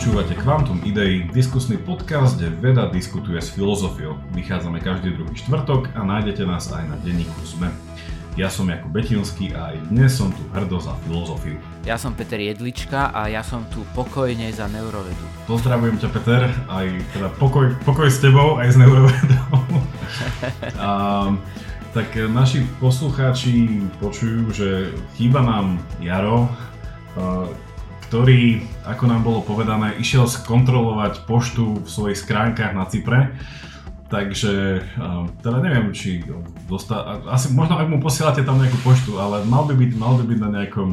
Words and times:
Počúvate 0.00 0.32
Quantum 0.32 0.80
Idei, 0.80 1.28
diskusný 1.28 1.76
podcast, 1.76 2.40
kde 2.40 2.48
veda 2.56 2.88
diskutuje 2.88 3.36
s 3.36 3.52
filozofiou. 3.52 4.16
Vychádzame 4.32 4.80
každý 4.80 5.12
druhý 5.12 5.36
štvrtok 5.36 5.92
a 5.92 6.00
nájdete 6.00 6.40
nás 6.48 6.72
aj 6.72 6.88
na 6.88 6.96
denníku 7.04 7.36
SME. 7.44 7.68
Ja 8.32 8.48
som 8.48 8.72
Jakub 8.72 8.96
Betinský 8.96 9.52
a 9.52 9.76
aj 9.76 9.92
dnes 9.92 10.16
som 10.16 10.32
tu 10.32 10.40
hrdo 10.56 10.80
za 10.80 10.96
filozofiu. 11.04 11.60
Ja 11.84 12.00
som 12.00 12.16
Peter 12.16 12.40
Jedlička 12.40 13.12
a 13.12 13.28
ja 13.28 13.44
som 13.44 13.68
tu 13.68 13.84
pokojne 13.92 14.48
za 14.56 14.72
neurovedu. 14.72 15.20
Pozdravujem 15.44 16.00
ťa 16.00 16.08
Peter, 16.16 16.48
aj 16.48 16.86
teda 17.12 17.28
pokoj, 17.36 17.68
pokoj 17.84 18.08
s 18.08 18.24
tebou, 18.24 18.56
aj 18.56 18.72
s 18.72 18.76
neurovedou. 18.80 19.52
a, 20.80 20.88
tak 21.92 22.08
naši 22.32 22.64
poslucháči 22.80 23.84
počujú, 24.00 24.48
že 24.48 24.96
chýba 25.20 25.44
nám 25.44 25.76
Jaro, 26.00 26.48
ktorý, 28.10 28.58
ako 28.90 29.04
nám 29.06 29.22
bolo 29.22 29.38
povedané, 29.38 29.94
išiel 30.02 30.26
skontrolovať 30.26 31.30
poštu 31.30 31.78
v 31.78 31.86
svojich 31.86 32.18
skránkach 32.18 32.74
na 32.74 32.82
Cypre. 32.90 33.38
Takže 34.10 34.82
teda 35.46 35.62
neviem, 35.62 35.94
či 35.94 36.26
dostá, 36.66 37.22
asi 37.30 37.54
možno 37.54 37.78
ak 37.78 37.86
mu 37.86 38.02
posielate 38.02 38.42
tam 38.42 38.58
nejakú 38.58 38.82
poštu, 38.82 39.14
ale 39.14 39.46
mal 39.46 39.62
by 39.62 39.78
byť, 39.78 39.90
mal 39.94 40.18
by 40.18 40.26
byť 40.26 40.38
na 40.42 40.50
nejakom 40.50 40.90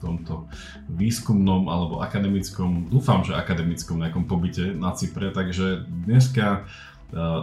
tomto 0.00 0.48
výskumnom 0.88 1.68
alebo 1.68 2.00
akademickom, 2.00 2.88
dúfam, 2.88 3.20
že 3.20 3.36
akademickom 3.36 4.00
nejakom 4.00 4.24
pobyte 4.24 4.72
na 4.72 4.96
Cypre, 4.96 5.36
takže 5.36 5.84
dneska 5.84 6.64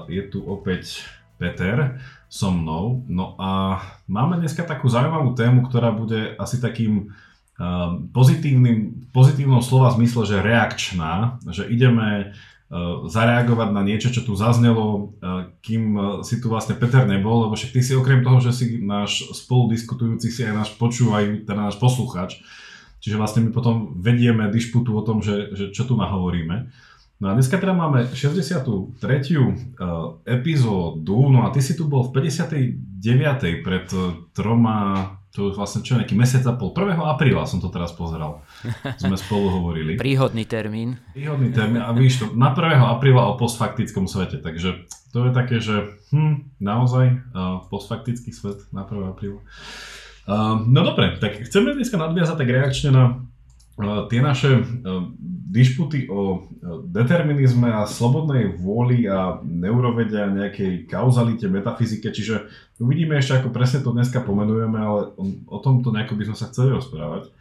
je 0.10 0.24
tu 0.34 0.42
opäť 0.50 1.06
Peter 1.38 2.02
so 2.26 2.50
mnou. 2.50 3.06
No 3.06 3.38
a 3.38 3.86
máme 4.10 4.42
dneska 4.42 4.66
takú 4.66 4.90
zaujímavú 4.90 5.38
tému, 5.38 5.70
ktorá 5.70 5.94
bude 5.94 6.34
asi 6.42 6.58
takým 6.58 7.14
Ehm, 7.14 7.29
pozitívnym, 8.16 9.12
pozitívnom 9.12 9.60
slova 9.60 9.92
zmysle, 9.92 10.24
že 10.24 10.40
reakčná, 10.40 11.44
že 11.52 11.68
ideme 11.68 12.32
ehm, 12.72 13.12
zareagovať 13.12 13.70
na 13.76 13.84
niečo, 13.84 14.16
čo 14.16 14.24
tu 14.24 14.40
zaznelo, 14.40 15.12
ehm, 15.20 15.60
kým 15.60 15.84
si 16.24 16.40
tu 16.40 16.48
vlastne 16.48 16.80
Peter 16.80 17.04
nebol, 17.04 17.48
lebo 17.48 17.60
však 17.60 17.76
ty 17.76 17.84
si 17.84 17.92
okrem 18.00 18.24
toho, 18.24 18.40
že 18.40 18.56
si 18.56 18.66
náš 18.80 19.28
spoludiskutujúci, 19.36 20.32
si 20.32 20.42
aj 20.48 20.56
náš 20.56 20.70
počúvaj, 20.80 21.44
teda 21.44 21.68
náš 21.68 21.76
posluchač, 21.84 22.40
čiže 23.04 23.20
vlastne 23.20 23.44
my 23.44 23.52
potom 23.52 24.00
vedieme 24.00 24.48
dišputu 24.48 24.96
o 24.96 25.04
tom, 25.04 25.20
že, 25.20 25.52
že 25.52 25.66
čo 25.76 25.84
tu 25.84 26.00
nahovoríme. 26.00 26.72
No 27.20 27.28
a 27.28 27.36
dneska 27.36 27.60
teda 27.60 27.76
máme 27.76 28.08
63. 28.16 28.96
epizódu, 30.24 31.20
no 31.28 31.44
a 31.44 31.52
ty 31.52 31.60
si 31.60 31.76
tu 31.76 31.92
bol 31.92 32.08
v 32.08 32.16
59. 32.16 33.60
pred 33.60 33.92
troma 34.32 35.19
to 35.30 35.54
už 35.54 35.62
vlastne 35.62 35.86
čo, 35.86 35.94
nejaký 35.94 36.18
mesiac 36.18 36.42
a 36.50 36.58
pol. 36.58 36.74
1. 36.74 36.98
apríla 37.06 37.46
som 37.46 37.62
to 37.62 37.70
teraz 37.70 37.94
pozeral. 37.94 38.42
Sme 39.02 39.14
spolu 39.14 39.54
hovorili. 39.54 39.94
Príhodný 39.94 40.50
termín. 40.50 40.98
Príhodný 41.14 41.54
termín 41.54 41.86
a 41.86 41.94
víš 41.94 42.26
to, 42.26 42.34
na 42.34 42.50
1. 42.50 42.82
apríla 42.82 43.30
o 43.30 43.38
postfaktickom 43.38 44.10
svete, 44.10 44.42
takže 44.42 44.90
to 45.14 45.30
je 45.30 45.32
také, 45.34 45.62
že 45.62 46.02
hm, 46.10 46.58
naozaj 46.58 47.06
uh, 47.14 47.62
postfaktický 47.70 48.34
svet 48.34 48.66
na 48.74 48.90
1. 48.90 49.14
apríla. 49.14 49.42
Uh, 50.30 50.62
no 50.66 50.82
dobre, 50.86 51.18
tak 51.22 51.46
chceme 51.46 51.78
dneska 51.78 51.98
nadviazať 51.98 52.36
tak 52.38 52.50
reakčne 52.50 52.90
na 52.90 53.29
tie 54.12 54.20
naše 54.20 54.60
uh, 54.60 55.08
dišputy 55.50 56.06
o 56.12 56.46
determinizme 56.86 57.66
a 57.74 57.90
slobodnej 57.90 58.54
vôli 58.54 59.10
a 59.10 59.42
neurovede 59.42 60.14
a 60.22 60.30
nejakej 60.30 60.86
kauzalite, 60.86 61.50
metafyzike, 61.50 62.14
čiže 62.14 62.46
uvidíme 62.78 63.18
ešte, 63.18 63.42
ako 63.42 63.50
presne 63.50 63.82
to 63.82 63.90
dneska 63.90 64.22
pomenujeme, 64.22 64.78
ale 64.78 65.02
o 65.50 65.58
tomto 65.58 65.90
nejako 65.90 66.14
by 66.14 66.24
sme 66.30 66.38
sa 66.38 66.54
chceli 66.54 66.78
rozprávať. 66.78 67.34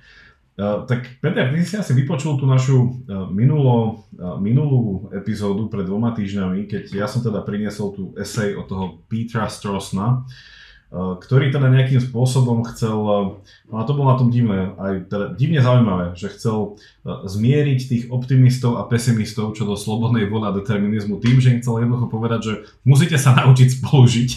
Tak 0.58 1.22
Peter, 1.22 1.54
ty 1.54 1.62
si 1.62 1.76
asi 1.78 1.94
vypočul 1.94 2.40
tú 2.40 2.48
našu 2.48 3.04
minulo, 3.30 4.08
minulú 4.40 5.06
epizódu 5.14 5.70
pred 5.70 5.86
dvoma 5.86 6.16
týždňami, 6.16 6.66
keď 6.66 6.84
ja 6.96 7.06
som 7.06 7.20
teda 7.22 7.44
priniesol 7.44 7.94
tú 7.94 8.02
esej 8.18 8.56
od 8.58 8.66
toho 8.66 9.04
Petra 9.06 9.46
Strossna, 9.46 10.24
Eh, 10.24 10.67
ktorý 10.88 11.52
teda 11.52 11.68
nejakým 11.68 12.00
spôsobom 12.00 12.64
chcel, 12.72 12.96
eh, 12.96 13.24
no 13.68 13.74
a 13.76 13.84
to 13.84 13.92
bolo 13.92 14.08
na 14.08 14.16
tom 14.16 14.32
divné, 14.32 14.72
aj 14.80 15.12
teda 15.12 15.26
divne 15.36 15.60
zaujímavé, 15.60 16.16
že 16.16 16.32
chcel 16.32 16.80
eh, 16.97 16.97
zmieriť 17.08 17.80
tých 17.88 18.04
optimistov 18.12 18.76
a 18.76 18.84
pesimistov 18.84 19.56
čo 19.56 19.64
do 19.64 19.74
slobodnej 19.74 20.28
vôle 20.28 20.48
a 20.48 20.56
determinizmu 20.56 21.18
tým, 21.24 21.40
že 21.40 21.56
im 21.56 21.60
chcel 21.64 21.84
jednoducho 21.84 22.06
povedať, 22.12 22.40
že 22.44 22.54
musíte 22.84 23.16
sa 23.16 23.32
naučiť 23.32 23.80
spolužiť. 23.80 24.30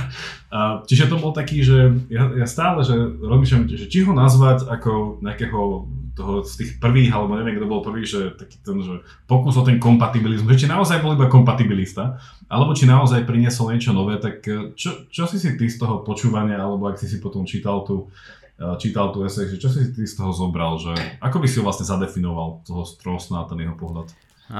Čiže 0.90 1.06
to 1.06 1.22
bol 1.22 1.30
taký, 1.30 1.62
že 1.62 1.94
ja, 2.10 2.26
ja 2.34 2.46
stále, 2.46 2.82
že 2.82 2.94
rozmýšľam, 3.22 3.70
že 3.70 3.86
či 3.86 4.02
ho 4.02 4.10
nazvať 4.10 4.66
ako 4.66 5.22
nejakého 5.22 5.86
toho 6.18 6.42
z 6.42 6.52
tých 6.58 6.70
prvých, 6.82 7.14
alebo 7.14 7.38
neviem, 7.38 7.54
kto 7.54 7.70
bol 7.70 7.86
prvý, 7.86 8.02
že 8.02 8.34
taký 8.34 8.58
ten, 8.60 8.82
že 8.82 9.00
pokus 9.30 9.54
o 9.54 9.62
ten 9.62 9.78
kompatibilizmus, 9.78 10.50
že 10.52 10.66
či 10.66 10.68
naozaj 10.68 11.00
bol 11.00 11.14
iba 11.14 11.30
kompatibilista, 11.30 12.18
alebo 12.50 12.74
či 12.74 12.90
naozaj 12.90 13.24
priniesol 13.24 13.70
niečo 13.70 13.94
nové, 13.94 14.18
tak 14.18 14.42
čo, 14.74 15.06
čo 15.06 15.24
si 15.30 15.38
si 15.38 15.54
ty 15.54 15.70
z 15.70 15.78
toho 15.78 16.02
počúvania, 16.02 16.58
alebo 16.58 16.90
ak 16.90 16.98
si 16.98 17.06
si 17.06 17.22
potom 17.22 17.46
čítal 17.46 17.86
tú, 17.86 18.10
čítal 18.76 19.08
tú 19.10 19.24
esej, 19.24 19.56
že 19.56 19.56
čo 19.56 19.72
si 19.72 19.88
ty 19.88 20.04
z 20.04 20.14
toho 20.20 20.36
zobral, 20.36 20.76
že 20.76 20.92
ako 21.24 21.40
by 21.40 21.46
si 21.48 21.56
ho 21.60 21.64
vlastne 21.64 21.88
zadefinoval, 21.88 22.60
toho 22.68 22.84
Strosna 22.84 23.44
a 23.44 23.48
ten 23.48 23.64
jeho 23.64 23.72
pohľad? 23.72 24.12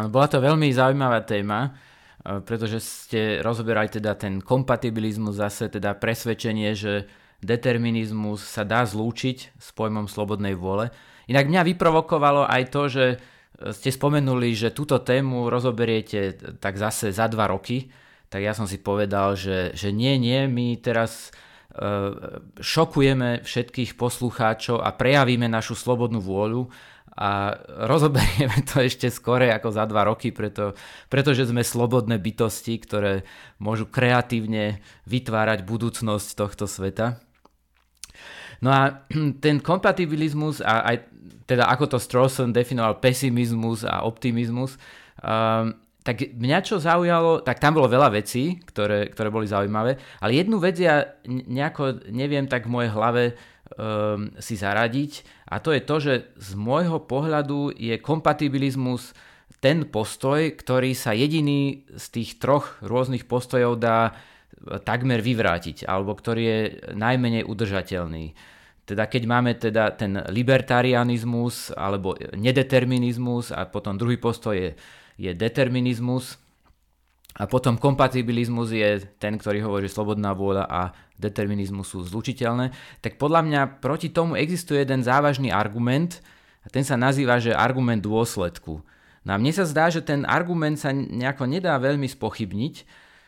Bola 0.08 0.26
to 0.30 0.40
veľmi 0.40 0.72
zaujímavá 0.72 1.20
téma, 1.26 1.68
eh, 1.68 2.40
pretože 2.40 2.80
ste 2.80 3.20
rozoberali 3.44 3.92
teda 3.92 4.16
ten 4.16 4.40
kompatibilizmus, 4.40 5.36
zase 5.36 5.68
teda 5.68 5.98
presvedčenie, 5.98 6.72
že 6.72 7.10
determinizmus 7.40 8.44
sa 8.44 8.68
dá 8.68 8.84
zlúčiť 8.84 9.56
s 9.56 9.68
pojmom 9.72 10.06
slobodnej 10.06 10.52
vôle. 10.56 10.92
Inak 11.28 11.48
mňa 11.48 11.62
vyprovokovalo 11.72 12.44
aj 12.44 12.62
to, 12.68 12.82
že 12.92 13.04
e, 13.08 13.16
ste 13.72 13.88
spomenuli, 13.88 14.52
že 14.52 14.76
túto 14.76 15.00
tému 15.00 15.48
rozoberiete 15.48 16.36
tak 16.60 16.76
zase 16.76 17.16
za 17.16 17.32
dva 17.32 17.48
roky, 17.48 17.88
tak 18.28 18.44
ja 18.44 18.52
som 18.52 18.68
si 18.68 18.78
povedal, 18.78 19.34
že, 19.34 19.72
že 19.72 19.90
nie, 19.90 20.20
nie, 20.20 20.46
my 20.46 20.78
teraz 20.78 21.32
šokujeme 22.60 23.40
všetkých 23.40 23.96
poslucháčov 23.96 24.84
a 24.84 24.92
prejavíme 24.92 25.48
našu 25.48 25.72
slobodnú 25.72 26.20
vôľu 26.20 26.68
a 27.16 27.56
rozoberieme 27.88 28.64
to 28.68 28.84
ešte 28.84 29.08
skore 29.08 29.48
ako 29.52 29.68
za 29.72 29.84
dva 29.88 30.08
roky, 30.08 30.32
preto, 30.32 30.76
pretože 31.08 31.48
sme 31.48 31.64
slobodné 31.64 32.20
bytosti, 32.20 32.76
ktoré 32.80 33.24
môžu 33.60 33.88
kreatívne 33.88 34.84
vytvárať 35.08 35.64
budúcnosť 35.64 36.28
tohto 36.36 36.64
sveta. 36.68 37.20
No 38.60 38.70
a 38.72 39.08
ten 39.44 39.60
kompatibilizmus 39.60 40.60
a 40.60 40.84
aj 40.84 40.96
teda 41.48 41.66
ako 41.66 41.96
to 41.96 41.98
Strawson 41.98 42.54
definoval 42.54 43.02
pesimizmus 43.02 43.82
a 43.82 44.06
optimizmus, 44.06 44.78
um, 45.18 45.74
tak 46.00 46.32
mňa 46.32 46.58
čo 46.64 46.80
zaujalo, 46.80 47.44
tak 47.44 47.60
tam 47.60 47.76
bolo 47.76 47.88
veľa 47.88 48.08
vecí, 48.08 48.56
ktoré, 48.64 49.12
ktoré 49.12 49.28
boli 49.28 49.44
zaujímavé, 49.44 50.00
ale 50.24 50.32
jednu 50.32 50.56
vec 50.56 50.80
ja 50.80 51.04
nejako 51.28 52.08
neviem 52.08 52.48
tak 52.48 52.64
v 52.64 52.72
mojej 52.72 52.90
hlave 52.90 53.24
um, 53.76 54.32
si 54.40 54.56
zaradiť 54.56 55.44
a 55.52 55.60
to 55.60 55.76
je 55.76 55.82
to, 55.84 55.96
že 56.00 56.14
z 56.40 56.50
môjho 56.56 57.04
pohľadu 57.04 57.76
je 57.76 58.00
kompatibilizmus 58.00 59.12
ten 59.60 59.84
postoj, 59.84 60.56
ktorý 60.56 60.96
sa 60.96 61.12
jediný 61.12 61.84
z 61.92 62.04
tých 62.08 62.40
troch 62.40 62.80
rôznych 62.80 63.28
postojov 63.28 63.76
dá 63.76 64.16
takmer 64.84 65.20
vyvrátiť, 65.20 65.84
alebo 65.84 66.16
ktorý 66.16 66.42
je 66.44 66.60
najmenej 66.96 67.44
udržateľný. 67.44 68.32
Teda 68.88 69.06
keď 69.06 69.22
máme 69.28 69.52
teda 69.54 69.94
ten 69.94 70.18
libertarianizmus 70.32 71.70
alebo 71.76 72.16
nedeterminizmus 72.34 73.54
a 73.54 73.68
potom 73.68 73.94
druhý 73.94 74.18
postoj 74.18 74.56
je, 74.56 74.70
je 75.20 75.36
determinizmus 75.36 76.40
a 77.36 77.44
potom 77.44 77.76
kompatibilizmus 77.76 78.72
je 78.72 79.04
ten, 79.20 79.36
ktorý 79.36 79.60
hovorí, 79.62 79.86
že 79.86 79.94
slobodná 79.94 80.32
vôľa 80.32 80.64
a 80.66 80.96
determinizmus 81.20 81.92
sú 81.92 82.00
zlučiteľné, 82.02 82.72
tak 83.04 83.20
podľa 83.20 83.44
mňa 83.44 83.60
proti 83.84 84.08
tomu 84.08 84.34
existuje 84.40 84.80
jeden 84.80 85.04
závažný 85.04 85.52
argument 85.52 86.24
a 86.64 86.72
ten 86.72 86.82
sa 86.82 86.96
nazýva, 86.96 87.36
že 87.36 87.52
argument 87.52 88.00
dôsledku. 88.00 88.80
No 89.20 89.30
a 89.30 89.36
mne 89.36 89.52
sa 89.52 89.68
zdá, 89.68 89.92
že 89.92 90.00
ten 90.00 90.24
argument 90.24 90.80
sa 90.80 90.96
nejako 90.96 91.44
nedá 91.44 91.76
veľmi 91.76 92.08
spochybniť 92.08 92.74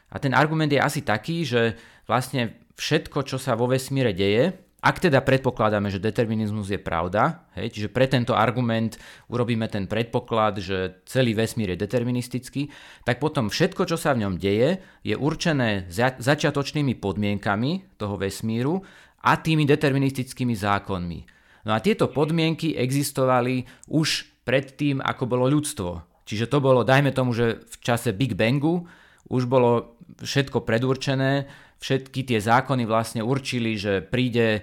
a 0.08 0.16
ten 0.16 0.32
argument 0.32 0.72
je 0.72 0.80
asi 0.80 1.04
taký, 1.04 1.44
že 1.44 1.76
vlastne 2.08 2.56
všetko, 2.80 3.28
čo 3.28 3.36
sa 3.36 3.52
vo 3.52 3.68
vesmíre 3.68 4.16
deje, 4.16 4.56
ak 4.82 4.98
teda 4.98 5.22
predpokladáme, 5.22 5.94
že 5.94 6.02
determinizmus 6.02 6.66
je 6.74 6.82
pravda, 6.82 7.46
hej, 7.54 7.70
čiže 7.70 7.88
pre 7.94 8.10
tento 8.10 8.34
argument 8.34 8.98
urobíme 9.30 9.70
ten 9.70 9.86
predpoklad, 9.86 10.58
že 10.58 11.06
celý 11.06 11.38
vesmír 11.38 11.78
je 11.78 11.82
deterministický, 11.86 12.66
tak 13.06 13.22
potom 13.22 13.46
všetko, 13.46 13.86
čo 13.86 13.94
sa 13.94 14.10
v 14.10 14.26
ňom 14.26 14.42
deje, 14.42 14.82
je 15.06 15.14
určené 15.14 15.86
za- 15.86 16.18
začiatočnými 16.18 16.98
podmienkami 16.98 17.94
toho 17.94 18.18
vesmíru 18.18 18.82
a 19.22 19.38
tými 19.38 19.62
deterministickými 19.70 20.58
zákonmi. 20.58 21.20
No 21.62 21.78
a 21.78 21.78
tieto 21.78 22.10
podmienky 22.10 22.74
existovali 22.74 23.86
už 23.86 24.26
predtým, 24.42 24.98
ako 24.98 25.30
bolo 25.30 25.46
ľudstvo. 25.46 25.90
Čiže 26.26 26.50
to 26.50 26.58
bolo, 26.58 26.82
dajme 26.82 27.14
tomu, 27.14 27.30
že 27.30 27.62
v 27.62 27.76
čase 27.78 28.10
Big 28.10 28.34
Bangu 28.34 28.82
už 29.30 29.46
bolo 29.46 29.94
všetko 30.18 30.66
predurčené, 30.66 31.46
všetky 31.82 32.22
tie 32.22 32.38
zákony 32.38 32.86
vlastne 32.86 33.26
určili, 33.26 33.74
že 33.74 33.98
príde 34.06 34.46
e, 34.54 34.60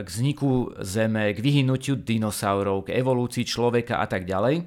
k 0.00 0.08
vzniku 0.08 0.80
Zeme, 0.80 1.36
k 1.36 1.38
vyhnutiu 1.44 2.00
dinosaurov, 2.00 2.88
k 2.88 2.96
evolúcii 2.96 3.44
človeka 3.44 4.00
a 4.00 4.08
tak 4.08 4.24
ďalej. 4.24 4.64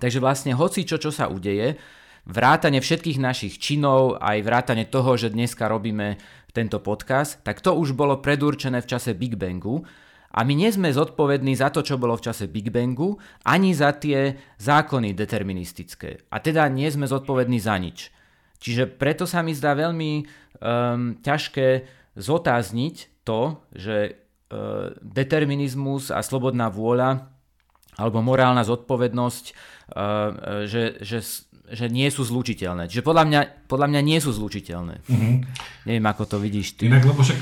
Takže 0.00 0.18
vlastne 0.24 0.56
hoci 0.56 0.88
čo, 0.88 0.96
čo 0.96 1.12
sa 1.12 1.28
udeje, 1.28 1.76
vrátane 2.24 2.80
všetkých 2.80 3.20
našich 3.20 3.60
činov, 3.60 4.16
aj 4.16 4.40
vrátane 4.40 4.88
toho, 4.88 5.20
že 5.20 5.28
dneska 5.28 5.68
robíme 5.68 6.16
tento 6.56 6.80
podcast, 6.80 7.44
tak 7.44 7.60
to 7.60 7.76
už 7.76 7.92
bolo 7.92 8.24
predurčené 8.24 8.80
v 8.80 8.88
čase 8.88 9.12
Big 9.12 9.36
Bangu 9.36 9.84
a 10.32 10.40
my 10.48 10.56
nie 10.56 10.72
sme 10.72 10.88
zodpovední 10.88 11.52
za 11.52 11.68
to, 11.68 11.84
čo 11.84 12.00
bolo 12.00 12.16
v 12.16 12.24
čase 12.32 12.48
Big 12.48 12.72
Bangu, 12.72 13.20
ani 13.44 13.76
za 13.76 13.92
tie 13.92 14.40
zákony 14.56 15.12
deterministické. 15.12 16.24
A 16.32 16.40
teda 16.40 16.64
nie 16.72 16.88
sme 16.88 17.04
zodpovední 17.04 17.60
za 17.60 17.76
nič. 17.76 18.08
Čiže 18.62 18.86
preto 18.86 19.26
sa 19.26 19.42
mi 19.42 19.50
zdá 19.52 19.74
veľmi 19.74 20.22
um, 20.22 21.18
ťažké 21.18 21.68
zotázniť 22.14 23.26
to, 23.26 23.58
že 23.74 23.96
uh, 24.14 24.94
determinizmus 25.02 26.14
a 26.14 26.22
slobodná 26.22 26.70
vôľa 26.70 27.26
alebo 27.98 28.24
morálna 28.24 28.62
zodpovednosť, 28.62 29.44
uh, 29.50 30.64
že, 30.70 31.02
že 31.02 31.20
že 31.72 31.88
nie 31.88 32.04
sú 32.12 32.20
zlučiteľné. 32.20 32.84
Čiže 32.84 33.00
podľa 33.00 33.24
mňa, 33.24 33.40
podľa 33.64 33.88
mňa 33.88 34.00
nie 34.04 34.20
sú 34.20 34.28
zlučiteľné. 34.28 35.08
Mm-hmm. 35.08 35.34
Neviem, 35.88 36.04
ako 36.04 36.22
to 36.28 36.36
vidíš 36.36 36.76
ty. 36.76 36.92
Inak, 36.92 37.08
lebo 37.08 37.24
však 37.24 37.40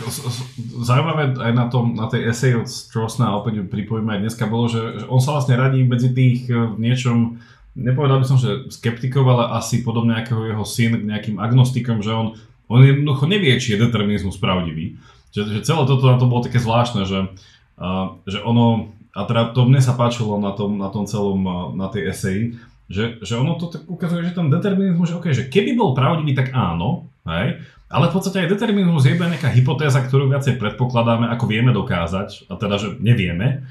zaujímavé 0.87 1.35
aj 1.35 1.53
na, 1.53 1.67
tom, 1.67 1.99
na 1.99 2.07
tej 2.07 2.31
esej 2.31 2.63
od 2.63 2.71
Strossna, 2.71 3.35
opäť 3.35 3.67
pripojíme 3.67 4.07
aj 4.15 4.23
dneska, 4.23 4.47
bolo, 4.47 4.71
že, 4.71 5.03
že 5.03 5.05
on 5.11 5.19
sa 5.19 5.35
vlastne 5.35 5.59
radí 5.59 5.83
medzi 5.83 6.15
tých 6.15 6.47
v 6.47 6.79
niečom, 6.79 7.43
nepovedal 7.81 8.21
by 8.21 8.27
som, 8.29 8.37
že 8.37 8.69
skeptikov, 8.69 9.25
ale 9.25 9.57
asi 9.57 9.81
podobne 9.81 10.21
ako 10.21 10.47
jeho 10.47 10.65
syn 10.69 11.01
k 11.01 11.09
nejakým 11.09 11.37
agnostikom, 11.41 12.05
že 12.05 12.13
on, 12.13 12.37
on 12.69 12.85
jednoducho 12.85 13.25
nevie, 13.25 13.57
či 13.57 13.75
je 13.75 13.83
determinizmus 13.83 14.37
pravdivý. 14.37 15.01
Že, 15.33 15.59
že 15.59 15.61
celé 15.65 15.83
toto 15.89 16.05
na 16.05 16.21
to 16.21 16.29
bolo 16.29 16.45
také 16.45 16.61
zvláštne, 16.61 17.09
že, 17.09 17.33
uh, 17.81 18.21
že 18.29 18.39
ono, 18.45 18.93
a 19.17 19.25
teda 19.25 19.57
to 19.57 19.65
mne 19.65 19.81
sa 19.81 19.97
páčilo 19.97 20.37
na 20.37 20.53
tom, 20.53 20.77
na 20.77 20.93
tom 20.93 21.09
celom, 21.09 21.41
na 21.75 21.89
tej 21.89 22.13
eseji, 22.13 22.43
že, 22.91 23.23
že 23.23 23.39
ono 23.39 23.55
to 23.55 23.71
tak 23.71 23.87
ukazuje, 23.87 24.27
že 24.27 24.35
ten 24.35 24.51
determinizmus, 24.51 25.15
že, 25.15 25.17
okay, 25.17 25.33
že 25.33 25.47
keby 25.47 25.79
bol 25.79 25.95
pravdivý, 25.95 26.35
tak 26.35 26.51
áno, 26.51 27.07
hej, 27.23 27.63
ale 27.91 28.07
v 28.07 28.15
podstate 28.15 28.47
aj 28.47 28.55
determinizmus 28.55 29.07
je 29.07 29.15
iba 29.19 29.27
nejaká 29.27 29.51
hypotéza, 29.51 30.03
ktorú 30.03 30.31
viacej 30.31 30.63
predpokladáme, 30.63 31.27
ako 31.31 31.45
vieme 31.51 31.75
dokázať, 31.75 32.47
a 32.47 32.55
teda, 32.55 32.79
že 32.79 32.89
nevieme. 33.03 33.67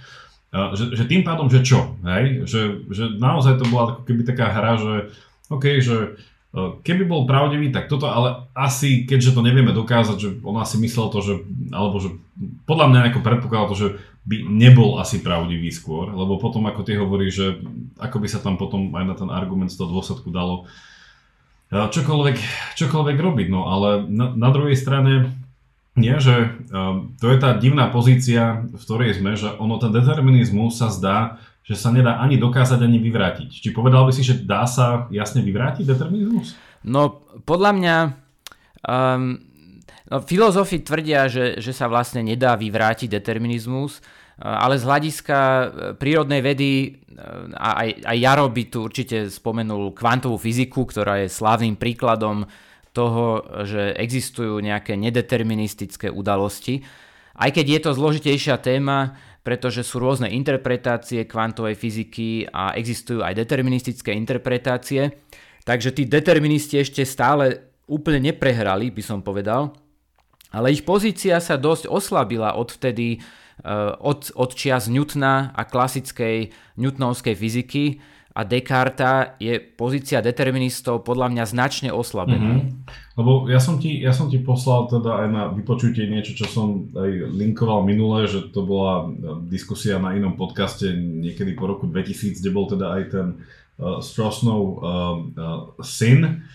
Že, 0.49 0.97
že 0.97 1.03
tým 1.05 1.21
pádom, 1.21 1.45
že 1.45 1.61
čo? 1.61 1.93
Hej? 2.01 2.49
Že, 2.49 2.61
že 2.89 3.03
naozaj 3.21 3.61
to 3.61 3.69
bola 3.69 4.01
keby 4.01 4.25
taká 4.25 4.49
hra, 4.49 4.81
že 4.81 4.93
OK, 5.53 5.77
že 5.77 5.95
e, 6.57 6.59
keby 6.81 7.05
bol 7.05 7.29
pravdivý, 7.29 7.69
tak 7.69 7.85
toto, 7.85 8.09
ale 8.09 8.49
asi, 8.57 9.05
keďže 9.05 9.37
to 9.37 9.45
nevieme 9.45 9.77
dokázať, 9.77 10.17
že 10.17 10.29
on 10.41 10.57
asi 10.57 10.81
myslel 10.81 11.13
to, 11.13 11.21
že, 11.21 11.33
alebo 11.69 12.01
že 12.01 12.17
podľa 12.65 12.85
mňa 12.89 12.99
ako 13.13 13.19
predpokladal 13.21 13.69
to, 13.69 13.77
že 13.77 13.89
by 14.25 14.45
nebol 14.45 14.97
asi 14.97 15.21
pravdivý 15.21 15.69
skôr, 15.69 16.09
lebo 16.13 16.41
potom 16.41 16.65
ako 16.65 16.81
ty 16.85 16.97
hovoríš, 16.97 17.33
že 17.33 17.47
ako 18.01 18.17
by 18.21 18.27
sa 18.29 18.41
tam 18.41 18.57
potom 18.57 18.93
aj 18.93 19.05
na 19.05 19.15
ten 19.17 19.29
argument 19.29 19.73
z 19.73 19.77
toho 19.77 19.89
dôsledku 19.89 20.29
dalo 20.33 20.69
eh, 21.73 21.89
čokoľvek, 21.89 22.37
čokoľvek 22.77 23.17
robiť. 23.17 23.47
No 23.49 23.69
ale 23.69 24.05
na, 24.05 24.33
na 24.33 24.49
druhej 24.53 24.77
strane 24.77 25.33
nie, 25.99 26.15
že 26.17 26.55
um, 26.71 27.11
to 27.19 27.27
je 27.29 27.37
tá 27.37 27.59
divná 27.59 27.91
pozícia, 27.91 28.63
v 28.63 28.79
ktorej 28.79 29.19
sme, 29.19 29.35
že 29.35 29.51
ono 29.59 29.75
ten 29.77 29.91
determinizmus 29.91 30.79
sa 30.79 30.87
zdá, 30.87 31.37
že 31.67 31.75
sa 31.75 31.91
nedá 31.91 32.17
ani 32.17 32.39
dokázať, 32.39 32.79
ani 32.81 32.97
vyvrátiť. 32.97 33.51
Či 33.51 33.69
povedal 33.75 34.07
by 34.07 34.11
si, 34.15 34.23
že 34.23 34.41
dá 34.41 34.63
sa 34.65 35.05
jasne 35.13 35.43
vyvrátiť 35.43 35.85
determinizmus? 35.85 36.57
No, 36.81 37.21
podľa 37.45 37.71
mňa 37.75 37.95
um, 38.87 39.37
no, 40.09 40.17
filozofi 40.23 40.81
tvrdia, 40.81 41.27
že, 41.27 41.59
že 41.59 41.75
sa 41.75 41.91
vlastne 41.91 42.23
nedá 42.23 42.55
vyvrátiť 42.55 43.11
determinizmus, 43.11 43.99
ale 44.39 44.79
z 44.79 44.87
hľadiska 44.87 45.39
e, 45.39 45.65
prírodnej 45.99 46.39
vedy, 46.39 46.71
e, 46.71 46.89
a 47.59 47.83
aj, 47.83 47.89
aj 48.07 48.17
Jaro 48.23 48.47
by 48.47 48.63
tu 48.71 48.87
určite 48.87 49.27
spomenul 49.27 49.91
kvantovú 49.91 50.39
fyziku, 50.39 50.87
ktorá 50.87 51.19
je 51.19 51.27
slávnym 51.27 51.75
príkladom 51.75 52.47
toho, 52.99 53.47
že 53.63 53.95
existujú 53.95 54.59
nejaké 54.59 54.99
nedeterministické 54.99 56.11
udalosti. 56.11 56.83
Aj 57.39 57.47
keď 57.47 57.65
je 57.71 57.79
to 57.79 57.91
zložitejšia 57.95 58.59
téma, 58.59 59.15
pretože 59.47 59.87
sú 59.87 60.03
rôzne 60.03 60.27
interpretácie 60.27 61.23
kvantovej 61.23 61.79
fyziky 61.79 62.51
a 62.51 62.75
existujú 62.75 63.23
aj 63.23 63.39
deterministické 63.39 64.11
interpretácie, 64.11 65.15
takže 65.63 65.95
tí 65.95 66.03
deterministi 66.03 66.83
ešte 66.83 67.07
stále 67.07 67.71
úplne 67.87 68.35
neprehrali, 68.35 68.91
by 68.91 68.99
som 68.99 69.23
povedal, 69.23 69.71
ale 70.51 70.75
ich 70.75 70.83
pozícia 70.83 71.39
sa 71.39 71.55
dosť 71.55 71.87
oslabila 71.87 72.59
odvtedy, 72.59 73.23
Eh, 73.59 73.91
od, 73.99 74.31
od 74.39 74.55
čias 74.55 74.87
Newtona 74.87 75.51
a 75.51 75.67
klasickej 75.67 76.47
Newtonovskej 76.79 77.35
fyziky 77.35 77.99
a 78.39 78.47
Descartes 78.47 79.35
je 79.35 79.59
pozícia 79.59 80.23
deterministov 80.23 81.03
podľa 81.03 81.27
mňa 81.35 81.43
značne 81.43 81.89
oslabená. 81.91 82.63
Mm-hmm. 82.63 83.19
Lebo 83.19 83.51
ja 83.51 83.59
som, 83.59 83.83
ti, 83.83 83.99
ja 83.99 84.15
som 84.15 84.31
ti 84.31 84.39
poslal 84.39 84.87
teda 84.87 85.27
aj 85.27 85.27
na 85.27 85.43
vypočutie 85.51 86.07
niečo, 86.07 86.39
čo 86.39 86.47
som 86.47 86.87
aj 86.95 87.35
linkoval 87.35 87.83
minule, 87.83 88.31
že 88.31 88.47
to 88.55 88.63
bola 88.63 89.11
eh, 89.11 89.11
diskusia 89.51 89.99
na 89.99 90.15
inom 90.15 90.39
podcaste 90.39 90.87
niekedy 90.95 91.51
po 91.51 91.67
roku 91.67 91.83
2000, 91.91 92.39
kde 92.39 92.55
bol 92.55 92.71
teda 92.71 92.95
aj 92.95 93.03
ten 93.11 93.27
uh, 93.35 93.99
Strossnov 93.99 94.61
uh, 94.63 94.79
uh, 94.79 95.75
syn. 95.83 96.47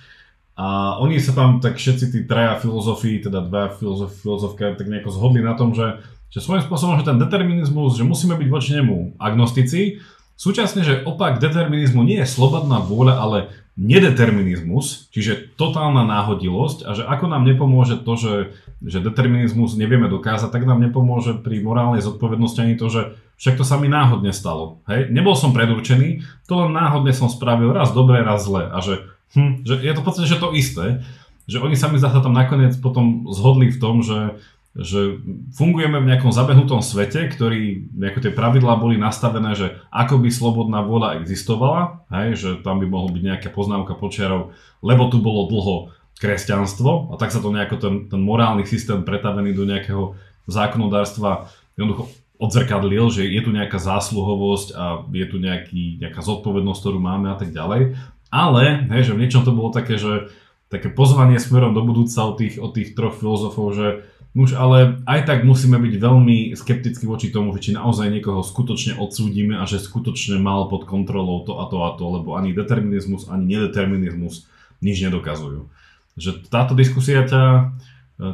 A 0.56 0.96
oni 1.04 1.20
sa 1.20 1.36
tam 1.36 1.60
tak 1.60 1.76
všetci 1.76 2.14
tí 2.14 2.20
traja 2.24 2.56
filozofii, 2.64 3.28
teda 3.28 3.44
dva 3.44 3.74
filozof, 3.76 4.16
filozofka, 4.24 4.72
tak 4.78 4.88
nejako 4.88 5.12
zhodli 5.12 5.44
na 5.44 5.52
tom, 5.52 5.76
že 5.76 6.00
že 6.34 6.42
svojím 6.42 6.66
spôsobom, 6.66 6.98
že 6.98 7.06
ten 7.06 7.22
determinizmus, 7.22 7.94
že 7.94 8.02
musíme 8.02 8.34
byť 8.34 8.48
voči 8.50 8.74
nemu 8.74 9.22
agnostici, 9.22 10.02
súčasne, 10.34 10.82
že 10.82 11.02
opak 11.06 11.38
determinizmu 11.38 12.02
nie 12.02 12.22
je 12.22 12.28
slobodná 12.28 12.82
vôľa, 12.82 13.14
ale 13.18 13.38
nedeterminizmus, 13.74 15.10
čiže 15.10 15.58
totálna 15.58 16.06
náhodilosť 16.06 16.86
a 16.86 16.90
že 16.94 17.02
ako 17.02 17.26
nám 17.26 17.42
nepomôže 17.42 18.06
to, 18.06 18.14
že, 18.14 18.34
že 18.78 19.02
determinizmus 19.02 19.74
nevieme 19.74 20.06
dokázať, 20.06 20.54
tak 20.54 20.62
nám 20.62 20.78
nepomôže 20.78 21.42
pri 21.42 21.58
morálnej 21.58 21.98
zodpovednosti 21.98 22.62
ani 22.62 22.78
to, 22.78 22.86
že 22.86 23.18
však 23.34 23.58
to 23.58 23.66
sa 23.66 23.74
mi 23.74 23.90
náhodne 23.90 24.30
stalo. 24.30 24.78
Hej? 24.86 25.10
Nebol 25.10 25.34
som 25.34 25.50
predurčený, 25.50 26.22
to 26.46 26.54
len 26.54 26.70
náhodne 26.70 27.10
som 27.10 27.26
spravil 27.26 27.74
raz 27.74 27.90
dobre, 27.90 28.22
raz 28.22 28.46
zle 28.46 28.70
a 28.70 28.78
že, 28.78 29.10
hm, 29.34 29.66
že 29.66 29.74
je 29.82 29.90
to 29.90 30.00
v 30.02 30.06
podstate 30.06 30.30
že 30.30 30.38
to 30.38 30.54
isté, 30.54 31.02
že 31.50 31.58
oni 31.58 31.74
sa 31.74 31.90
mi 31.90 31.98
zase 31.98 32.22
tam 32.22 32.32
nakoniec 32.32 32.78
potom 32.78 33.26
zhodli 33.28 33.74
v 33.74 33.80
tom, 33.82 34.06
že 34.06 34.38
že 34.74 35.22
fungujeme 35.54 36.02
v 36.02 36.08
nejakom 36.10 36.34
zabehnutom 36.34 36.82
svete, 36.82 37.30
ktorý, 37.30 37.94
ako 37.94 38.18
tie 38.26 38.32
pravidlá 38.34 38.74
boli 38.74 38.98
nastavené, 38.98 39.54
že 39.54 39.78
ako 39.94 40.18
by 40.18 40.28
slobodná 40.34 40.82
vôľa 40.82 41.22
existovala, 41.22 42.02
hej, 42.10 42.28
že 42.34 42.50
tam 42.66 42.82
by 42.82 42.86
mohol 42.90 43.14
byť 43.14 43.22
nejaká 43.22 43.48
poznámka 43.54 43.94
počiarov, 43.94 44.50
lebo 44.82 45.06
tu 45.14 45.22
bolo 45.22 45.46
dlho 45.46 45.94
kresťanstvo 46.18 47.14
a 47.14 47.18
tak 47.18 47.30
sa 47.30 47.38
to 47.38 47.54
nejako 47.54 47.76
ten, 47.78 47.94
ten 48.10 48.18
morálny 48.18 48.66
systém 48.66 49.06
pretavený 49.06 49.54
do 49.54 49.62
nejakého 49.62 50.18
zákonodárstva 50.50 51.50
jednoducho 51.78 52.10
odzrkadlil, 52.42 53.14
že 53.14 53.30
je 53.30 53.40
tu 53.46 53.54
nejaká 53.54 53.78
zásluhovosť 53.78 54.68
a 54.74 54.84
je 55.06 55.26
tu 55.30 55.38
nejaký, 55.38 56.02
nejaká 56.02 56.18
zodpovednosť, 56.18 56.80
ktorú 56.82 56.98
máme 56.98 57.30
a 57.30 57.38
tak 57.38 57.54
ďalej. 57.54 57.94
Ale, 58.34 58.90
hej, 58.90 59.10
že 59.10 59.14
v 59.14 59.22
niečom 59.22 59.46
to 59.46 59.54
bolo 59.54 59.70
také, 59.70 59.94
že 59.94 60.34
také 60.66 60.90
pozvanie 60.90 61.38
smerom 61.38 61.70
do 61.70 61.86
budúca 61.86 62.26
od 62.26 62.34
tých, 62.34 62.58
od 62.58 62.74
tých 62.74 62.98
troch 62.98 63.14
filozofov, 63.14 63.70
že 63.78 63.86
už 64.34 64.58
ale 64.58 64.98
aj 65.06 65.30
tak 65.30 65.38
musíme 65.46 65.78
byť 65.78 65.94
veľmi 65.94 66.58
skeptickí 66.58 67.06
voči 67.06 67.30
tomu, 67.30 67.54
že 67.54 67.70
či 67.70 67.78
naozaj 67.78 68.10
niekoho 68.10 68.42
skutočne 68.42 68.98
odsúdime 68.98 69.54
a 69.54 69.62
že 69.62 69.78
skutočne 69.78 70.42
mal 70.42 70.66
pod 70.66 70.90
kontrolou 70.90 71.46
to 71.46 71.62
a 71.62 71.70
to 71.70 71.78
a 71.86 71.94
to, 71.94 72.02
lebo 72.02 72.34
ani 72.34 72.50
determinizmus, 72.50 73.30
ani 73.30 73.54
nedeterminizmus 73.54 74.50
nič 74.82 75.06
nedokazujú. 75.06 75.70
Že 76.18 76.50
táto 76.50 76.74
diskusia 76.74 77.22
ťa, 77.22 77.42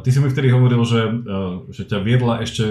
ty 0.01 0.09
si 0.09 0.17
mi 0.17 0.33
vtedy 0.33 0.49
hovoril, 0.49 0.81
že, 0.89 1.01
že 1.69 1.85
ťa 1.85 1.97
viedla 2.01 2.41
ešte 2.41 2.65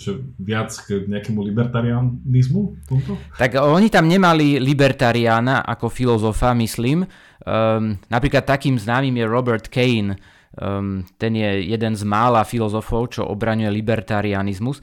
že 0.00 0.24
viac 0.40 0.72
k 0.72 1.04
nejakému 1.04 1.40
libertarianizmu? 1.52 2.88
Tomto? 2.88 3.20
Tak 3.36 3.60
oni 3.60 3.92
tam 3.92 4.08
nemali 4.08 4.56
libertariána 4.56 5.68
ako 5.68 5.92
filozofa, 5.92 6.56
myslím. 6.56 7.04
Um, 7.44 8.00
napríklad 8.08 8.48
takým 8.48 8.80
známym 8.80 9.20
je 9.20 9.24
Robert 9.28 9.68
Kane, 9.68 10.16
Um, 10.58 11.06
ten 11.14 11.38
je 11.38 11.62
jeden 11.62 11.94
z 11.94 12.02
mála 12.02 12.42
filozofov, 12.42 13.14
čo 13.14 13.22
obraňuje 13.22 13.70
libertarianizmus. 13.70 14.82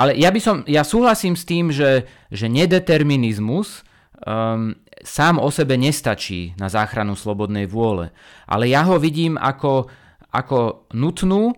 Ale 0.00 0.16
ja 0.16 0.32
by 0.32 0.40
som, 0.40 0.56
ja 0.64 0.80
súhlasím 0.80 1.36
s 1.36 1.44
tým, 1.44 1.68
že, 1.68 2.08
že 2.32 2.48
nedeterminizmus 2.48 3.84
um, 4.24 4.72
sám 5.04 5.36
o 5.36 5.48
sebe 5.52 5.76
nestačí 5.76 6.56
na 6.56 6.72
záchranu 6.72 7.14
slobodnej 7.14 7.68
vôle. 7.68 8.16
Ale 8.48 8.66
ja 8.66 8.82
ho 8.88 8.96
vidím 8.96 9.36
ako, 9.36 9.92
ako 10.32 10.88
nutnú, 10.96 11.52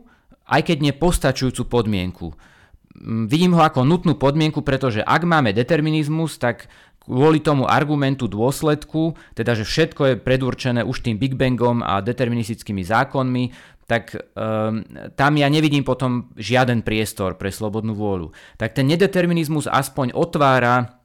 aj 0.50 0.66
keď 0.66 0.92
nepostačujúcu 0.92 1.62
podmienku. 1.70 2.26
Um, 2.98 3.30
vidím 3.30 3.54
ho 3.54 3.62
ako 3.62 3.86
nutnú 3.86 4.18
podmienku, 4.18 4.66
pretože 4.66 5.06
ak 5.06 5.22
máme 5.22 5.54
determinizmus, 5.54 6.42
tak 6.42 6.66
kvôli 7.06 7.38
tomu 7.40 7.64
argumentu 7.70 8.26
dôsledku, 8.26 9.14
teda 9.38 9.54
že 9.54 9.64
všetko 9.64 10.02
je 10.12 10.14
predurčené 10.18 10.82
už 10.82 11.06
tým 11.06 11.16
Big 11.16 11.38
Bangom 11.38 11.80
a 11.80 12.02
deterministickými 12.02 12.82
zákonmi, 12.82 13.54
tak 13.86 14.18
um, 14.34 14.82
tam 15.14 15.32
ja 15.38 15.46
nevidím 15.46 15.86
potom 15.86 16.34
žiaden 16.34 16.82
priestor 16.82 17.38
pre 17.38 17.54
slobodnú 17.54 17.94
vôľu. 17.94 18.34
Tak 18.58 18.74
ten 18.74 18.90
nedeterminizmus 18.90 19.70
aspoň 19.70 20.10
otvára 20.10 20.98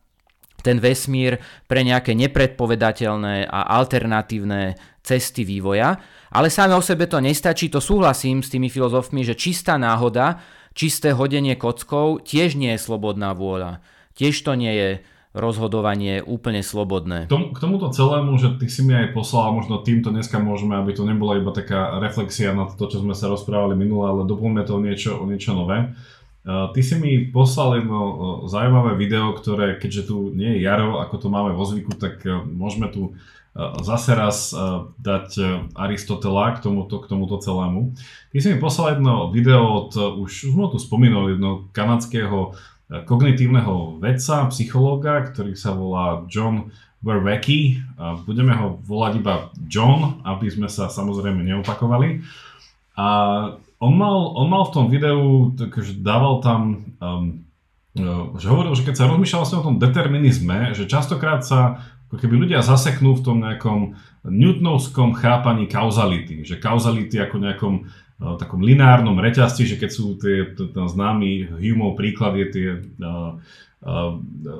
ten 0.62 0.77
vesmír 0.77 1.41
pre 1.65 1.81
nejaké 1.81 2.13
nepredpovedateľné 2.13 3.50
a 3.50 3.60
alternatívne 3.81 4.77
cesty 5.01 5.41
vývoja, 5.41 5.98
ale 6.29 6.53
sám 6.53 6.77
o 6.77 6.81
sebe 6.86 7.10
to 7.10 7.17
nestačí, 7.17 7.67
to 7.67 7.81
súhlasím 7.81 8.46
s 8.46 8.53
tými 8.53 8.70
filozofmi, 8.70 9.25
že 9.25 9.34
čistá 9.34 9.75
náhoda, 9.81 10.38
čisté 10.77 11.12
hodenie 11.17 11.58
kockou 11.58 12.22
tiež 12.22 12.55
nie 12.55 12.77
je 12.77 12.79
slobodná 12.81 13.34
vôľa. 13.34 13.81
Tiež 14.13 14.38
to 14.46 14.53
nie 14.53 14.74
je 14.74 14.89
rozhodovanie 15.31 16.19
úplne 16.19 16.59
slobodné. 16.59 17.27
K, 17.27 17.31
tomu, 17.31 17.47
k 17.55 17.59
tomuto 17.63 17.88
celému, 17.88 18.35
že 18.35 18.59
ty 18.59 18.67
si 18.67 18.83
mi 18.83 18.91
aj 18.91 19.15
poslal, 19.15 19.55
možno 19.55 19.79
týmto 19.79 20.11
dneska 20.11 20.43
môžeme, 20.43 20.75
aby 20.75 20.91
to 20.91 21.07
nebola 21.07 21.39
iba 21.39 21.55
taká 21.55 22.00
reflexia 22.03 22.51
na 22.51 22.67
to, 22.67 22.88
čo 22.91 23.00
sme 23.00 23.15
sa 23.15 23.31
rozprávali 23.31 23.79
minule, 23.79 24.11
ale 24.11 24.21
doplňme 24.27 24.67
to 24.67 24.83
niečo, 24.83 25.23
niečo 25.23 25.55
nové. 25.55 25.95
Uh, 26.41 26.73
ty 26.75 26.83
si 26.83 27.00
mi 27.00 27.31
poslal 27.31 27.79
jedno 27.79 28.00
uh, 28.01 28.15
zaujímavé 28.50 29.00
video, 29.00 29.31
ktoré, 29.31 29.79
keďže 29.79 30.11
tu 30.11 30.35
nie 30.35 30.57
je 30.57 30.67
Jaro, 30.67 31.00
ako 31.00 31.15
to 31.15 31.27
máme 31.31 31.55
vo 31.55 31.63
zvyku, 31.63 31.95
tak 31.95 32.19
uh, 32.27 32.43
môžeme 32.43 32.91
tu 32.91 33.15
zase 33.83 34.15
raz 34.15 34.55
dať 34.95 35.35
Aristotela 35.75 36.55
k 36.55 36.63
tomuto, 36.63 37.03
k 37.03 37.11
tomuto 37.11 37.35
celému. 37.35 37.91
Ty 38.31 38.38
si 38.39 38.47
mi 38.47 38.63
poslal 38.63 38.95
jedno 38.95 39.27
video 39.27 39.67
od, 39.75 39.91
už 40.23 40.55
sme 40.55 40.71
tu 40.71 40.79
spomínal, 40.79 41.35
jedno 41.35 41.67
kanadského 41.75 42.55
kognitívneho 42.91 44.03
vedca, 44.03 44.51
psychológa, 44.51 45.31
ktorý 45.31 45.55
sa 45.55 45.71
volá 45.71 46.27
John 46.27 46.75
Verwecki. 47.00 47.79
Budeme 48.27 48.51
ho 48.53 48.77
volať 48.83 49.13
iba 49.24 49.36
John, 49.71 50.19
aby 50.27 50.51
sme 50.51 50.67
sa 50.67 50.91
samozrejme 50.91 51.39
neopakovali. 51.41 52.21
A 53.00 53.07
on 53.81 53.93
mal, 53.98 54.38
on 54.38 54.48
mal 54.51 54.69
v 54.69 54.74
tom 54.77 54.86
videu, 54.93 55.50
takže 55.57 55.98
dával 56.05 56.38
tam, 56.45 56.93
um, 57.01 57.41
uh, 57.98 58.38
že 58.38 58.45
hovoril, 58.45 58.77
že 58.77 58.86
keď 58.86 58.95
sa 59.01 59.10
rozmýšľal 59.10 59.41
o 59.57 59.65
tom 59.65 59.81
determinizme, 59.81 60.77
že 60.77 60.86
častokrát 60.86 61.41
sa 61.41 61.81
ako 62.12 62.21
keby 62.21 62.45
ľudia 62.45 62.62
zaseknú 62.62 63.17
v 63.17 63.24
tom 63.25 63.41
nejakom 63.41 63.98
newtonovskom 64.27 65.17
chápaní 65.17 65.65
kauzality, 65.65 66.45
že 66.45 66.62
kauzality 66.62 67.17
ako 67.17 67.36
nejakom 67.41 67.74
uh, 68.21 68.37
takom 68.37 68.61
lineárnom 68.61 69.17
reťazci, 69.17 69.65
že 69.65 69.81
keď 69.81 69.89
sú 69.89 70.15
tie, 70.21 70.53
ten 70.53 70.85
známy 70.85 71.57
Humeov 71.57 71.97
príklad 71.97 72.37
je 72.37 72.47
tie 72.53 72.67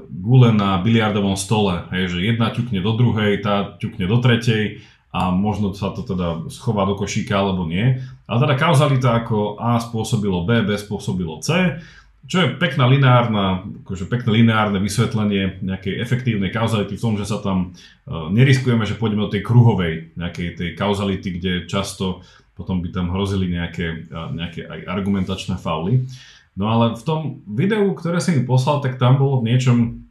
gule 0.10 0.50
na 0.50 0.82
biliardovom 0.82 1.38
stole, 1.38 1.86
hej, 1.94 2.18
že 2.18 2.25
jedna 2.25 2.50
ťukne 2.50 2.82
do 2.82 2.98
druhej, 2.98 3.38
tá 3.46 3.77
ťukne 3.77 4.10
do 4.10 4.18
tretej 4.18 4.82
a 5.13 5.30
možno 5.30 5.77
sa 5.77 5.94
to 5.94 6.01
teda 6.01 6.50
schová 6.50 6.89
do 6.89 6.98
košíka 6.98 7.38
alebo 7.38 7.70
nie. 7.70 8.01
Ale 8.25 8.38
teda 8.41 8.58
kauzalita 8.58 9.22
ako 9.22 9.62
A 9.62 9.77
spôsobilo 9.77 10.41
B, 10.41 10.65
B 10.65 10.74
spôsobilo 10.74 11.38
C, 11.38 11.77
čo 12.25 12.38
je 12.41 12.58
pekná 12.58 12.89
lineárna, 12.89 13.62
akože 13.86 14.10
pekné 14.10 14.41
lineárne 14.41 14.82
vysvetlenie 14.82 15.62
nejakej 15.62 16.01
efektívnej 16.01 16.50
kauzality 16.50 16.98
v 16.98 17.03
tom, 17.06 17.13
že 17.13 17.30
sa 17.30 17.44
tam 17.46 17.77
neriskujeme, 18.10 18.89
že 18.89 18.98
pôjdeme 18.98 19.22
do 19.22 19.34
tej 19.34 19.46
kruhovej 19.46 20.18
nejakej 20.18 20.48
tej 20.58 20.70
kauzality, 20.74 21.38
kde 21.38 21.51
často 21.70 22.25
potom 22.62 22.86
by 22.86 22.94
tam 22.94 23.10
hrozili 23.10 23.50
nejaké, 23.50 24.08
uh, 24.13 24.30
nejaké 24.30 24.70
aj 24.70 24.80
argumentačné 24.86 25.58
fauly. 25.58 26.06
No 26.53 26.70
ale 26.70 26.94
v 26.94 27.03
tom 27.03 27.20
videu, 27.50 27.89
ktoré 27.98 28.22
si 28.22 28.38
mi 28.38 28.46
poslal, 28.46 28.86
tak 28.86 29.01
tam 29.01 29.18
bolo 29.18 29.41
v 29.41 29.50
niečom 29.50 30.06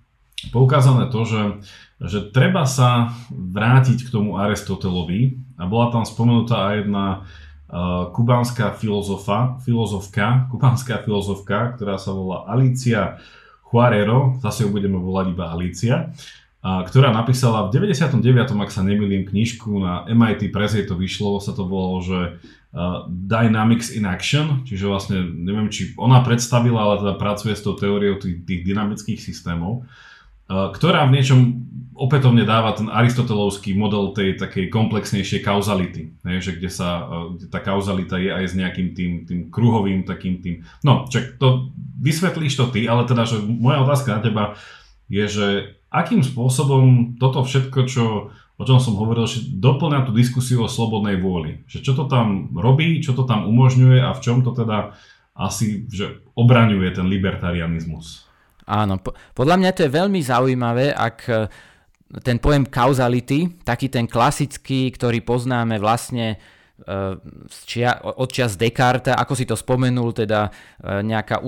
poukázané 0.51 1.07
to, 1.09 1.23
že 1.23 1.43
že 2.01 2.33
treba 2.33 2.65
sa 2.65 3.13
vrátiť 3.29 4.09
k 4.09 4.13
tomu 4.13 4.41
Aristotelovi 4.41 5.37
a 5.61 5.69
bola 5.69 5.93
tam 5.93 6.09
spomenutá 6.09 6.73
aj 6.73 6.75
jedna 6.81 7.07
uh, 7.21 8.09
kubánska 8.17 8.73
filozofa, 8.81 9.61
filozofka, 9.61 10.49
kubánska 10.49 11.05
filozofka, 11.05 11.77
ktorá 11.77 12.01
sa 12.01 12.17
volá 12.17 12.49
Alicia 12.49 13.21
Juarero, 13.69 14.41
zase 14.41 14.65
ju 14.65 14.73
budeme 14.73 14.97
volať 14.97 15.27
iba 15.37 15.53
Alicia, 15.53 15.97
a, 16.01 16.09
ktorá 16.61 17.09
napísala 17.09 17.69
v 17.69 17.89
99. 17.89 18.21
ak 18.53 18.71
sa 18.71 18.85
nemýlim, 18.85 19.25
knižku 19.25 19.73
na 19.81 20.05
MIT 20.13 20.53
Press, 20.53 20.77
to 20.85 20.93
vyšlo, 20.93 21.41
sa 21.41 21.57
to 21.57 21.65
volalo, 21.65 22.05
že 22.05 22.19
Dynamics 23.09 23.91
in 23.97 24.07
Action, 24.07 24.63
čiže 24.63 24.87
vlastne 24.87 25.25
neviem, 25.25 25.73
či 25.73 25.97
ona 25.97 26.21
predstavila, 26.21 26.85
ale 26.87 26.95
teda 27.03 27.15
pracuje 27.17 27.57
s 27.57 27.65
tou 27.65 27.75
teóriou 27.75 28.21
tých, 28.21 28.45
tých 28.45 28.63
dynamických 28.63 29.19
systémov. 29.19 29.89
Ktorá 30.51 31.07
v 31.09 31.15
niečom 31.19 31.41
opätovne 31.97 32.45
dáva 32.49 32.77
ten 32.77 32.89
aristotelovský 32.89 33.77
model 33.77 34.17
tej 34.17 34.37
takej 34.41 34.73
komplexnejšej 34.73 35.41
kauzality, 35.45 36.17
ne, 36.25 36.41
že 36.41 36.57
kde 36.57 36.71
sa, 36.73 37.07
kde 37.37 37.47
tá 37.53 37.61
kauzalita 37.61 38.17
je 38.17 38.31
aj 38.33 38.45
s 38.49 38.55
nejakým 38.57 38.89
tým, 38.97 39.13
tým 39.29 39.41
kruhovým 39.53 40.09
takým 40.09 40.41
tým, 40.41 40.65
no, 40.81 41.07
čak 41.07 41.37
to 41.37 41.71
vysvetlíš 42.01 42.57
to 42.57 42.67
ty, 42.73 42.89
ale 42.89 43.05
teda, 43.05 43.29
že 43.29 43.43
moja 43.45 43.85
otázka 43.85 44.17
na 44.17 44.21
teba 44.25 44.45
je, 45.13 45.25
že 45.29 45.47
akým 45.91 46.23
spôsobom 46.23 47.19
toto 47.19 47.43
všetko, 47.43 47.79
čo, 47.91 48.31
o 48.31 48.63
čom 48.63 48.79
som 48.79 48.95
hovoril, 48.95 49.27
doplňa 49.59 50.07
tú 50.07 50.15
diskusiu 50.15 50.63
o 50.63 50.71
slobodnej 50.71 51.19
vôli, 51.19 51.67
že 51.67 51.83
čo 51.83 51.99
to 51.99 52.07
tam 52.07 52.55
robí, 52.55 53.03
čo 53.03 53.13
to 53.13 53.27
tam 53.27 53.51
umožňuje 53.51 53.99
a 53.99 54.15
v 54.15 54.23
čom 54.23 54.47
to 54.47 54.55
teda 54.55 54.95
asi 55.35 55.89
že 55.89 56.21
obraňuje 56.37 56.93
ten 56.95 57.07
libertarianizmus. 57.09 58.29
Áno, 58.71 59.03
po, 59.03 59.17
podľa 59.35 59.57
mňa 59.59 59.71
to 59.75 59.85
je 59.89 59.97
veľmi 59.97 60.21
zaujímavé, 60.23 60.95
ak 60.95 61.19
e, 61.27 61.35
ten 62.23 62.39
pojem 62.39 62.69
kauzality, 62.69 63.63
taký 63.67 63.91
ten 63.91 64.07
klasický, 64.07 64.95
ktorý 64.95 65.27
poznáme 65.27 65.81
vlastne 65.83 66.39
e, 66.79 67.19
čia, 67.67 67.99
od 67.99 68.31
čas 68.31 68.55
Descartes, 68.55 69.17
ako 69.17 69.33
si 69.35 69.49
to 69.49 69.59
spomenul, 69.59 70.15
teda 70.15 70.47
e, 70.47 71.03
nejaká 71.03 71.43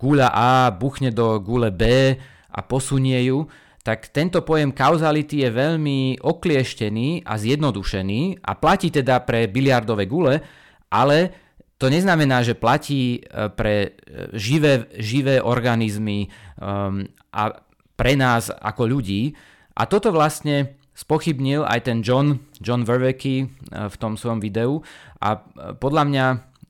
guľa 0.00 0.28
A 0.32 0.72
buchne 0.72 1.12
do 1.12 1.36
gule 1.44 1.68
B 1.68 2.14
a 2.48 2.60
posunie 2.64 3.20
ju, 3.28 3.44
tak 3.86 4.10
tento 4.10 4.42
pojem 4.42 4.74
kauzality 4.74 5.46
je 5.46 5.50
veľmi 5.54 6.18
oklieštený 6.18 7.22
a 7.22 7.38
zjednodušený 7.38 8.42
a 8.42 8.58
platí 8.58 8.90
teda 8.90 9.22
pre 9.22 9.46
biliardové 9.46 10.10
gule, 10.10 10.42
ale 10.90 11.30
to 11.78 11.86
neznamená, 11.86 12.42
že 12.42 12.58
platí 12.58 13.22
e, 13.22 13.46
pre 13.54 13.76
e, 13.78 13.88
živé, 14.34 14.90
živé 14.98 15.38
organizmy 15.38 16.26
um, 16.58 17.06
a 17.30 17.62
pre 17.94 18.18
nás 18.18 18.50
ako 18.50 18.90
ľudí. 18.90 19.36
A 19.76 19.86
toto 19.86 20.10
vlastne 20.10 20.80
spochybnil 20.96 21.62
aj 21.62 21.86
ten 21.86 22.00
John, 22.02 22.42
John 22.58 22.82
Verwecki 22.82 23.44
e, 23.44 23.46
v 23.70 23.96
tom 24.02 24.18
svojom 24.18 24.42
videu 24.42 24.82
a 25.22 25.38
podľa 25.78 26.04
mňa 26.10 26.26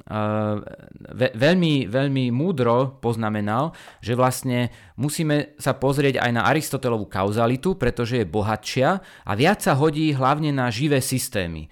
ve, 0.07 1.29
veľmi, 1.35 1.91
veľmi 1.91 2.31
múdro 2.31 3.03
poznamenal, 3.03 3.75
že 3.99 4.15
vlastne 4.15 4.71
musíme 4.95 5.59
sa 5.59 5.75
pozrieť 5.75 6.23
aj 6.23 6.31
na 6.31 6.47
Aristotelovú 6.47 7.11
kauzalitu, 7.11 7.75
pretože 7.75 8.23
je 8.23 8.27
bohatšia 8.27 9.03
a 9.27 9.33
viac 9.35 9.67
sa 9.67 9.75
hodí 9.75 10.15
hlavne 10.15 10.55
na 10.55 10.71
živé 10.71 11.03
systémy. 11.03 11.67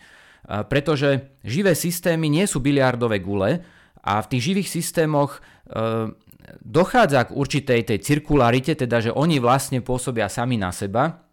Pretože 0.44 1.40
živé 1.46 1.78
systémy 1.78 2.26
nie 2.26 2.44
sú 2.44 2.58
biliardové 2.58 3.22
gule 3.22 3.62
a 4.04 4.20
v 4.20 4.28
tých 4.36 4.52
živých 4.52 4.68
systémoch 4.68 5.40
e, 5.40 6.12
dochádza 6.60 7.24
k 7.24 7.32
určitej 7.32 7.80
tej 7.88 7.98
cirkularite, 8.04 8.76
teda 8.76 9.00
že 9.00 9.10
oni 9.16 9.40
vlastne 9.40 9.80
pôsobia 9.80 10.28
sami 10.28 10.60
na 10.60 10.68
seba 10.68 11.23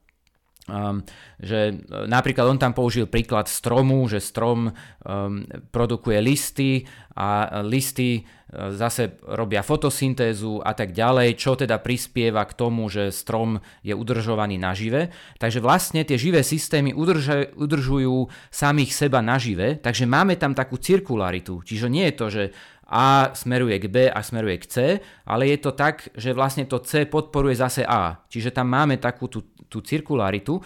Um, 0.69 1.01
že 1.41 1.73
e, 1.73 2.05
napríklad 2.05 2.45
on 2.45 2.61
tam 2.61 2.77
použil 2.77 3.09
príklad 3.09 3.49
stromu, 3.49 4.05
že 4.05 4.21
strom 4.21 4.69
um, 4.69 5.41
produkuje 5.73 6.21
listy 6.21 6.85
a 7.17 7.59
listy 7.65 8.21
uh, 8.21 8.69
zase 8.69 9.17
robia 9.25 9.65
fotosyntézu 9.65 10.61
a 10.61 10.77
tak 10.77 10.93
ďalej, 10.93 11.33
čo 11.33 11.57
teda 11.57 11.81
prispieva 11.81 12.45
k 12.45 12.53
tomu, 12.53 12.93
že 12.93 13.09
strom 13.09 13.57
je 13.81 13.91
udržovaný 13.91 14.61
nažive. 14.61 15.09
Takže 15.41 15.65
vlastne 15.65 16.05
tie 16.05 16.21
živé 16.21 16.45
systémy 16.45 16.93
udrža- 16.93 17.57
udržujú 17.57 18.29
samých 18.53 18.93
seba 18.93 19.19
nažive, 19.25 19.81
takže 19.81 20.05
máme 20.05 20.37
tam 20.37 20.53
takú 20.53 20.77
cirkularitu. 20.77 21.65
Čiže 21.65 21.89
nie 21.89 22.05
je 22.05 22.15
to, 22.15 22.25
že 22.29 22.43
a 22.91 23.31
smeruje 23.31 23.79
k 23.79 23.85
B 23.87 23.97
a 24.11 24.19
smeruje 24.19 24.59
k 24.59 24.65
C, 24.67 24.75
ale 25.23 25.47
je 25.47 25.57
to 25.63 25.71
tak, 25.71 26.11
že 26.11 26.35
vlastne 26.35 26.67
to 26.67 26.83
C 26.83 27.07
podporuje 27.07 27.55
zase 27.55 27.87
A. 27.87 28.19
Čiže 28.27 28.51
tam 28.51 28.67
máme 28.67 28.99
takú 28.99 29.31
tú, 29.31 29.47
tú 29.71 29.79
cirkularitu 29.79 30.59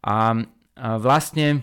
a, 0.00 0.32
a 0.32 0.96
vlastne 0.96 1.60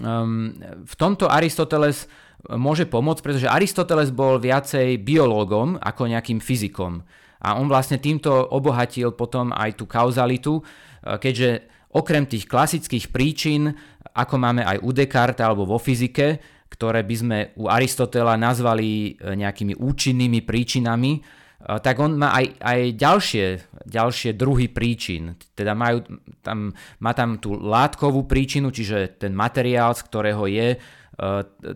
um, 0.00 0.56
v 0.88 0.94
tomto 0.96 1.28
Aristoteles 1.28 2.08
môže 2.56 2.88
pomôcť, 2.88 3.20
pretože 3.20 3.52
Aristoteles 3.52 4.08
bol 4.08 4.40
viacej 4.40 5.00
biológom 5.04 5.76
ako 5.80 6.08
nejakým 6.08 6.40
fyzikom. 6.40 7.04
A 7.44 7.60
on 7.60 7.68
vlastne 7.68 8.00
týmto 8.00 8.32
obohatil 8.32 9.12
potom 9.12 9.52
aj 9.52 9.76
tú 9.76 9.84
kauzalitu, 9.84 10.64
keďže 11.04 11.68
okrem 11.92 12.24
tých 12.24 12.48
klasických 12.48 13.12
príčin, 13.12 13.76
ako 14.16 14.40
máme 14.40 14.64
aj 14.64 14.80
u 14.80 14.90
Descartes 14.96 15.44
alebo 15.44 15.68
vo 15.68 15.76
fyzike, 15.76 16.40
ktoré 16.74 17.06
by 17.06 17.16
sme 17.16 17.38
u 17.54 17.70
Aristotela 17.70 18.34
nazvali 18.34 19.14
e, 19.14 19.38
nejakými 19.38 19.78
účinnými 19.78 20.42
príčinami, 20.42 21.22
tak 21.64 21.96
on 21.96 22.20
má 22.20 22.36
aj, 22.36 22.60
aj 22.60 22.80
ďalšie, 22.92 23.46
ďalšie 23.88 24.36
druhy 24.36 24.68
príčin. 24.68 25.32
Teda 25.56 25.72
majú, 25.72 26.04
tam, 26.44 26.76
má 27.00 27.16
tam 27.16 27.40
tú 27.40 27.56
látkovú 27.56 28.28
príčinu, 28.28 28.68
čiže 28.68 29.16
ten 29.16 29.32
materiál, 29.32 29.96
z 29.96 30.04
ktorého 30.04 30.44
je 30.44 30.76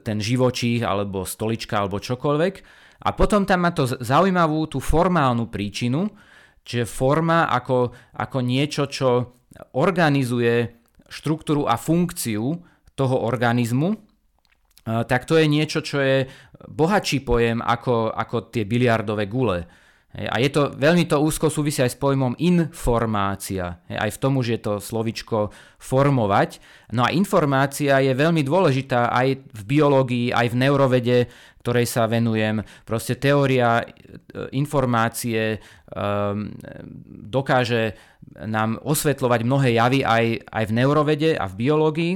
ten 0.04 0.18
živočích 0.20 0.84
alebo 0.84 1.24
stolička 1.24 1.80
alebo 1.80 2.04
čokoľvek. 2.04 2.54
A 3.06 3.14
potom 3.14 3.46
tam 3.46 3.64
má 3.64 3.72
to 3.72 3.86
zaujímavú 3.86 4.66
tú 4.66 4.82
formálnu 4.82 5.48
príčinu, 5.48 6.10
čiže 6.66 6.84
forma 6.84 7.46
ako, 7.48 7.94
ako 8.18 8.38
niečo, 8.42 8.90
čo 8.90 9.40
organizuje 9.78 10.84
štruktúru 11.08 11.64
a 11.64 11.78
funkciu 11.80 12.60
toho 12.98 13.16
organizmu, 13.24 14.07
tak 14.88 15.28
to 15.28 15.36
je 15.36 15.46
niečo, 15.46 15.84
čo 15.84 16.00
je 16.00 16.24
bohatší 16.64 17.20
pojem 17.20 17.60
ako, 17.60 18.12
ako 18.12 18.48
tie 18.48 18.64
biliardové 18.64 19.28
gule. 19.28 19.68
A 20.08 20.40
je 20.40 20.48
to, 20.48 20.72
veľmi 20.72 21.04
to 21.04 21.20
úzko 21.20 21.52
súvisia 21.52 21.84
aj 21.84 21.92
s 21.92 22.00
pojmom 22.00 22.32
informácia. 22.40 23.84
Aj 23.92 24.08
v 24.08 24.20
tom 24.20 24.40
už 24.40 24.56
je 24.56 24.60
to 24.64 24.80
slovičko 24.80 25.52
formovať. 25.76 26.64
No 26.96 27.04
a 27.04 27.12
informácia 27.12 28.00
je 28.00 28.16
veľmi 28.16 28.40
dôležitá 28.40 29.12
aj 29.12 29.36
v 29.52 29.62
biológii, 29.68 30.32
aj 30.32 30.48
v 30.48 30.58
neurovede, 30.64 31.18
ktorej 31.60 31.84
sa 31.84 32.08
venujem. 32.08 32.64
Proste 32.88 33.20
teória 33.20 33.84
e, 33.84 33.86
informácie 34.56 35.60
um, 35.92 36.56
dokáže 37.28 37.92
nám 38.48 38.80
osvetľovať 38.80 39.40
mnohé 39.44 39.76
javy 39.76 40.00
aj, 40.08 40.48
aj 40.48 40.64
v 40.64 40.72
neurovede 40.72 41.30
a 41.36 41.44
v 41.44 41.54
biológii. 41.68 42.12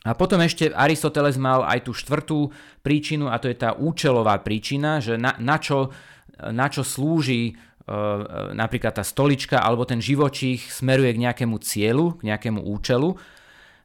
A 0.00 0.16
potom 0.16 0.40
ešte 0.40 0.72
Aristoteles 0.72 1.36
mal 1.36 1.60
aj 1.60 1.84
tú 1.84 1.92
štvrtú 1.92 2.48
príčinu 2.80 3.28
a 3.28 3.36
to 3.36 3.52
je 3.52 3.56
tá 3.60 3.76
účelová 3.76 4.40
príčina, 4.40 4.96
že 4.96 5.20
na, 5.20 5.36
na, 5.36 5.60
čo, 5.60 5.92
na 6.40 6.72
čo 6.72 6.80
slúži 6.80 7.52
uh, 7.52 8.56
napríklad 8.56 8.96
tá 8.96 9.04
stolička 9.04 9.60
alebo 9.60 9.84
ten 9.84 10.00
živočích 10.00 10.72
smeruje 10.72 11.20
k 11.20 11.22
nejakému 11.28 11.56
cieľu, 11.60 12.16
k 12.16 12.32
nejakému 12.32 12.64
účelu. 12.64 13.12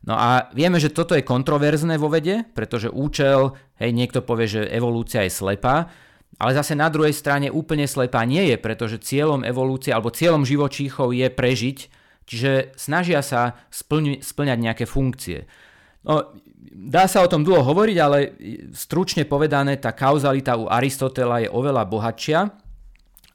No 0.05 0.15
a 0.15 0.47
vieme, 0.55 0.79
že 0.79 0.93
toto 0.93 1.17
je 1.17 1.25
kontroverzné 1.25 1.99
vo 1.99 2.07
vede, 2.07 2.47
pretože 2.55 2.87
účel, 2.87 3.57
hej, 3.81 3.91
niekto 3.91 4.23
povie, 4.23 4.47
že 4.47 4.71
evolúcia 4.71 5.25
je 5.27 5.33
slepá, 5.33 5.91
ale 6.39 6.51
zase 6.55 6.79
na 6.79 6.87
druhej 6.91 7.15
strane 7.15 7.47
úplne 7.51 7.87
slepá 7.87 8.23
nie 8.27 8.53
je, 8.53 8.55
pretože 8.59 9.03
cieľom 9.03 9.43
evolúcie 9.43 9.91
alebo 9.91 10.11
cieľom 10.11 10.43
živočíchov 10.43 11.15
je 11.15 11.27
prežiť, 11.31 11.77
čiže 12.27 12.75
snažia 12.75 13.23
sa 13.23 13.55
splň, 13.71 14.23
splňať 14.23 14.59
nejaké 14.59 14.85
funkcie. 14.87 15.47
No, 16.05 16.37
dá 16.75 17.09
sa 17.09 17.25
o 17.25 17.31
tom 17.31 17.41
dlho 17.41 17.65
hovoriť, 17.65 17.97
ale 17.97 18.17
stručne 18.77 19.25
povedané, 19.25 19.81
tá 19.81 19.89
kauzalita 19.89 20.53
u 20.53 20.69
Aristotela 20.69 21.41
je 21.41 21.49
oveľa 21.49 21.83
bohatšia 21.89 22.39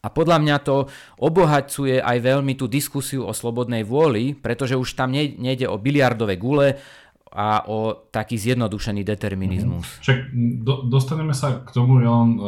a 0.01 0.09
podľa 0.09 0.39
mňa 0.41 0.57
to 0.65 0.89
obohacuje 1.21 2.01
aj 2.01 2.19
veľmi 2.25 2.57
tú 2.57 2.65
diskusiu 2.71 3.29
o 3.29 3.37
slobodnej 3.37 3.85
vôli, 3.85 4.33
pretože 4.33 4.79
už 4.79 4.97
tam 4.97 5.13
nejde 5.13 5.69
o 5.69 5.77
biliardové 5.77 6.41
gule 6.41 6.81
a 7.31 7.63
o 7.69 7.95
taký 8.11 8.35
zjednodušený 8.41 9.07
determinizmus. 9.07 9.87
Mm. 9.87 10.01
Však 10.03 10.19
do, 10.67 10.75
dostaneme 10.89 11.37
sa 11.37 11.63
k 11.63 11.71
tomu, 11.71 12.03
ja 12.03 12.11
len 12.11 12.31
um, 12.35 12.39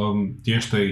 tiež 0.42 0.74
tej, 0.74 0.86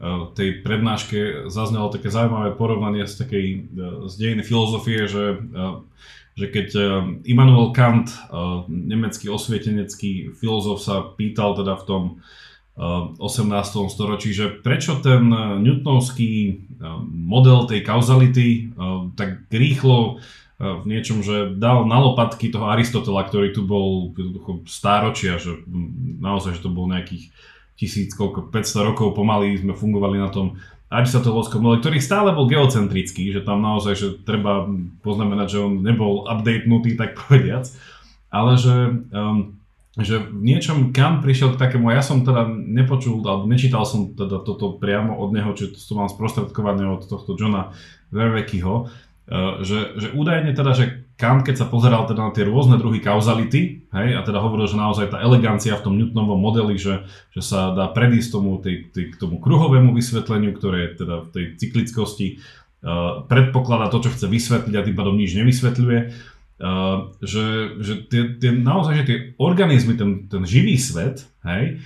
uh, 0.00 0.32
tej 0.32 0.64
prednáške 0.64 1.50
zaznelo 1.52 1.92
také 1.92 2.08
zaujímavé 2.08 2.56
porovnanie 2.56 3.04
z 3.04 3.14
takej 3.26 3.46
uh, 3.52 4.08
z 4.08 4.14
dejiny 4.16 4.42
filozofie, 4.46 5.04
že 5.04 5.36
uh, 5.36 5.84
že 6.36 6.46
keď 6.52 6.68
eh, 6.76 6.86
Immanuel 7.32 7.72
Kant, 7.72 8.12
eh, 8.12 8.16
nemecký 8.68 9.32
osvietenecký 9.32 10.36
filozof 10.36 10.84
sa 10.84 11.16
pýtal 11.16 11.56
teda 11.56 11.74
v 11.80 11.84
tom 11.88 12.04
18. 12.76 13.56
Eh, 13.56 13.88
storočí, 13.88 14.36
že 14.36 14.52
prečo 14.52 15.00
ten 15.00 15.32
newtonovský 15.64 16.60
model 17.08 17.64
tej 17.64 17.80
kauzality 17.80 18.68
tak 19.16 19.48
rýchlo 19.48 20.20
v 20.60 20.84
niečom, 20.84 21.24
že 21.24 21.56
dal 21.56 21.88
na 21.88 22.00
lopatky 22.00 22.52
toho 22.52 22.68
Aristotela, 22.68 23.24
ktorý 23.24 23.56
tu 23.56 23.64
bol 23.64 24.12
stáročia, 24.68 25.40
že 25.40 25.64
naozaj, 26.20 26.60
že 26.60 26.64
to 26.64 26.72
bol 26.72 26.84
nejakých 26.88 27.32
tisíc, 27.76 28.12
koľko, 28.16 28.52
500 28.52 28.88
rokov 28.92 29.12
pomaly 29.12 29.56
sme 29.56 29.76
fungovali 29.76 30.16
na 30.16 30.28
tom 30.32 30.56
aristotelovskom 30.86 31.58
modeli, 31.58 31.82
ktorý 31.82 31.98
stále 31.98 32.30
bol 32.30 32.46
geocentrický, 32.46 33.34
že 33.34 33.42
tam 33.42 33.58
naozaj, 33.58 33.94
že 33.98 34.08
treba 34.22 34.70
poznamenať, 35.02 35.46
že 35.50 35.58
on 35.58 35.72
nebol 35.82 36.26
updatenutý, 36.26 36.94
tak 36.94 37.18
povediac, 37.18 37.66
ale 38.30 38.52
že, 38.54 38.76
um, 39.10 39.58
že 39.98 40.22
v 40.22 40.42
niečom 40.46 40.94
kam 40.94 41.26
prišiel 41.26 41.54
k 41.54 41.60
takému, 41.60 41.90
ja 41.90 42.06
som 42.06 42.22
teda 42.22 42.46
nepočul, 42.50 43.18
alebo 43.26 43.50
nečítal 43.50 43.82
som 43.82 44.14
teda 44.14 44.42
toto 44.46 44.78
priamo 44.78 45.18
od 45.18 45.34
neho, 45.34 45.50
či 45.58 45.74
to 45.74 45.92
mám 45.98 46.06
sprostredkované 46.06 46.86
od 46.86 47.02
tohto 47.06 47.34
Johna 47.34 47.74
Verveckyho, 48.14 48.86
uh, 48.86 49.62
že, 49.66 49.98
že 49.98 50.14
údajne 50.14 50.54
teda, 50.54 50.70
že 50.74 51.05
Kant, 51.16 51.48
keď 51.48 51.64
sa 51.64 51.66
pozeral 51.72 52.04
teda 52.04 52.28
na 52.28 52.32
tie 52.36 52.44
rôzne 52.44 52.76
druhy 52.76 53.00
kauzality, 53.00 53.88
hej, 53.88 54.08
a 54.12 54.20
teda 54.20 54.36
hovoril, 54.36 54.68
že 54.68 54.76
naozaj 54.76 55.16
tá 55.16 55.18
elegancia 55.24 55.72
v 55.72 55.84
tom 55.88 55.96
Newtonovom 55.96 56.36
modeli, 56.36 56.76
že, 56.76 57.08
že 57.32 57.40
sa 57.40 57.72
dá 57.72 57.88
predísť 57.88 58.36
tomu, 58.36 58.60
tej, 58.60 58.92
tej, 58.92 59.16
k 59.16 59.20
tomu 59.20 59.40
kruhovému 59.40 59.96
vysvetleniu, 59.96 60.52
ktoré 60.52 60.92
je 60.92 61.00
teda 61.00 61.16
v 61.24 61.28
tej 61.32 61.44
cyklickosti 61.56 62.26
uh, 62.36 63.24
predpokladá 63.32 63.88
to, 63.88 64.04
čo 64.04 64.12
chce 64.12 64.28
vysvetliť 64.28 64.74
a 64.76 64.84
tým 64.84 64.92
pádom 64.92 65.16
nič 65.16 65.32
nevysvetľuje, 65.40 65.98
uh, 66.04 67.08
že, 67.24 67.80
že 67.80 67.92
tie, 68.12 68.36
tie, 68.36 68.52
naozaj, 68.52 68.92
že 69.00 69.04
tie 69.08 69.18
organizmy, 69.40 69.96
ten, 69.96 70.28
ten 70.28 70.44
živý 70.44 70.76
svet, 70.76 71.24
hej, 71.48 71.80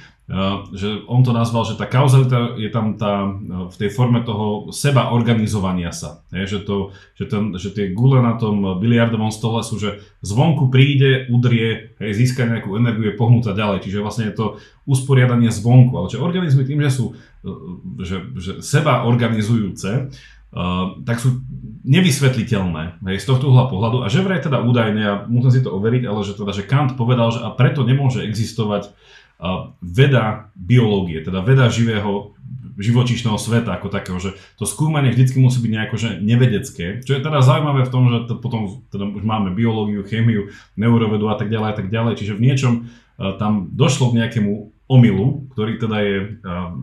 že 0.70 1.02
on 1.10 1.26
to 1.26 1.34
nazval, 1.34 1.66
že 1.66 1.74
tá 1.74 1.90
kauzalita 1.90 2.54
je 2.54 2.70
tam 2.70 2.94
tá, 2.94 3.26
v 3.66 3.74
tej 3.74 3.90
forme 3.90 4.22
toho 4.22 4.70
seba 4.70 5.10
organizovania 5.10 5.90
sa. 5.90 6.22
Je, 6.30 6.46
že, 6.46 6.62
to, 6.62 6.94
že, 7.18 7.26
ten, 7.26 7.58
že 7.58 7.74
tie 7.74 7.90
gule 7.90 8.22
na 8.22 8.38
tom 8.38 8.78
biliardovom 8.78 9.34
stole 9.34 9.66
sú, 9.66 9.82
že 9.82 9.98
zvonku 10.22 10.70
príde, 10.70 11.26
udrie, 11.34 11.98
hej, 11.98 12.14
získa 12.14 12.46
nejakú 12.46 12.78
energiu, 12.78 13.10
je 13.10 13.18
pohnúca 13.18 13.50
ďalej. 13.50 13.82
Čiže 13.82 14.04
vlastne 14.06 14.30
je 14.30 14.38
to 14.38 14.46
usporiadanie 14.86 15.50
zvonku. 15.50 15.98
Ale 15.98 16.06
že 16.06 16.22
organizmy 16.22 16.62
tým, 16.62 16.78
že 16.86 16.94
sú 16.94 17.18
že, 17.98 18.16
že 18.36 18.52
seba 18.62 19.02
organizujúce, 19.08 20.12
Uh, 20.50 20.98
tak 21.06 21.22
sú 21.22 21.46
nevysvetliteľné 21.86 23.06
hej, 23.06 23.22
z 23.22 23.26
tohto 23.30 23.54
uhla 23.54 23.70
pohľadu 23.70 24.02
a 24.02 24.10
že 24.10 24.18
vraj 24.18 24.42
teda 24.42 24.58
údajne, 24.66 24.98
ja 24.98 25.14
musím 25.30 25.54
si 25.54 25.62
to 25.62 25.70
overiť, 25.70 26.10
ale 26.10 26.26
že 26.26 26.34
teda, 26.34 26.50
že 26.50 26.66
Kant 26.66 26.98
povedal, 26.98 27.30
že 27.30 27.38
a 27.38 27.54
preto 27.54 27.86
nemôže 27.86 28.26
existovať 28.26 28.90
veda 29.80 30.52
biológie, 30.52 31.24
teda 31.24 31.40
veda 31.40 31.72
živého 31.72 32.36
živočíšneho 32.80 33.36
sveta 33.36 33.76
ako 33.76 33.88
takého, 33.92 34.16
že 34.16 34.36
to 34.56 34.64
skúmanie 34.64 35.12
vždycky 35.12 35.36
musí 35.36 35.60
byť 35.60 35.72
nejako 35.72 35.96
že 36.00 36.08
nevedecké, 36.20 37.04
čo 37.04 37.12
je 37.12 37.20
teda 37.20 37.44
zaujímavé 37.44 37.84
v 37.84 37.92
tom, 37.92 38.08
že 38.08 38.18
to 38.24 38.40
potom 38.40 38.84
teda 38.88 39.04
už 39.04 39.20
máme 39.20 39.52
biológiu, 39.52 40.00
chémiu, 40.04 40.48
neurovedu 40.80 41.28
a 41.28 41.36
tak 41.36 41.52
ďalej 41.52 41.68
a 41.72 41.76
tak 41.76 41.88
ďalej, 41.92 42.12
čiže 42.16 42.36
v 42.40 42.44
niečom 42.44 42.72
tam 43.36 43.68
došlo 43.76 44.12
k 44.12 44.24
nejakému 44.24 44.52
omylu, 44.88 45.44
ktorý 45.52 45.76
teda 45.76 45.96
je 46.00 46.16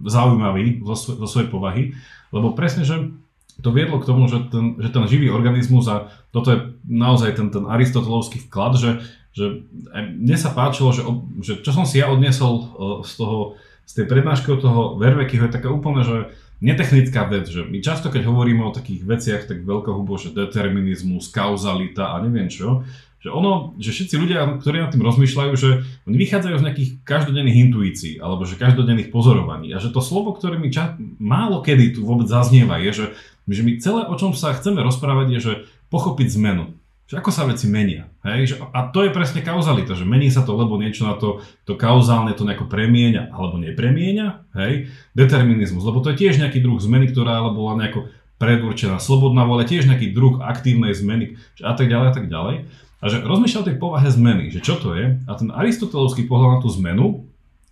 zaujímavý 0.05 0.85
zo, 0.85 0.95
svo, 0.95 1.11
zo 1.25 1.27
svojej 1.27 1.49
povahy, 1.49 1.83
lebo 2.29 2.53
presne, 2.53 2.85
že 2.85 3.09
to 3.57 3.73
viedlo 3.73 3.97
k 3.97 4.05
tomu, 4.05 4.29
že 4.29 4.53
ten, 4.53 4.77
že 4.77 4.93
ten 4.93 5.01
živý 5.09 5.33
organizmus 5.33 5.89
a 5.89 6.13
toto 6.29 6.53
je 6.53 6.59
naozaj 6.85 7.33
ten, 7.33 7.49
ten 7.49 7.65
aristotelovský 7.65 8.45
vklad, 8.45 8.73
že 8.77 8.89
že 9.37 9.45
mne 9.93 10.37
sa 10.37 10.49
páčilo, 10.49 10.89
že, 10.89 11.05
že 11.45 11.53
čo 11.61 11.69
som 11.69 11.85
si 11.85 12.01
ja 12.01 12.09
odniesol 12.09 12.53
e, 12.57 12.63
z 13.05 13.13
toho, 13.21 13.37
z 13.85 13.91
tej 14.01 14.05
prednášky 14.09 14.49
od 14.49 14.61
toho 14.65 14.81
Vervekyho 14.97 15.45
je 15.45 15.53
taká 15.53 15.69
úplne, 15.69 16.01
že 16.01 16.33
netechnická 16.57 17.29
vec, 17.29 17.45
že 17.45 17.61
my 17.61 17.77
často 17.85 18.09
keď 18.09 18.25
hovoríme 18.25 18.65
o 18.65 18.73
takých 18.73 19.05
veciach 19.05 19.41
tak 19.45 19.61
veľkohubo, 19.61 20.17
že 20.17 20.33
determinizmus, 20.33 21.29
kauzalita 21.29 22.17
a 22.17 22.25
neviem 22.25 22.49
čo, 22.49 22.81
že 23.21 23.29
ono, 23.33 23.77
že 23.77 23.93
všetci 23.93 24.15
ľudia, 24.17 24.61
ktorí 24.61 24.81
nad 24.81 24.93
tým 24.93 25.05
rozmýšľajú, 25.05 25.53
že 25.57 25.85
oni 26.05 26.17
vychádzajú 26.17 26.55
z 26.57 26.65
nejakých 26.65 26.89
každodenných 27.01 27.57
intuícií 27.69 28.13
alebo 28.17 28.45
že 28.45 28.57
každodenných 28.57 29.13
pozorovaní 29.13 29.73
a 29.73 29.81
že 29.81 29.93
to 29.93 30.01
slovo, 30.01 30.33
ktoré 30.33 30.57
mi 30.57 30.73
ča- 30.73 30.97
málo 31.17 31.65
kedy 31.65 31.97
tu 31.97 32.05
vôbec 32.05 32.29
zaznieva 32.29 32.77
je, 32.81 32.93
že, 32.93 33.05
že 33.49 33.61
my 33.65 33.71
celé, 33.81 34.01
o 34.05 34.15
čom 34.17 34.37
sa 34.37 34.53
chceme 34.53 34.81
rozprávať 34.85 35.27
je, 35.33 35.39
že 35.41 35.53
pochopiť 35.89 36.37
zmenu 36.37 36.76
že 37.07 37.15
ako 37.15 37.31
sa 37.31 37.47
veci 37.47 37.71
menia. 37.71 38.11
Hej? 38.27 38.59
A 38.75 38.91
to 38.91 39.07
je 39.07 39.15
presne 39.15 39.39
kauzalita, 39.39 39.95
že 39.95 40.03
mení 40.03 40.27
sa 40.27 40.43
to, 40.43 40.59
lebo 40.59 40.75
niečo 40.75 41.07
na 41.07 41.15
to, 41.15 41.39
to 41.63 41.79
kauzálne 41.79 42.35
to 42.35 42.43
nejako 42.43 42.67
premieňa 42.67 43.31
alebo 43.31 43.55
nepremieňa. 43.63 44.51
Hej? 44.59 44.91
Determinizmus, 45.15 45.87
lebo 45.87 46.03
to 46.03 46.11
je 46.11 46.27
tiež 46.27 46.43
nejaký 46.43 46.59
druh 46.59 46.75
zmeny, 46.83 47.07
ktorá 47.07 47.39
ale 47.39 47.55
bola 47.55 47.79
nejako 47.79 48.11
predurčená. 48.37 48.99
Slobodná 48.99 49.47
voľa, 49.47 49.71
tiež 49.71 49.87
nejaký 49.87 50.11
druh 50.11 50.43
aktívnej 50.43 50.91
zmeny 50.91 51.39
a 51.63 51.73
tak 51.73 51.87
ďalej 51.87 52.07
a 52.11 52.13
tak 52.13 52.25
ďalej. 52.27 52.55
A 52.99 53.05
že 53.07 53.23
rozmýšľal 53.23 53.63
tej 53.71 53.77
povahe 53.79 54.09
zmeny, 54.11 54.51
že 54.51 54.59
čo 54.59 54.75
to 54.75 54.91
je. 54.91 55.15
A 55.15 55.31
ten 55.39 55.47
aristotelovský 55.47 56.27
pohľad 56.27 56.59
na 56.59 56.59
tú 56.59 56.69
zmenu 56.75 57.23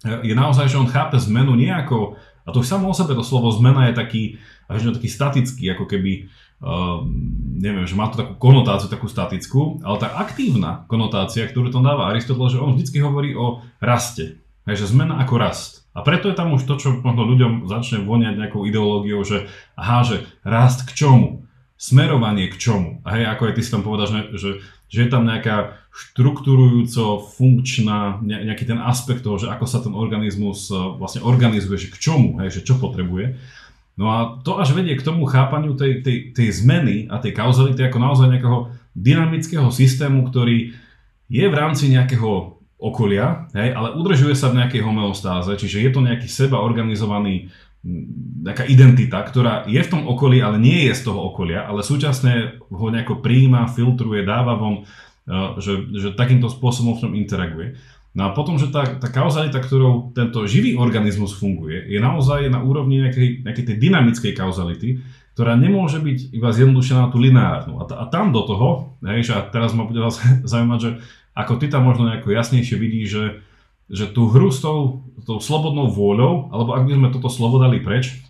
je 0.05 0.31
naozaj, 0.31 0.71
že 0.71 0.79
on 0.79 0.87
chápe 0.87 1.17
zmenu 1.17 1.57
nejako, 1.59 2.15
a 2.45 2.53
to 2.53 2.61
už 2.61 2.69
samo 2.69 2.87
o 2.87 2.95
sebe 2.95 3.17
to 3.17 3.25
slovo 3.25 3.49
zmena 3.49 3.89
je 3.89 3.93
taký, 3.97 4.23
až 4.69 4.93
taký 4.93 5.09
statický, 5.09 5.73
ako 5.73 5.89
keby 5.89 6.29
Uh, 6.65 7.05
neviem, 7.61 7.85
že 7.85 7.93
má 7.93 8.09
to 8.09 8.25
takú 8.25 8.41
konotáciu, 8.41 8.89
takú 8.89 9.05
statickú, 9.05 9.85
ale 9.85 10.01
tá 10.01 10.17
aktívna 10.17 10.83
konotácia, 10.89 11.45
ktorú 11.45 11.69
tam 11.69 11.85
dáva 11.85 12.09
Aristoteles, 12.09 12.57
že 12.57 12.63
on 12.63 12.73
vždy 12.73 12.99
hovorí 13.05 13.37
o 13.37 13.61
raste. 13.77 14.41
Hej, 14.65 14.81
že 14.81 14.97
zmena 14.97 15.21
ako 15.21 15.37
rast. 15.37 15.85
A 15.93 16.01
preto 16.01 16.27
je 16.27 16.35
tam 16.35 16.51
už 16.57 16.65
to, 16.65 16.75
čo 16.81 16.89
možno 17.05 17.23
ľuďom 17.23 17.69
začne 17.69 18.01
voniať 18.01 18.35
nejakou 18.35 18.65
ideológiou, 18.65 19.21
že 19.21 19.45
aha, 19.77 20.01
že 20.03 20.25
rast 20.41 20.89
k 20.89 21.05
čomu? 21.05 21.45
Smerovanie 21.77 22.49
k 22.49 22.57
čomu? 22.57 22.99
A 23.05 23.15
hej, 23.15 23.29
ako 23.29 23.47
aj 23.47 23.53
ty 23.55 23.61
si 23.61 23.71
tam 23.71 23.85
povedal, 23.85 24.09
že, 24.09 24.19
že, 24.35 24.49
že 24.89 24.99
je 25.05 25.09
tam 25.13 25.23
nejaká 25.29 25.77
štruktúrujúco 25.93 27.23
funkčná, 27.37 28.19
nejaký 28.25 28.67
ten 28.67 28.81
aspekt 28.81 29.23
toho, 29.23 29.37
že 29.39 29.47
ako 29.47 29.65
sa 29.69 29.79
ten 29.79 29.95
organizmus 29.95 30.67
e, 30.67 30.75
vlastne 30.97 31.21
organizuje, 31.23 31.87
že 31.87 31.91
k 31.93 32.01
čomu, 32.01 32.41
hej, 32.43 32.59
že 32.59 32.65
čo 32.67 32.75
potrebuje. 32.75 33.37
No 33.95 34.11
a 34.11 34.17
to 34.43 34.59
až 34.59 34.75
vedie 34.75 34.99
k 34.99 35.05
tomu 35.07 35.23
chápaniu 35.23 35.79
tej, 35.79 36.03
tej, 36.03 36.35
tej 36.35 36.49
zmeny 36.51 37.07
a 37.07 37.19
tej 37.23 37.31
kauzality 37.31 37.79
ako 37.79 37.97
naozaj 37.99 38.27
nejakého 38.27 38.75
dynamického 38.91 39.71
systému, 39.71 40.27
ktorý 40.27 40.75
je 41.31 41.45
v 41.47 41.55
rámci 41.55 41.87
nejakého 41.87 42.59
okolia, 42.75 43.47
hej, 43.55 43.71
ale 43.71 43.95
udržuje 43.95 44.35
sa 44.35 44.51
v 44.51 44.59
nejakej 44.61 44.83
homeostáze, 44.83 45.55
čiže 45.55 45.79
je 45.79 45.91
to 45.95 46.03
nejaký 46.03 46.27
seba 46.27 46.59
organizovaný 46.59 47.49
nejaká 48.45 48.65
identita, 48.65 49.21
ktorá 49.21 49.69
je 49.69 49.77
v 49.77 49.91
tom 49.91 50.09
okolí, 50.09 50.41
ale 50.41 50.57
nie 50.57 50.89
je 50.89 50.93
z 50.97 51.05
toho 51.05 51.29
okolia, 51.29 51.69
ale 51.69 51.85
súčasne 51.85 52.57
ho 52.65 52.87
nejako 52.89 53.21
príjma, 53.21 53.69
filtruje, 53.69 54.25
dáva 54.25 54.57
von, 54.57 54.81
e, 54.81 55.61
že, 55.61 55.85
že 55.93 56.17
takýmto 56.17 56.49
spôsobom 56.49 56.97
v 56.97 57.03
tom 57.05 57.13
interaguje. 57.13 57.77
No 58.15 58.21
a 58.27 58.29
potom, 58.31 58.55
že 58.55 58.71
tá, 58.71 58.87
tá 58.87 59.11
kauzalita, 59.11 59.59
ktorou 59.59 60.15
tento 60.15 60.47
živý 60.47 60.79
organizmus 60.79 61.35
funguje, 61.35 61.83
je 61.91 61.99
naozaj 61.99 62.47
na 62.47 62.63
úrovni 62.63 63.03
nejakej, 63.03 63.43
nejakej 63.43 63.65
tej 63.67 63.77
dynamickej 63.77 64.31
kauzality, 64.31 65.03
ktorá 65.35 65.59
nemôže 65.59 65.99
byť 65.99 66.31
iba 66.31 66.47
zjednodušená 66.47 66.99
na 67.05 67.09
tú 67.11 67.19
lineárnu. 67.19 67.75
A, 67.75 67.83
t- 67.83 67.99
a 67.99 68.07
tam 68.07 68.31
do 68.31 68.47
toho, 68.47 68.95
hej, 69.03 69.27
že 69.27 69.33
a 69.35 69.43
teraz 69.43 69.75
ma 69.75 69.83
bude 69.83 69.99
vás 69.99 70.15
zaujímať, 70.47 70.79
že 70.79 70.91
ako 71.35 71.59
ty 71.59 71.67
tam 71.67 71.91
možno 71.91 72.07
nejako 72.07 72.31
jasnejšie 72.31 72.79
vidíš, 72.79 73.07
že, 73.11 73.25
že 73.91 74.05
tú 74.07 74.31
hru 74.31 74.47
s 74.47 74.63
tou, 74.63 75.03
tou 75.27 75.43
slobodnou 75.43 75.91
vôľou, 75.91 76.55
alebo 76.55 76.71
ak 76.71 76.87
by 76.87 76.95
sme 76.95 77.11
toto 77.11 77.27
slovo 77.27 77.59
dali 77.59 77.83
preč, 77.83 78.23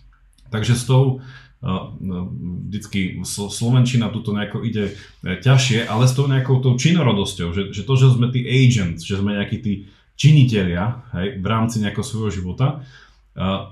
takže 0.50 0.74
s 0.74 0.82
tou 0.82 1.22
vždycky 1.66 3.26
Slovenčina 3.26 4.14
tuto 4.14 4.30
nejako 4.30 4.62
ide 4.62 4.94
e, 4.94 5.42
ťažšie, 5.42 5.90
ale 5.90 6.06
s 6.06 6.14
tou 6.14 6.30
nejakou 6.30 6.62
tou 6.62 6.78
činorodosťou, 6.78 7.50
že, 7.50 7.62
že 7.74 7.82
to, 7.82 7.94
že 7.98 8.14
sme 8.14 8.30
tí 8.30 8.46
agents, 8.46 9.02
že 9.02 9.18
sme 9.18 9.34
nejakí 9.34 9.58
tí 9.58 9.90
činitelia 10.14 11.02
hej, 11.18 11.42
v 11.42 11.46
rámci 11.46 11.82
nejakého 11.82 12.06
svojho 12.06 12.30
života, 12.32 12.86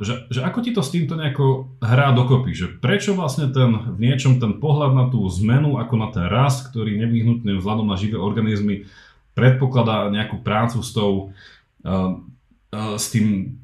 že, 0.05 0.29
že 0.29 0.45
ako 0.45 0.61
ti 0.61 0.77
to 0.77 0.85
s 0.85 0.93
týmto 0.93 1.17
nejako 1.17 1.73
hrá 1.81 2.13
dokopy, 2.13 2.53
že 2.53 2.67
prečo 2.69 3.17
vlastne 3.17 3.49
ten, 3.49 3.97
v 3.97 3.97
niečom 3.97 4.37
ten 4.37 4.61
pohľad 4.61 4.93
na 4.93 5.05
tú 5.09 5.25
zmenu, 5.41 5.81
ako 5.81 5.95
na 5.97 6.09
ten 6.13 6.29
rast, 6.29 6.69
ktorý 6.69 7.01
nevyhnutne 7.01 7.57
vzhľadom 7.57 7.89
na 7.89 7.97
živé 7.97 8.21
organizmy 8.21 8.85
predpokladá 9.33 10.13
nejakú 10.13 10.45
prácu 10.45 10.85
s 10.85 10.93
tou, 10.93 11.33
s 12.77 13.07
tým 13.09 13.57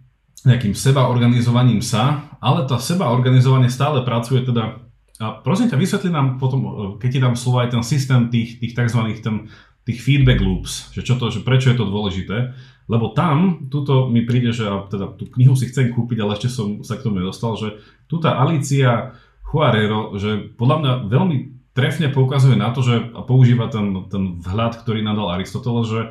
nejakým 0.46 0.72
seba 0.72 1.08
organizovaním 1.10 1.84
sa, 1.84 2.32
ale 2.40 2.64
tá 2.64 2.80
seba 2.80 3.12
organizovanie 3.12 3.68
stále 3.68 4.00
pracuje 4.04 4.44
teda 4.46 4.80
a 5.20 5.44
prosím 5.44 5.68
ťa, 5.68 5.76
vysvetli 5.76 6.08
nám 6.08 6.40
potom, 6.40 6.60
uh, 6.64 6.72
keď 6.96 7.08
ti 7.12 7.20
dám 7.20 7.36
slovo 7.36 7.60
aj 7.60 7.76
ten 7.76 7.84
systém 7.84 8.32
tých, 8.32 8.56
tých 8.56 8.72
tzv. 8.72 9.04
Ten, 9.20 9.52
tých 9.84 10.00
feedback 10.04 10.44
loops, 10.44 10.92
že, 10.92 11.00
čo 11.00 11.16
to, 11.16 11.32
že 11.32 11.40
prečo 11.40 11.72
je 11.72 11.78
to 11.80 11.88
dôležité, 11.88 12.52
lebo 12.86 13.16
tam, 13.16 13.66
tuto 13.72 14.12
mi 14.12 14.22
príde, 14.28 14.52
že 14.52 14.68
teda 14.92 15.16
tú 15.16 15.26
knihu 15.34 15.56
si 15.56 15.72
chcem 15.72 15.90
kúpiť, 15.90 16.20
ale 16.20 16.36
ešte 16.36 16.52
som 16.52 16.84
sa 16.84 17.00
k 17.00 17.04
tomu 17.08 17.22
nedostal, 17.22 17.56
že 17.56 17.80
tu 18.04 18.20
tá 18.20 18.38
Alicia 18.38 19.16
Juarero, 19.46 20.14
že 20.20 20.52
podľa 20.54 20.76
mňa 20.78 20.92
veľmi 21.10 21.36
trefne 21.72 22.12
poukazuje 22.12 22.60
na 22.60 22.70
to, 22.74 22.84
že 22.84 23.14
a 23.14 23.24
používa 23.24 23.72
ten, 23.72 24.06
ten 24.12 24.38
vhľad, 24.42 24.84
ktorý 24.84 25.00
nadal 25.00 25.32
Aristoteles, 25.32 25.86
že, 25.88 26.02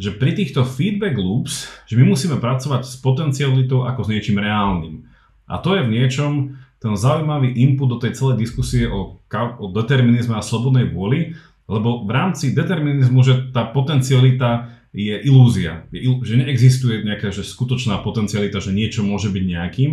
že 0.00 0.16
pri 0.16 0.32
týchto 0.32 0.64
feedback 0.64 1.16
loops, 1.16 1.68
že 1.84 1.94
my 2.00 2.08
musíme 2.08 2.40
pracovať 2.40 2.82
s 2.88 2.96
potencialitou 2.98 3.84
ako 3.84 4.08
s 4.08 4.12
niečím 4.12 4.40
reálnym. 4.40 5.04
A 5.48 5.60
to 5.60 5.76
je 5.76 5.84
v 5.84 5.92
niečom 5.92 6.56
ten 6.82 6.98
zaujímavý 6.98 7.54
input 7.54 7.86
do 7.86 7.98
tej 8.02 8.18
celej 8.18 8.42
diskusie 8.42 8.90
o, 8.90 9.22
o 9.32 9.66
determinizme 9.70 10.34
a 10.34 10.42
slobodnej 10.42 10.90
vôli, 10.90 11.38
lebo 11.70 12.02
v 12.02 12.10
rámci 12.10 12.50
determinizmu, 12.50 13.22
že 13.22 13.34
tá 13.54 13.70
potencialita 13.70 14.74
je 14.92 15.16
ilúzia, 15.24 15.88
je, 15.94 16.04
že 16.20 16.34
neexistuje 16.36 17.06
nejaká 17.06 17.32
že 17.32 17.46
skutočná 17.46 18.02
potencialita, 18.04 18.60
že 18.60 18.76
niečo 18.76 19.00
môže 19.06 19.32
byť 19.32 19.44
nejakým. 19.46 19.90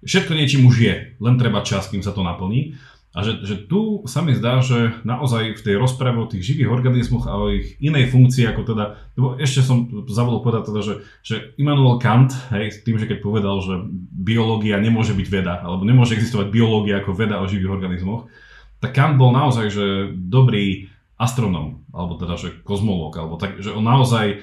Všetko 0.00 0.32
niečím 0.32 0.64
už 0.64 0.76
je, 0.80 0.94
len 1.20 1.34
treba 1.36 1.60
čas, 1.62 1.86
kým 1.86 2.00
sa 2.00 2.10
to 2.10 2.24
naplní. 2.24 2.74
A 3.10 3.26
že, 3.26 3.42
že 3.42 3.66
tu 3.66 4.06
sa 4.06 4.22
mi 4.22 4.38
zdá, 4.38 4.62
že 4.62 4.94
naozaj 5.02 5.58
v 5.58 5.64
tej 5.66 5.74
rozprave 5.82 6.14
o 6.22 6.30
tých 6.30 6.46
živých 6.46 6.70
organizmoch 6.70 7.26
a 7.26 7.34
o 7.42 7.50
ich 7.50 7.74
inej 7.82 8.06
funkcii, 8.14 8.46
ako 8.46 8.62
teda, 8.62 8.84
lebo 9.18 9.34
ešte 9.34 9.66
som 9.66 9.90
zavolil 10.06 10.46
povedať 10.46 10.70
teda, 10.70 10.80
že, 10.86 10.94
že 11.26 11.34
Immanuel 11.58 11.98
Kant, 11.98 12.30
hej, 12.54 12.70
tým, 12.86 13.02
že 13.02 13.10
keď 13.10 13.18
povedal, 13.18 13.58
že 13.66 13.82
biológia 14.14 14.78
nemôže 14.78 15.10
byť 15.18 15.26
veda, 15.26 15.58
alebo 15.58 15.82
nemôže 15.82 16.14
existovať 16.14 16.54
biológia 16.54 17.02
ako 17.02 17.18
veda 17.18 17.42
o 17.42 17.50
živých 17.50 17.74
organizmoch, 17.82 18.30
tak 18.78 18.94
Kant 18.94 19.18
bol 19.18 19.34
naozaj, 19.34 19.66
že 19.74 19.86
dobrý 20.14 20.86
astronom, 21.18 21.82
alebo 21.90 22.14
teda, 22.14 22.38
že 22.38 22.62
kozmológ, 22.62 23.18
alebo 23.18 23.36
tak, 23.36 23.58
že 23.58 23.74
on 23.74 23.84
naozaj 23.84 24.40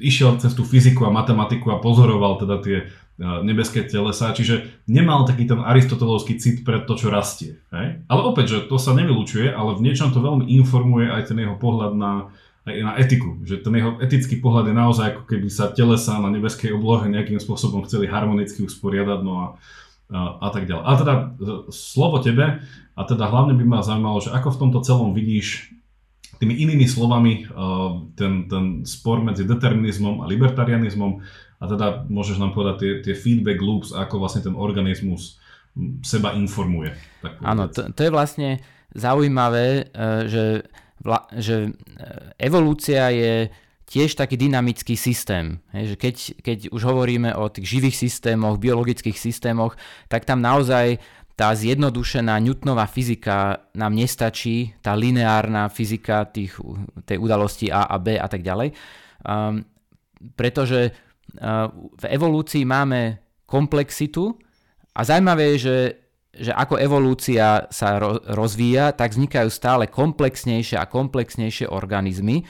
išiel 0.00 0.40
cez 0.40 0.56
tú 0.56 0.64
fyziku 0.64 1.06
a 1.06 1.14
matematiku 1.14 1.76
a 1.76 1.78
pozoroval 1.78 2.40
teda 2.40 2.56
tie 2.64 2.78
nebeské 3.18 3.82
telesa, 3.82 4.30
čiže 4.30 4.86
nemal 4.86 5.26
taký 5.26 5.50
ten 5.50 5.58
aristotelovský 5.58 6.38
cit 6.38 6.62
pre 6.62 6.86
to, 6.86 6.94
čo 6.94 7.10
rastie. 7.10 7.58
Hej? 7.74 8.06
Ale 8.06 8.20
opäť, 8.22 8.46
že 8.54 8.58
to 8.70 8.78
sa 8.78 8.94
nevylučuje, 8.94 9.50
ale 9.50 9.74
v 9.74 9.90
niečom 9.90 10.14
to 10.14 10.22
veľmi 10.22 10.46
informuje 10.62 11.10
aj 11.10 11.34
ten 11.34 11.42
jeho 11.42 11.58
pohľad 11.58 11.98
na, 11.98 12.30
na 12.62 12.94
etiku. 12.94 13.42
Že 13.42 13.66
ten 13.66 13.74
jeho 13.74 13.98
etický 13.98 14.38
pohľad 14.38 14.70
je 14.70 14.74
naozaj 14.78 15.06
ako 15.18 15.22
keby 15.26 15.50
sa 15.50 15.74
telesa 15.74 16.14
na 16.22 16.30
nebeskej 16.30 16.70
oblohe 16.78 17.10
nejakým 17.10 17.42
spôsobom 17.42 17.82
chceli 17.90 18.06
harmonicky 18.06 18.62
usporiadať, 18.62 19.20
no 19.26 19.34
a, 19.34 19.46
a, 20.14 20.20
a 20.38 20.48
tak 20.54 20.70
ďalej. 20.70 20.84
A 20.86 20.92
teda 20.94 21.14
e, 21.18 21.24
slovo 21.74 22.22
tebe, 22.22 22.62
a 22.94 23.02
teda 23.02 23.26
hlavne 23.26 23.58
by 23.58 23.64
ma 23.66 23.82
zaujímalo, 23.82 24.22
že 24.22 24.30
ako 24.30 24.54
v 24.54 24.60
tomto 24.62 24.80
celom 24.86 25.10
vidíš 25.10 25.74
tými 26.38 26.54
inými 26.54 26.86
slovami 26.86 27.32
e, 27.34 27.58
ten, 28.14 28.46
ten 28.46 28.86
spor 28.86 29.26
medzi 29.26 29.42
determinizmom 29.42 30.22
a 30.22 30.30
libertarianizmom, 30.30 31.18
a 31.58 31.64
teda 31.66 32.06
môžeš 32.06 32.38
nám 32.38 32.54
povedať 32.54 32.76
tie, 32.78 32.92
tie 33.02 33.14
feedback 33.18 33.58
loops, 33.58 33.90
ako 33.90 34.22
vlastne 34.22 34.46
ten 34.46 34.54
organizmus 34.54 35.42
seba 36.02 36.34
informuje. 36.34 36.94
Áno, 37.42 37.66
to, 37.70 37.90
to 37.94 38.00
je 38.06 38.14
vlastne 38.14 38.62
zaujímavé, 38.94 39.90
e, 39.90 40.26
že, 40.26 40.44
že 41.38 41.56
e, 41.66 41.70
evolúcia 42.38 43.10
je 43.10 43.50
tiež 43.88 44.20
taký 44.20 44.36
dynamický 44.36 44.94
systém. 44.94 45.64
Že 45.72 45.96
keď, 45.96 46.16
keď 46.44 46.58
už 46.70 46.82
hovoríme 46.84 47.32
o 47.34 47.48
tých 47.48 47.78
živých 47.78 47.96
systémoch, 47.96 48.60
biologických 48.60 49.16
systémoch, 49.16 49.74
tak 50.12 50.28
tam 50.28 50.44
naozaj 50.44 51.00
tá 51.38 51.54
zjednodušená 51.54 52.34
Newtonová 52.42 52.90
fyzika 52.90 53.70
nám 53.78 53.94
nestačí, 53.94 54.74
tá 54.82 54.98
lineárna 54.98 55.70
fyzika 55.70 56.26
tých, 56.26 56.58
tej 57.06 57.16
udalosti 57.22 57.70
A 57.70 57.86
a 57.86 57.96
B 58.02 58.18
a 58.18 58.26
tak 58.26 58.42
ďalej. 58.42 58.74
Um, 59.22 59.62
pretože 60.34 61.07
v 61.98 62.04
evolúcii 62.08 62.64
máme 62.64 63.20
komplexitu 63.44 64.32
a 64.96 65.00
zaujímavé 65.04 65.54
je, 65.54 65.58
že, 65.58 65.78
že 66.48 66.52
ako 66.52 66.80
evolúcia 66.80 67.68
sa 67.68 68.00
rozvíja, 68.32 68.96
tak 68.96 69.14
vznikajú 69.14 69.48
stále 69.52 69.84
komplexnejšie 69.86 70.80
a 70.80 70.88
komplexnejšie 70.88 71.68
organizmy, 71.70 72.42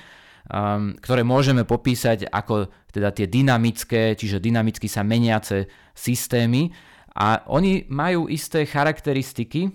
um, 0.49 0.95
ktoré 0.99 1.27
môžeme 1.27 1.67
popísať 1.69 2.31
ako 2.31 2.71
teda 2.89 3.13
tie 3.13 3.29
dynamické, 3.29 4.17
čiže 4.17 4.41
dynamicky 4.41 4.89
sa 4.89 5.05
meniace 5.05 5.69
systémy. 5.93 6.73
A 7.19 7.43
oni 7.51 7.85
majú 7.91 8.31
isté 8.31 8.63
charakteristiky, 8.65 9.75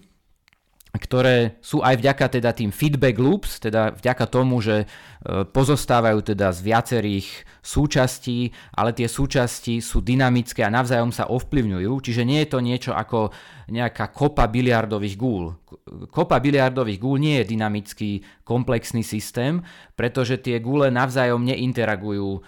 ktoré 0.94 1.58
sú 1.58 1.82
aj 1.82 1.98
vďaka 1.98 2.38
teda 2.38 2.54
tým 2.54 2.70
feedback 2.70 3.18
loops, 3.18 3.58
teda 3.58 3.98
vďaka 3.98 4.30
tomu, 4.30 4.62
že 4.62 4.86
e, 4.86 4.88
pozostávajú 5.42 6.22
teda 6.22 6.54
z 6.54 6.60
viacerých 6.62 7.28
súčastí, 7.66 8.54
ale 8.78 8.94
tie 8.94 9.10
súčasti 9.10 9.82
sú 9.82 10.06
dynamické 10.06 10.62
a 10.62 10.70
navzájom 10.70 11.10
sa 11.10 11.34
ovplyvňujú, 11.34 11.94
čiže 11.98 12.22
nie 12.22 12.46
je 12.46 12.50
to 12.54 12.60
niečo 12.62 12.92
ako 12.94 13.34
nejaká 13.74 14.14
kopa 14.14 14.46
biliardových 14.46 15.18
gúl. 15.18 15.58
Kopa 16.14 16.38
biliardových 16.38 17.02
gúl 17.02 17.18
nie 17.18 17.42
je 17.42 17.50
dynamický 17.58 18.22
komplexný 18.46 19.02
systém, 19.02 19.66
pretože 19.98 20.38
tie 20.46 20.62
gúle 20.62 20.94
navzájom 20.94 21.42
neinteragujú 21.42 22.38
um, 22.38 22.42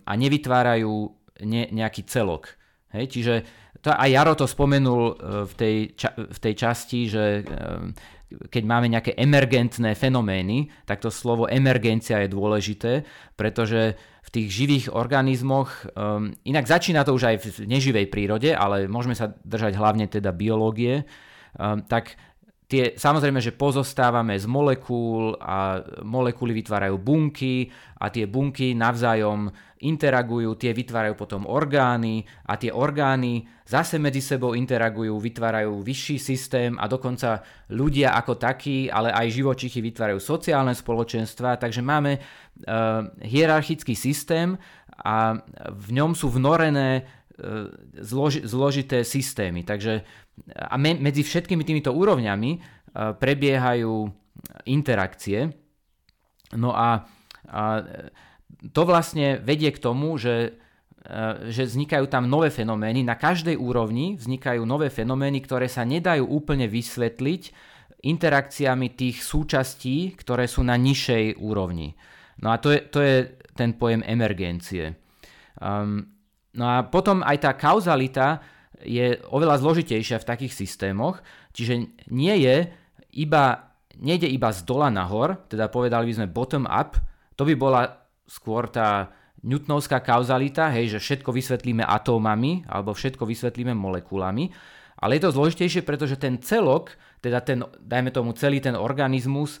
a 0.00 0.12
nevytvárajú 0.16 1.12
ne, 1.44 1.68
nejaký 1.68 2.08
celok. 2.08 2.56
Hej, 2.96 3.12
čiže 3.12 3.34
to 3.80 3.92
aj 3.92 4.08
Jaro 4.10 4.34
to 4.38 4.46
spomenul 4.48 5.02
e, 5.10 5.14
v 5.48 5.52
tej, 5.54 5.76
v 6.16 6.38
tej 6.38 6.54
časti, 6.54 7.00
že 7.08 7.24
e, 7.40 7.42
keď 8.26 8.62
máme 8.66 8.90
nejaké 8.90 9.14
emergentné 9.14 9.94
fenomény, 9.94 10.66
tak 10.82 10.98
to 10.98 11.14
slovo 11.14 11.46
emergencia 11.46 12.24
je 12.24 12.32
dôležité, 12.32 13.06
pretože 13.38 13.94
v 14.26 14.30
tých 14.34 14.48
živých 14.50 14.86
organizmoch, 14.90 15.86
um, 15.94 16.34
inak 16.42 16.66
začína 16.66 17.06
to 17.06 17.14
už 17.14 17.30
aj 17.30 17.36
v 17.46 17.70
neživej 17.70 18.10
prírode, 18.10 18.50
ale 18.50 18.90
môžeme 18.90 19.14
sa 19.14 19.30
držať 19.46 19.78
hlavne 19.78 20.10
teda 20.10 20.34
biológie, 20.34 21.06
tak 21.86 22.18
tie, 22.66 22.98
samozrejme, 22.98 23.38
že 23.38 23.54
pozostávame 23.54 24.34
z 24.34 24.46
molekúl 24.50 25.38
a 25.38 25.82
molekuly 26.02 26.50
vytvárajú 26.50 26.98
bunky 26.98 27.70
a 28.02 28.10
tie 28.10 28.26
bunky 28.26 28.74
navzájom 28.74 29.50
interagujú, 29.86 30.56
tie 30.56 30.72
vytvárajú 30.72 31.14
potom 31.14 31.44
orgány 31.46 32.24
a 32.48 32.56
tie 32.58 32.72
orgány 32.72 33.44
zase 33.68 34.00
medzi 34.00 34.24
sebou 34.24 34.56
interagujú, 34.56 35.14
vytvárajú 35.20 35.84
vyšší 35.84 36.16
systém 36.16 36.72
a 36.80 36.88
dokonca 36.88 37.44
ľudia 37.70 38.16
ako 38.18 38.40
takí, 38.40 38.88
ale 38.88 39.12
aj 39.12 39.36
živočichy 39.36 39.84
vytvárajú 39.84 40.18
sociálne 40.18 40.72
spoločenstva, 40.72 41.60
takže 41.60 41.84
máme 41.84 42.18
uh, 42.18 43.04
hierarchický 43.20 43.92
systém 43.92 44.56
a 44.96 45.38
v 45.70 45.88
ňom 45.92 46.16
sú 46.16 46.32
vnorené 46.32 47.04
uh, 47.04 47.68
zloži, 48.00 48.48
zložité 48.48 49.04
systémy. 49.04 49.60
Takže 49.60 50.24
a 50.52 50.76
me, 50.76 50.94
medzi 50.98 51.24
všetkými 51.24 51.64
týmito 51.64 51.90
úrovňami 51.92 52.50
uh, 52.56 53.12
prebiehajú 53.16 54.08
interakcie. 54.68 55.52
No 56.54 56.70
a, 56.70 57.02
a 57.50 57.62
to 58.72 58.82
vlastne 58.86 59.42
vedie 59.42 59.70
k 59.74 59.82
tomu, 59.82 60.16
že, 60.16 60.56
e, 61.02 61.50
že 61.50 61.66
vznikajú 61.66 62.06
tam 62.06 62.30
nové 62.30 62.48
fenomény. 62.54 63.02
Na 63.02 63.18
každej 63.18 63.58
úrovni 63.58 64.14
vznikajú 64.16 64.62
nové 64.62 64.88
fenomény, 64.88 65.42
ktoré 65.42 65.66
sa 65.66 65.82
nedajú 65.82 66.24
úplne 66.26 66.70
vysvetliť 66.70 67.42
interakciami 68.06 68.94
tých 68.94 69.26
súčastí, 69.26 70.14
ktoré 70.14 70.46
sú 70.46 70.62
na 70.62 70.78
nižšej 70.78 71.42
úrovni. 71.42 71.98
No 72.38 72.52
a 72.52 72.60
to 72.60 72.70
je, 72.70 72.80
to 72.86 73.00
je 73.02 73.16
ten 73.56 73.74
pojem 73.74 74.04
emergencie. 74.04 74.94
Um, 75.56 76.04
no 76.52 76.64
a 76.68 76.84
potom 76.84 77.24
aj 77.24 77.36
tá 77.40 77.50
kauzalita 77.56 78.44
je 78.84 79.20
oveľa 79.32 79.62
zložitejšia 79.62 80.20
v 80.20 80.28
takých 80.28 80.52
systémoch, 80.52 81.22
čiže 81.56 81.88
nie 82.12 82.34
je 82.44 82.68
iba, 83.16 83.72
nejde 83.96 84.28
iba 84.28 84.52
z 84.52 84.66
dola 84.68 84.92
nahor, 84.92 85.40
teda 85.48 85.72
povedali 85.72 86.12
by 86.12 86.14
sme 86.20 86.32
bottom 86.32 86.64
up, 86.68 87.00
to 87.36 87.48
by 87.48 87.54
bola 87.56 87.82
skôr 88.26 88.68
tá 88.68 89.08
newtonovská 89.46 90.02
kauzalita, 90.02 90.72
hej, 90.74 90.96
že 90.96 91.02
všetko 91.02 91.30
vysvetlíme 91.30 91.84
atómami 91.86 92.66
alebo 92.66 92.96
všetko 92.96 93.22
vysvetlíme 93.22 93.72
molekulami, 93.76 94.50
ale 94.96 95.20
je 95.20 95.22
to 95.28 95.36
zložitejšie, 95.36 95.84
pretože 95.84 96.16
ten 96.16 96.40
celok, 96.40 96.96
teda 97.20 97.44
ten, 97.44 97.62
dajme 97.78 98.10
tomu 98.10 98.32
celý 98.32 98.64
ten 98.64 98.72
organizmus, 98.72 99.60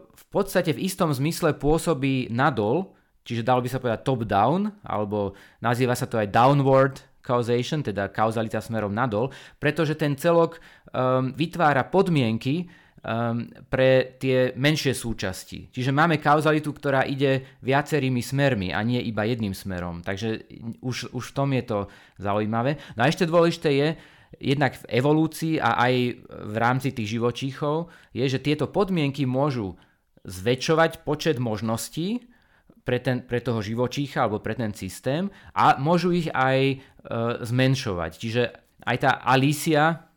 v 0.00 0.24
podstate 0.32 0.72
v 0.72 0.88
istom 0.88 1.12
zmysle 1.12 1.52
pôsobí 1.60 2.32
nadol, 2.32 2.96
čiže 3.28 3.44
dalo 3.44 3.60
by 3.60 3.68
sa 3.68 3.78
povedať 3.78 4.00
top-down, 4.02 4.72
alebo 4.80 5.36
nazýva 5.60 5.92
sa 5.92 6.08
to 6.08 6.16
aj 6.16 6.32
downward 6.32 7.04
causation, 7.24 7.80
teda 7.80 8.12
kauzalita 8.12 8.60
smerom 8.60 8.92
nadol, 8.92 9.32
pretože 9.56 9.96
ten 9.96 10.12
celok 10.14 10.60
um, 10.92 11.32
vytvára 11.32 11.88
podmienky, 11.88 12.68
um, 13.04 13.48
pre 13.68 14.16
tie 14.20 14.52
menšie 14.56 14.92
súčasti. 14.92 15.72
Čiže 15.72 15.92
máme 15.92 16.20
kauzalitu, 16.20 16.72
ktorá 16.72 17.08
ide 17.08 17.60
viacerými 17.64 18.20
smermi 18.20 18.72
a 18.72 18.80
nie 18.84 19.00
iba 19.04 19.24
jedným 19.24 19.52
smerom. 19.56 20.00
Takže 20.00 20.48
už, 20.80 21.12
už 21.16 21.24
v 21.32 21.36
tom 21.36 21.48
je 21.52 21.64
to 21.64 21.78
zaujímavé. 22.20 22.76
No 22.96 23.04
a 23.04 23.10
ešte 23.10 23.28
dôležité 23.28 23.70
je, 23.72 23.88
jednak 24.42 24.74
v 24.74 24.98
evolúcii 24.98 25.62
a 25.62 25.78
aj 25.78 25.94
v 26.26 26.56
rámci 26.58 26.90
tých 26.90 27.18
živočíchov, 27.18 27.90
je, 28.10 28.26
že 28.26 28.42
tieto 28.42 28.66
podmienky 28.66 29.28
môžu 29.28 29.78
zväčšovať 30.24 31.04
počet 31.04 31.36
možností 31.38 32.24
pre, 32.82 33.00
ten, 33.00 33.24
pre 33.24 33.40
toho 33.40 33.60
živočícha 33.60 34.24
alebo 34.24 34.40
pre 34.40 34.56
ten 34.56 34.72
systém 34.72 35.28
a 35.52 35.76
môžu 35.76 36.12
ich 36.12 36.28
aj 36.32 36.80
zmenšovať. 37.44 38.12
Čiže 38.16 38.42
aj 38.84 38.96
tá 39.00 39.20
Alicia, 39.24 40.08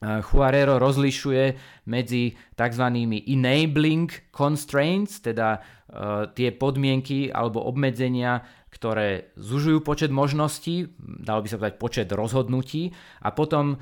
Juarero 0.00 0.80
rozlišuje 0.80 1.44
medzi 1.92 2.32
tzv. 2.56 2.84
enabling 3.28 4.32
constraints, 4.32 5.20
teda 5.20 5.60
uh, 5.60 6.24
tie 6.32 6.56
podmienky 6.56 7.28
alebo 7.28 7.60
obmedzenia, 7.68 8.40
ktoré 8.72 9.36
zužujú 9.36 9.84
počet 9.84 10.08
možností, 10.08 10.88
dalo 10.96 11.44
by 11.44 11.48
sa 11.52 11.60
povedať 11.60 11.76
počet 11.76 12.08
rozhodnutí, 12.16 12.96
a 13.20 13.28
potom 13.36 13.76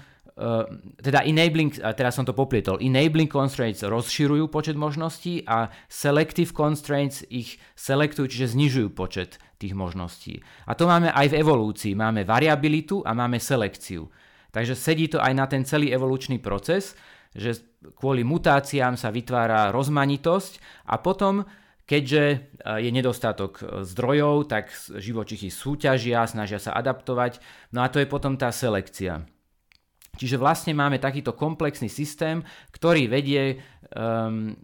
teda 1.03 1.27
enabling, 1.27 1.83
teraz 1.98 2.14
som 2.14 2.22
to 2.22 2.31
poplietol, 2.31 2.79
enabling 2.79 3.27
constraints 3.27 3.83
rozširujú 3.83 4.46
počet 4.46 4.79
možností 4.79 5.42
a 5.42 5.66
selective 5.90 6.55
constraints 6.55 7.27
ich 7.27 7.59
selektujú, 7.74 8.31
čiže 8.31 8.55
znižujú 8.55 8.88
počet 8.94 9.42
tých 9.59 9.74
možností. 9.74 10.38
A 10.70 10.79
to 10.79 10.87
máme 10.87 11.11
aj 11.11 11.35
v 11.35 11.38
evolúcii. 11.42 11.98
Máme 11.98 12.22
variabilitu 12.22 13.03
a 13.03 13.11
máme 13.18 13.42
selekciu. 13.42 14.07
Takže 14.55 14.79
sedí 14.79 15.11
to 15.11 15.18
aj 15.18 15.35
na 15.35 15.51
ten 15.51 15.66
celý 15.66 15.90
evolučný 15.90 16.38
proces, 16.38 16.94
že 17.35 17.59
kvôli 17.98 18.22
mutáciám 18.24 18.96
sa 18.96 19.12
vytvára 19.12 19.74
rozmanitosť 19.74 20.87
a 20.88 21.03
potom, 21.03 21.44
keďže 21.85 22.22
e, 22.24 22.38
je 22.81 22.90
nedostatok 22.94 23.53
e, 23.61 23.62
zdrojov, 23.85 24.48
tak 24.48 24.72
živočichy 24.96 25.53
súťažia, 25.53 26.24
snažia 26.24 26.57
sa 26.57 26.72
adaptovať, 26.79 27.44
no 27.77 27.85
a 27.85 27.92
to 27.92 28.01
je 28.01 28.09
potom 28.09 28.40
tá 28.40 28.48
selekcia. 28.48 29.29
Čiže 30.18 30.37
vlastne 30.37 30.74
máme 30.74 30.98
takýto 30.98 31.38
komplexný 31.38 31.87
systém, 31.87 32.42
ktorý 32.74 33.07
vedie 33.07 33.62
um, 33.94 34.59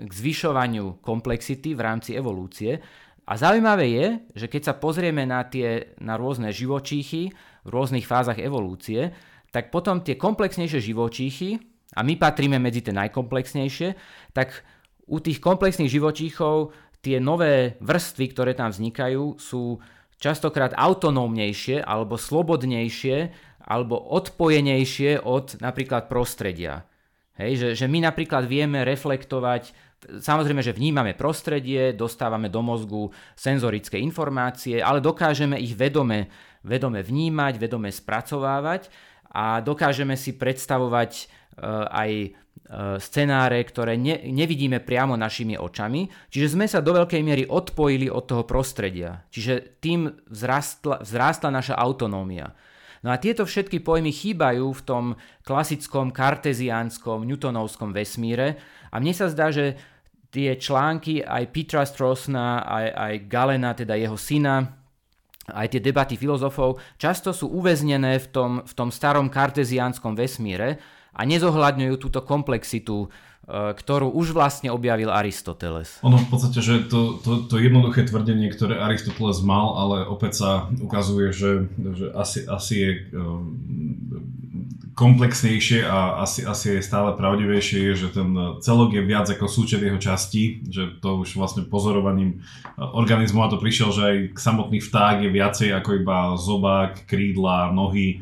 k 0.00 0.12
zvyšovaniu 0.12 1.04
komplexity 1.04 1.76
v 1.76 1.84
rámci 1.84 2.16
evolúcie. 2.16 2.80
A 3.28 3.36
zaujímavé 3.36 3.86
je, 3.92 4.06
že 4.34 4.46
keď 4.48 4.72
sa 4.72 4.74
pozrieme 4.80 5.28
na, 5.28 5.44
tie, 5.44 5.94
na 6.00 6.16
rôzne 6.16 6.48
živočíchy, 6.50 7.30
v 7.62 7.68
rôznych 7.70 8.08
fázach 8.08 8.40
evolúcie, 8.42 9.14
tak 9.54 9.70
potom 9.70 10.00
tie 10.00 10.18
komplexnejšie 10.18 10.80
živočíchy, 10.80 11.60
a 11.92 12.00
my 12.00 12.16
patríme 12.16 12.56
medzi 12.56 12.80
tie 12.80 12.96
najkomplexnejšie, 12.96 13.88
tak 14.32 14.64
u 15.06 15.20
tých 15.20 15.38
komplexných 15.44 15.92
živočíchov 15.92 16.72
tie 17.04 17.20
nové 17.20 17.76
vrstvy, 17.84 18.32
ktoré 18.32 18.56
tam 18.56 18.72
vznikajú, 18.72 19.36
sú 19.36 19.76
častokrát 20.22 20.72
autonómnejšie 20.78 21.82
alebo 21.82 22.14
slobodnejšie 22.14 23.34
alebo 23.66 23.98
odpojenejšie 23.98 25.22
od 25.22 25.58
napríklad 25.62 26.10
prostredia. 26.10 26.86
Hej, 27.38 27.52
že, 27.56 27.68
že 27.84 27.86
my 27.88 28.04
napríklad 28.04 28.44
vieme 28.44 28.84
reflektovať, 28.84 29.72
samozrejme, 30.20 30.60
že 30.60 30.76
vnímame 30.76 31.16
prostredie, 31.16 31.96
dostávame 31.96 32.52
do 32.52 32.60
mozgu 32.60 33.08
senzorické 33.32 33.96
informácie, 33.96 34.84
ale 34.84 35.00
dokážeme 35.00 35.56
ich 35.56 35.72
vedome 35.72 36.28
vedome 36.62 37.02
vnímať, 37.02 37.58
vedome 37.58 37.90
spracovávať 37.90 38.88
a 39.34 39.60
dokážeme 39.60 40.14
si 40.14 40.38
predstavovať 40.38 41.10
e, 41.18 41.24
aj 41.90 42.10
e, 42.14 42.28
scenáre, 43.02 43.58
ktoré 43.66 43.98
ne, 43.98 44.22
nevidíme 44.30 44.78
priamo 44.80 45.18
našimi 45.18 45.58
očami. 45.58 46.08
Čiže 46.30 46.52
sme 46.54 46.66
sa 46.70 46.78
do 46.78 46.94
veľkej 46.94 47.22
miery 47.22 47.44
odpojili 47.46 48.06
od 48.08 48.24
toho 48.24 48.44
prostredia. 48.46 49.26
Čiže 49.34 49.82
tým 49.82 50.08
vzrastla, 50.30 51.02
vzrástla 51.02 51.50
naša 51.50 51.74
autonómia. 51.74 52.54
No 53.02 53.10
a 53.10 53.18
tieto 53.18 53.42
všetky 53.42 53.82
pojmy 53.82 54.14
chýbajú 54.14 54.70
v 54.70 54.82
tom 54.86 55.04
klasickom 55.42 56.14
karteziánskom, 56.14 57.26
newtonovskom 57.26 57.90
vesmíre. 57.90 58.62
A 58.94 59.02
mne 59.02 59.10
sa 59.10 59.26
zdá, 59.26 59.50
že 59.50 59.74
tie 60.30 60.54
články 60.54 61.20
aj 61.20 61.50
Petra 61.50 61.82
Strossna, 61.82 62.62
aj, 62.62 62.86
aj 62.94 63.14
Galena, 63.26 63.74
teda 63.74 63.98
jeho 63.98 64.14
syna, 64.14 64.82
aj 65.50 65.74
tie 65.74 65.80
debaty 65.82 66.14
filozofov 66.14 66.78
často 66.94 67.34
sú 67.34 67.50
uväznené 67.50 68.22
v 68.22 68.26
tom, 68.30 68.52
v 68.62 68.72
tom 68.78 68.94
starom 68.94 69.26
karteziánskom 69.26 70.14
vesmíre 70.14 70.78
a 71.12 71.20
nezohľadňujú 71.26 71.94
túto 71.98 72.22
komplexitu, 72.22 73.10
ktorú 73.50 74.14
už 74.14 74.30
vlastne 74.30 74.70
objavil 74.70 75.10
Aristoteles. 75.10 75.98
Ono 76.06 76.14
v 76.14 76.28
podstate, 76.30 76.62
že 76.62 76.86
to, 76.86 77.18
to, 77.18 77.50
to 77.50 77.58
jednoduché 77.58 78.06
tvrdenie, 78.06 78.46
ktoré 78.54 78.78
Aristoteles 78.78 79.42
mal, 79.42 79.74
ale 79.74 79.96
opäť 80.06 80.32
sa 80.38 80.50
ukazuje, 80.78 81.34
že, 81.34 81.66
že 81.74 82.06
asi, 82.14 82.46
asi 82.46 82.74
je 82.78 82.90
komplexnejšie 84.92 85.88
a 85.88 86.22
asi, 86.22 86.44
asi 86.44 86.78
je 86.78 86.84
stále 86.84 87.16
pravdivejšie 87.16 87.96
že 87.96 88.12
ten 88.12 88.28
celok 88.60 88.92
je 88.92 89.02
viac 89.02 89.24
ako 89.24 89.48
súčet 89.48 89.80
jeho 89.80 89.96
častí, 89.96 90.62
že 90.68 91.00
to 91.00 91.24
už 91.24 91.40
vlastne 91.40 91.64
pozorovaním 91.64 92.44
organizmu 92.76 93.40
a 93.40 93.50
to 93.50 93.56
prišiel, 93.56 93.88
že 93.90 94.02
aj 94.04 94.16
samotný 94.36 94.84
vták 94.84 95.24
je 95.24 95.30
viacej 95.32 95.68
ako 95.72 95.90
iba 95.96 96.18
zobák, 96.36 97.08
krídla, 97.08 97.72
nohy 97.72 98.20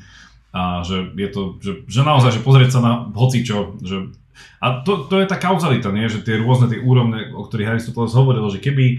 a 0.50 0.82
že 0.82 1.10
je 1.14 1.28
to, 1.30 1.42
že, 1.62 1.72
že 1.86 2.00
naozaj, 2.02 2.38
že 2.38 2.46
pozrieť 2.46 2.70
sa 2.78 2.80
na 2.82 2.92
hocičo, 3.14 3.78
že 3.82 4.10
a 4.60 4.84
to, 4.84 5.08
to 5.08 5.20
je 5.20 5.26
tá 5.26 5.40
kauzalita, 5.40 5.88
nie? 5.88 6.08
že 6.10 6.20
tie 6.20 6.36
rôzne 6.36 6.68
tie 6.68 6.80
úrovne, 6.80 7.32
o 7.32 7.48
ktorých 7.48 7.78
Aristoteles 7.78 8.12
hovoril, 8.12 8.44
že 8.52 8.60
keby 8.60 8.84
e, 8.86 8.96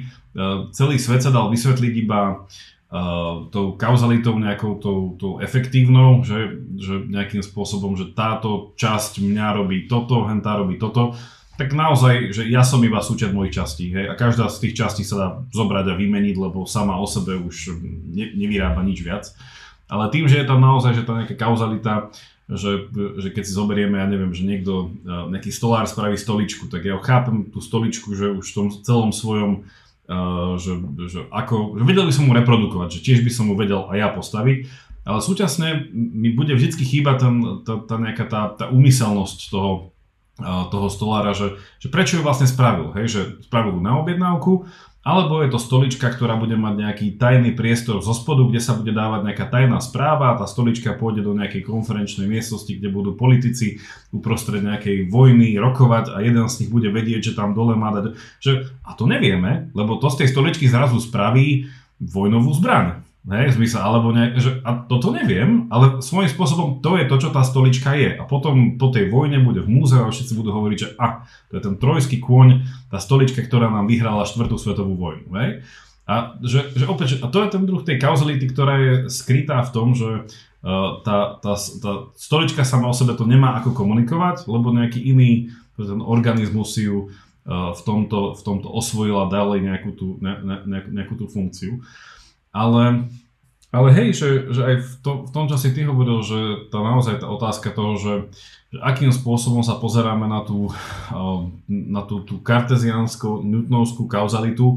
celý 0.74 0.98
svet 0.98 1.22
sa 1.22 1.30
dal 1.30 1.54
vysvetliť 1.54 1.94
iba 2.02 2.44
uh, 2.92 3.48
tou 3.48 3.80
kauzalitou, 3.80 4.36
nejakou 4.36 4.76
tou, 4.76 5.16
tou 5.16 5.40
efektívnou, 5.40 6.28
že, 6.28 6.60
že 6.76 7.08
nejakým 7.08 7.40
spôsobom, 7.40 7.96
že 7.96 8.12
táto 8.12 8.76
časť 8.76 9.24
mňa 9.24 9.48
robí 9.56 9.88
toto, 9.88 10.28
hentá 10.28 10.60
robí 10.60 10.76
toto, 10.76 11.16
tak 11.56 11.72
naozaj, 11.72 12.36
že 12.36 12.44
ja 12.50 12.66
som 12.66 12.84
iba 12.84 13.00
súčasť 13.00 13.32
mojich 13.32 13.56
častí, 13.56 13.96
hej, 13.96 14.12
a 14.12 14.18
každá 14.20 14.52
z 14.52 14.68
tých 14.68 14.78
častí 14.82 15.04
sa 15.08 15.16
dá 15.16 15.28
zobrať 15.56 15.94
a 15.94 16.00
vymeniť, 16.00 16.36
lebo 16.36 16.68
sama 16.68 17.00
o 17.00 17.08
sebe 17.08 17.40
už 17.40 17.80
ne, 18.12 18.34
nevyrába 18.36 18.84
nič 18.84 19.00
viac. 19.06 19.32
Ale 19.92 20.08
tým, 20.12 20.28
že 20.28 20.40
je 20.40 20.48
tam 20.48 20.64
naozaj, 20.64 20.96
že 20.96 21.04
tá 21.04 21.20
nejaká 21.20 21.36
kauzalita, 21.36 22.12
že, 22.52 22.92
že 23.20 23.30
keď 23.32 23.44
si 23.48 23.56
zoberieme, 23.56 23.96
ja 23.96 24.08
neviem, 24.08 24.36
že 24.36 24.44
niekto, 24.44 24.92
nejaký 25.04 25.52
stolár 25.56 25.88
spraví 25.88 26.20
stoličku, 26.20 26.68
tak 26.68 26.84
ja 26.84 27.00
chápem 27.00 27.48
tú 27.48 27.64
stoličku, 27.64 28.12
že 28.12 28.36
už 28.36 28.46
v 28.52 28.56
tom 28.56 28.68
celom 28.84 29.12
svojom 29.16 29.68
Uh, 30.12 30.60
že, 30.60 30.76
že, 31.08 31.24
ako, 31.32 31.80
že 31.80 31.88
vedel 31.88 32.04
by 32.04 32.12
som 32.12 32.28
mu 32.28 32.36
reprodukovať, 32.36 33.00
že 33.00 33.04
tiež 33.06 33.20
by 33.24 33.32
som 33.32 33.48
mu 33.48 33.56
vedel 33.56 33.88
aj 33.88 33.96
ja 33.96 34.10
postaviť, 34.12 34.68
ale 35.08 35.20
súčasne 35.24 35.88
mi 35.94 36.36
bude 36.36 36.52
vždy 36.52 36.84
chýbať 36.84 37.16
ten, 37.16 37.36
tá, 37.64 37.74
tá 37.80 37.96
nejaká 37.96 38.26
tá, 38.28 38.42
tá 38.52 38.66
úmyselnosť 38.76 39.40
toho, 39.48 39.96
uh, 40.44 40.68
toho 40.68 40.92
stolára, 40.92 41.32
že, 41.32 41.56
že 41.80 41.88
prečo 41.88 42.20
ju 42.20 42.28
vlastne 42.28 42.44
spravil, 42.44 42.92
hej, 43.00 43.08
že 43.08 43.22
spravil 43.48 43.80
na 43.80 44.04
objednávku 44.04 44.68
alebo 45.02 45.42
je 45.42 45.50
to 45.50 45.58
stolička, 45.58 46.14
ktorá 46.14 46.38
bude 46.38 46.54
mať 46.54 46.74
nejaký 46.78 47.08
tajný 47.18 47.58
priestor 47.58 48.06
zo 48.06 48.14
spodu, 48.14 48.46
kde 48.46 48.62
sa 48.62 48.78
bude 48.78 48.94
dávať 48.94 49.26
nejaká 49.26 49.50
tajná 49.50 49.82
správa 49.82 50.34
a 50.34 50.38
tá 50.38 50.46
stolička 50.46 50.94
pôjde 50.94 51.26
do 51.26 51.34
nejakej 51.34 51.66
konferenčnej 51.66 52.30
miestnosti, 52.30 52.70
kde 52.70 52.94
budú 52.94 53.18
politici 53.18 53.82
uprostred 54.14 54.62
nejakej 54.62 55.10
vojny 55.10 55.58
rokovať 55.58 56.14
a 56.14 56.22
jeden 56.22 56.46
z 56.46 56.66
nich 56.66 56.70
bude 56.70 56.94
vedieť, 56.94 57.34
že 57.34 57.38
tam 57.38 57.58
dole 57.58 57.74
má 57.74 57.90
dať... 57.98 58.14
Že, 58.38 58.52
a 58.86 58.94
to 58.94 59.10
nevieme, 59.10 59.74
lebo 59.74 59.98
to 59.98 60.06
z 60.14 60.22
tej 60.22 60.38
stoličky 60.38 60.70
zrazu 60.70 61.02
spraví 61.02 61.66
vojnovú 61.98 62.54
zbraň. 62.54 63.02
Hej, 63.22 63.54
zmysel, 63.54 63.86
alebo 63.86 64.10
ne, 64.10 64.34
že, 64.42 64.66
a 64.66 64.82
toto 64.82 65.14
neviem, 65.14 65.70
ale 65.70 66.02
svojím 66.02 66.26
spôsobom 66.26 66.82
to 66.82 66.98
je 66.98 67.06
to, 67.06 67.16
čo 67.22 67.30
tá 67.30 67.46
stolička 67.46 67.94
je. 67.94 68.18
A 68.18 68.26
potom 68.26 68.82
po 68.82 68.90
tej 68.90 69.14
vojne 69.14 69.38
bude 69.46 69.62
v 69.62 69.70
múzeu 69.70 70.02
a 70.02 70.10
všetci 70.10 70.34
budú 70.34 70.50
hovoriť, 70.50 70.78
že 70.82 70.90
a, 70.98 71.30
to 71.54 71.54
je 71.54 71.62
ten 71.62 71.78
trojský 71.78 72.18
kôň, 72.18 72.66
tá 72.90 72.98
stolička, 72.98 73.46
ktorá 73.46 73.70
nám 73.70 73.86
vyhrala 73.86 74.26
štvrtú 74.26 74.58
svetovú 74.58 74.98
vojnu. 74.98 75.30
Hej? 75.38 75.62
A, 76.10 76.34
že, 76.42 76.74
že 76.74 76.90
opäť, 76.90 77.22
a 77.22 77.30
to 77.30 77.46
je 77.46 77.54
ten 77.54 77.64
druh 77.70 77.86
tej 77.86 78.02
kauzality, 78.02 78.50
ktorá 78.50 78.76
je 78.82 78.94
skrytá 79.14 79.62
v 79.70 79.70
tom, 79.70 79.94
že 79.94 80.26
uh, 80.26 81.06
tá, 81.06 81.38
tá, 81.46 81.54
tá 81.54 81.92
stolička 82.18 82.66
sama 82.66 82.90
o 82.90 82.96
sebe 82.98 83.14
to 83.14 83.30
nemá 83.30 83.62
ako 83.62 83.78
komunikovať, 83.78 84.50
lebo 84.50 84.74
nejaký 84.74 84.98
iný 84.98 85.54
ten 85.78 86.02
organizmus 86.02 86.74
si 86.74 86.90
ju 86.90 87.06
uh, 87.06 87.70
v, 87.78 87.82
tomto, 87.86 88.34
v 88.34 88.42
tomto 88.42 88.66
osvojil 88.66 89.14
a 89.22 89.30
dali 89.30 89.62
nejakú 89.62 89.94
tú, 89.94 90.18
ne, 90.26 90.42
ne, 90.42 90.82
nejakú 90.90 91.22
tú 91.22 91.30
funkciu. 91.30 91.86
Ale, 92.52 93.08
ale 93.72 93.90
hej, 93.96 94.10
že, 94.12 94.30
že 94.52 94.62
aj 94.62 94.76
v, 94.84 94.92
to, 95.00 95.12
v 95.28 95.32
tom 95.32 95.46
čase 95.48 95.72
ty 95.72 95.88
hovoril, 95.88 96.20
že 96.24 96.68
tá 96.68 96.84
naozaj 96.84 97.24
tá 97.24 97.28
otázka 97.32 97.72
toho, 97.72 97.96
že, 97.96 98.14
že 98.76 98.78
akým 98.84 99.16
spôsobom 99.16 99.64
sa 99.64 99.80
pozeráme 99.80 100.28
na 100.28 100.44
tú, 100.44 100.68
na 101.68 102.04
tú, 102.04 102.28
tú 102.28 102.44
karteziánsko-newtonovskú 102.44 104.12
kauzalitu 104.12 104.76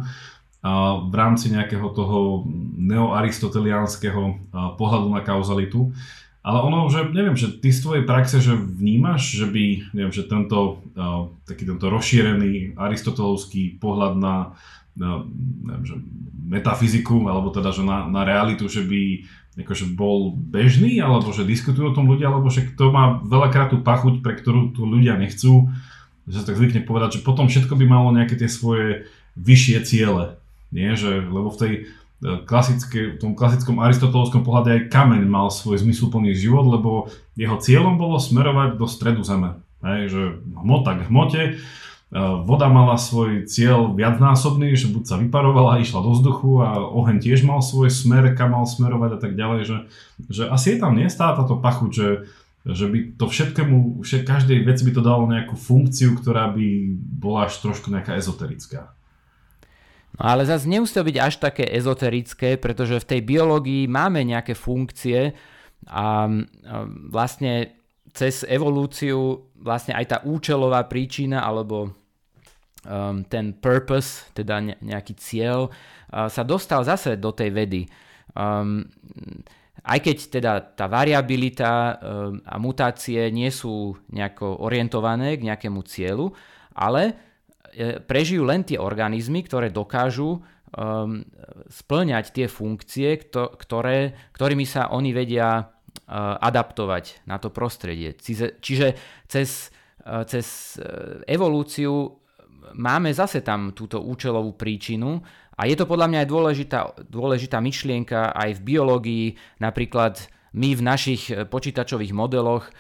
v 1.11 1.15
rámci 1.15 1.53
nejakého 1.53 1.93
toho 1.93 2.49
neoaristoteliánskeho 2.81 4.49
pohľadu 4.81 5.13
na 5.13 5.21
kauzalitu. 5.21 5.93
Ale 6.45 6.61
ono, 6.61 6.93
že 6.93 7.09
neviem, 7.09 7.41
že 7.41 7.57
ty 7.57 7.73
z 7.73 7.81
tvojej 7.81 8.05
praxe, 8.05 8.37
že 8.37 8.53
vnímaš, 8.53 9.33
že 9.33 9.49
by, 9.49 9.97
neviem, 9.97 10.13
že 10.13 10.29
tento, 10.29 10.85
taký 11.49 11.65
tento 11.65 11.89
rozšírený 11.89 12.77
aristotelovský 12.77 13.81
pohľad 13.81 14.21
na, 14.21 14.53
na 14.93 15.25
neviem, 15.65 15.85
že 15.89 15.97
metafyziku, 16.45 17.33
alebo 17.33 17.49
teda, 17.49 17.73
že 17.73 17.81
na, 17.81 18.05
na 18.05 18.29
realitu, 18.29 18.69
že 18.69 18.85
by 18.85 19.25
akože 19.65 19.97
bol 19.97 20.37
bežný, 20.37 21.01
alebo 21.01 21.33
že 21.33 21.49
diskutujú 21.49 21.95
o 21.95 21.97
tom 21.97 22.13
ľudia, 22.13 22.29
alebo 22.29 22.53
že 22.53 22.77
to 22.77 22.93
má 22.93 23.25
veľakrát 23.25 23.73
tú 23.73 23.81
pachuť, 23.81 24.21
pre 24.21 24.37
ktorú 24.37 24.77
tu 24.77 24.85
ľudia 24.85 25.17
nechcú, 25.17 25.73
že 26.29 26.43
sa 26.43 26.45
tak 26.45 26.61
zvykne 26.61 26.85
povedať, 26.85 27.21
že 27.21 27.25
potom 27.25 27.49
všetko 27.49 27.73
by 27.73 27.87
malo 27.89 28.13
nejaké 28.13 28.37
tie 28.37 28.53
svoje 28.53 29.09
vyššie 29.41 29.79
ciele. 29.89 30.37
Nie, 30.75 30.93
že, 30.99 31.23
lebo 31.25 31.55
v 31.55 31.61
tej 31.61 31.73
klasické, 32.49 33.15
v 33.15 33.21
tom 33.21 33.33
klasickom 33.37 33.85
aristotelovskom 33.85 34.43
pohľade 34.43 34.71
aj 34.73 34.83
kameň 34.89 35.29
mal 35.29 35.53
svoj 35.53 35.85
zmysluplný 35.85 36.33
život, 36.33 36.65
lebo 36.65 37.13
jeho 37.37 37.61
cieľom 37.61 38.01
bolo 38.01 38.17
smerovať 38.17 38.81
do 38.81 38.87
stredu 38.89 39.21
zeme. 39.21 39.61
Hej, 39.85 40.03
že 40.09 40.23
hmota 40.57 40.97
k 40.97 41.13
hmote, 41.13 41.43
E, 42.15 42.19
voda 42.47 42.71
mala 42.71 42.95
svoj 42.95 43.51
cieľ 43.51 43.91
viacnásobný, 43.91 44.79
že 44.79 44.87
buď 44.87 45.03
sa 45.03 45.17
vyparovala, 45.19 45.83
išla 45.83 45.99
do 45.99 46.15
vzduchu 46.15 46.63
a 46.63 46.79
oheň 46.79 47.19
tiež 47.19 47.43
mal 47.43 47.59
svoj 47.59 47.91
smer, 47.91 48.39
kam 48.39 48.55
mal 48.55 48.71
smerovať 48.71 49.11
a 49.11 49.19
tak 49.19 49.33
ďalej, 49.35 49.61
že, 49.67 49.79
že 50.31 50.43
asi 50.47 50.67
je 50.75 50.79
tam 50.79 50.95
nestáva 50.95 51.43
táto 51.43 51.59
pachuť, 51.59 51.91
že, 51.91 52.09
že 52.71 52.87
by 52.87 52.99
to 53.19 53.27
všetkému, 53.27 54.07
všet, 54.07 54.23
každej 54.31 54.63
veci 54.63 54.87
by 54.87 54.93
to 54.95 55.03
dalo 55.03 55.27
nejakú 55.27 55.59
funkciu, 55.59 56.15
ktorá 56.15 56.55
by 56.55 56.95
bola 57.19 57.51
až 57.51 57.59
trošku 57.59 57.91
nejaká 57.91 58.15
ezoterická. 58.15 58.95
No 60.15 60.31
ale 60.31 60.47
zase 60.47 60.71
nemusí 60.71 60.95
to 60.95 61.03
byť 61.03 61.17
až 61.19 61.35
také 61.43 61.65
ezoterické, 61.67 62.55
pretože 62.55 63.03
v 63.03 63.09
tej 63.09 63.21
biológii 63.27 63.91
máme 63.91 64.23
nejaké 64.23 64.55
funkcie 64.55 65.35
a 65.91 66.31
vlastne 67.11 67.85
cez 68.15 68.47
evolúciu 68.47 69.51
vlastne 69.59 69.99
aj 69.99 70.07
tá 70.07 70.19
účelová 70.23 70.87
príčina 70.87 71.43
alebo 71.43 71.91
um, 72.87 73.27
ten 73.27 73.59
purpose, 73.59 74.31
teda 74.39 74.63
nejaký 74.63 75.19
cieľ, 75.19 75.67
uh, 75.69 76.31
sa 76.31 76.47
dostal 76.47 76.87
zase 76.87 77.19
do 77.19 77.35
tej 77.35 77.51
vedy. 77.51 77.83
Um, 78.39 78.87
aj 79.85 79.99
keď 79.99 80.17
teda 80.31 80.53
tá 80.79 80.87
variabilita 80.87 81.99
um, 81.99 82.39
a 82.47 82.55
mutácie 82.63 83.35
nie 83.35 83.51
sú 83.51 83.99
nejako 84.15 84.63
orientované 84.63 85.35
k 85.35 85.51
nejakému 85.51 85.83
cieľu, 85.83 86.33
ale 86.71 87.34
prežijú 88.07 88.47
len 88.47 88.63
tie 88.63 88.79
organizmy, 88.79 89.43
ktoré 89.43 89.71
dokážu 89.71 90.41
um, 90.41 91.23
splňať 91.71 92.25
tie 92.35 92.47
funkcie, 92.47 93.19
ktoré, 93.33 94.15
ktorými 94.35 94.67
sa 94.67 94.91
oni 94.91 95.11
vedia 95.11 95.49
uh, 95.59 96.39
adaptovať 96.39 97.27
na 97.27 97.43
to 97.43 97.51
prostredie. 97.51 98.15
Čiže, 98.15 98.63
čiže 98.63 98.89
cez, 99.27 99.71
uh, 100.07 100.23
cez 100.27 100.79
uh, 100.79 101.23
evolúciu 101.27 102.25
máme 102.75 103.13
zase 103.13 103.45
tam 103.45 103.77
túto 103.77 104.01
účelovú 104.01 104.57
príčinu 104.57 105.21
a 105.55 105.71
je 105.71 105.79
to 105.79 105.87
podľa 105.87 106.11
mňa 106.11 106.19
aj 106.25 106.29
dôležitá, 106.29 106.81
dôležitá 107.07 107.59
myšlienka 107.63 108.35
aj 108.35 108.59
v 108.59 108.65
biológii. 108.75 109.27
Napríklad 109.63 110.19
my 110.55 110.75
v 110.75 110.83
našich 110.83 111.31
e, 111.31 111.47
počítačových 111.47 112.11
modeloch 112.11 112.67
e, 112.67 112.73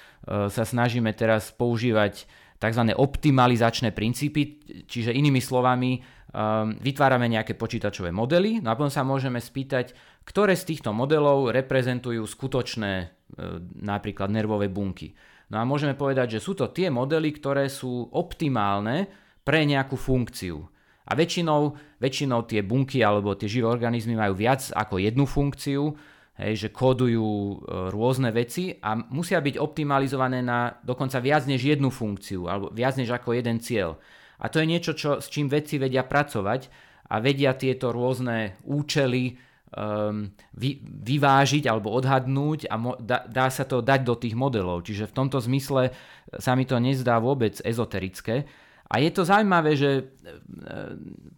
sa 0.50 0.64
snažíme 0.66 1.14
teraz 1.14 1.54
používať 1.54 2.26
tzv. 2.64 2.96
optimalizačné 2.96 3.92
princípy, 3.92 4.64
čiže 4.88 5.12
inými 5.12 5.44
slovami 5.44 6.00
um, 6.00 6.72
vytvárame 6.81 7.29
nejaké 7.29 7.53
počítačové 7.61 8.09
modely 8.09 8.64
no 8.64 8.72
a 8.72 8.77
potom 8.77 8.88
sa 8.88 9.05
môžeme 9.05 9.37
spýtať, 9.37 9.92
ktoré 10.24 10.57
z 10.57 10.72
týchto 10.72 10.96
modelov 10.96 11.53
reprezentujú 11.53 12.24
skutočné 12.24 12.92
uh, 13.05 13.61
napríklad 13.85 14.33
nervové 14.33 14.72
bunky. 14.72 15.12
No 15.53 15.61
a 15.61 15.68
môžeme 15.68 15.92
povedať, 15.92 16.40
že 16.40 16.42
sú 16.42 16.57
to 16.57 16.72
tie 16.72 16.88
modely, 16.88 17.37
ktoré 17.37 17.68
sú 17.68 18.09
optimálne 18.16 19.07
pre 19.44 19.68
nejakú 19.68 20.00
funkciu. 20.00 20.64
A 21.05 21.12
väčšinou, 21.12 21.77
väčšinou 22.00 22.48
tie 22.48 22.64
bunky 22.64 23.05
alebo 23.05 23.37
tie 23.37 23.44
živé 23.44 23.68
organizmy 23.68 24.16
majú 24.16 24.33
viac 24.40 24.72
ako 24.72 24.96
jednu 24.96 25.29
funkciu, 25.29 25.92
hej, 26.38 26.66
že 26.66 26.68
kódujú 26.75 27.25
e, 27.25 27.57
rôzne 27.94 28.35
veci 28.35 28.75
a 28.75 28.99
musia 28.99 29.38
byť 29.38 29.55
optimalizované 29.59 30.42
na 30.42 30.75
dokonca 30.83 31.23
viac 31.23 31.47
než 31.47 31.62
jednu 31.62 31.94
funkciu 31.94 32.51
alebo 32.51 32.75
viac 32.75 32.99
než 32.99 33.14
ako 33.14 33.38
jeden 33.38 33.62
cieľ. 33.62 33.99
A 34.42 34.51
to 34.51 34.59
je 34.59 34.66
niečo, 34.66 34.92
čo, 34.99 35.23
s 35.23 35.31
čím 35.31 35.47
vedci 35.47 35.79
vedia 35.79 36.03
pracovať 36.03 36.66
a 37.07 37.23
vedia 37.23 37.55
tieto 37.55 37.94
rôzne 37.94 38.59
účely 38.66 39.38
um, 39.70 40.27
vy, 40.59 40.83
vyvážiť 40.83 41.70
alebo 41.70 41.94
odhadnúť 41.94 42.66
a 42.66 42.75
mo, 42.75 42.99
dá, 42.99 43.23
dá 43.31 43.47
sa 43.47 43.62
to 43.62 43.79
dať 43.79 44.01
do 44.03 44.14
tých 44.18 44.35
modelov. 44.35 44.83
Čiže 44.83 45.11
v 45.11 45.16
tomto 45.16 45.38
zmysle 45.38 45.94
sa 46.35 46.59
mi 46.59 46.66
to 46.66 46.83
nezdá 46.83 47.23
vôbec 47.23 47.62
ezoterické. 47.62 48.42
A 48.90 49.01
je 49.01 49.11
to 49.14 49.23
zaujímavé, 49.23 49.79
že 49.79 49.90
e, 49.90 50.03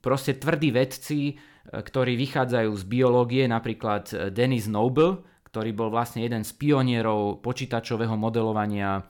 proste 0.03 0.35
tvrdí 0.35 0.75
vedci, 0.75 1.21
e, 1.31 1.35
ktorí 1.73 2.15
vychádzajú 2.15 2.71
z 2.75 2.85
biológie, 2.87 3.45
napríklad 3.47 4.05
e, 4.13 4.15
Dennis 4.31 4.71
Noble, 4.71 5.23
ktorý 5.51 5.71
bol 5.73 5.89
vlastne 5.89 6.23
jeden 6.23 6.45
z 6.45 6.53
pionierov 6.53 7.41
počítačového 7.41 8.13
modelovania 8.13 9.09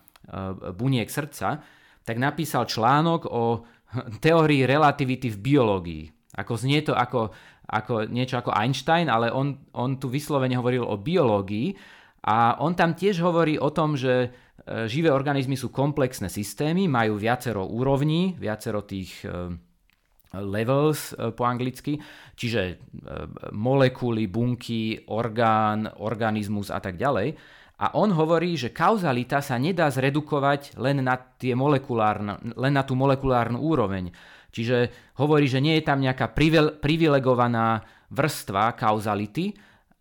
buniek 0.74 1.06
srdca, 1.06 1.62
tak 2.02 2.16
napísal 2.18 2.66
článok 2.66 3.30
o 3.30 3.62
teórii 4.24 4.66
relativity 4.66 5.30
v 5.30 5.38
biológii. 5.38 6.04
Ako 6.34 6.52
znie 6.58 6.82
to 6.82 6.98
ako, 6.98 7.30
ako 7.70 8.10
niečo 8.10 8.42
ako 8.42 8.50
Einstein, 8.50 9.06
ale 9.06 9.30
on, 9.30 9.54
on 9.78 10.02
tu 10.02 10.10
vyslovene 10.10 10.58
hovoril 10.58 10.82
o 10.82 10.98
biológii 10.98 11.78
a 12.26 12.58
on 12.58 12.74
tam 12.74 12.98
tiež 12.98 13.22
hovorí 13.22 13.54
o 13.54 13.70
tom, 13.70 13.94
že 13.94 14.34
E, 14.66 14.90
živé 14.90 15.14
organizmy 15.14 15.54
sú 15.54 15.70
komplexné 15.70 16.26
systémy, 16.26 16.90
majú 16.90 17.20
viacero 17.20 17.62
úrovní, 17.62 18.34
viacero 18.34 18.82
tých 18.82 19.22
levels 20.42 21.12
e, 21.12 21.30
po 21.32 21.46
anglicky, 21.46 22.00
čiže 22.36 22.80
molekuly, 23.52 24.28
bunky, 24.28 25.08
orgán, 25.08 25.88
organizmus 26.00 26.68
a 26.68 26.80
tak 26.82 27.00
ďalej. 27.00 27.36
A 27.76 27.92
on 27.92 28.08
hovorí, 28.16 28.56
že 28.56 28.72
kauzalita 28.72 29.44
sa 29.44 29.60
nedá 29.60 29.92
zredukovať 29.92 30.80
len 30.80 31.04
na, 31.04 31.20
tie 31.36 31.52
len 31.52 32.72
na 32.72 32.82
tú 32.88 32.96
molekulárnu 32.96 33.60
úroveň. 33.60 34.08
Čiže 34.48 35.12
hovorí, 35.20 35.44
že 35.44 35.60
nie 35.60 35.76
je 35.76 35.84
tam 35.84 36.00
nejaká 36.00 36.32
privilegovaná 36.80 37.84
vrstva 38.08 38.72
kauzality, 38.72 39.52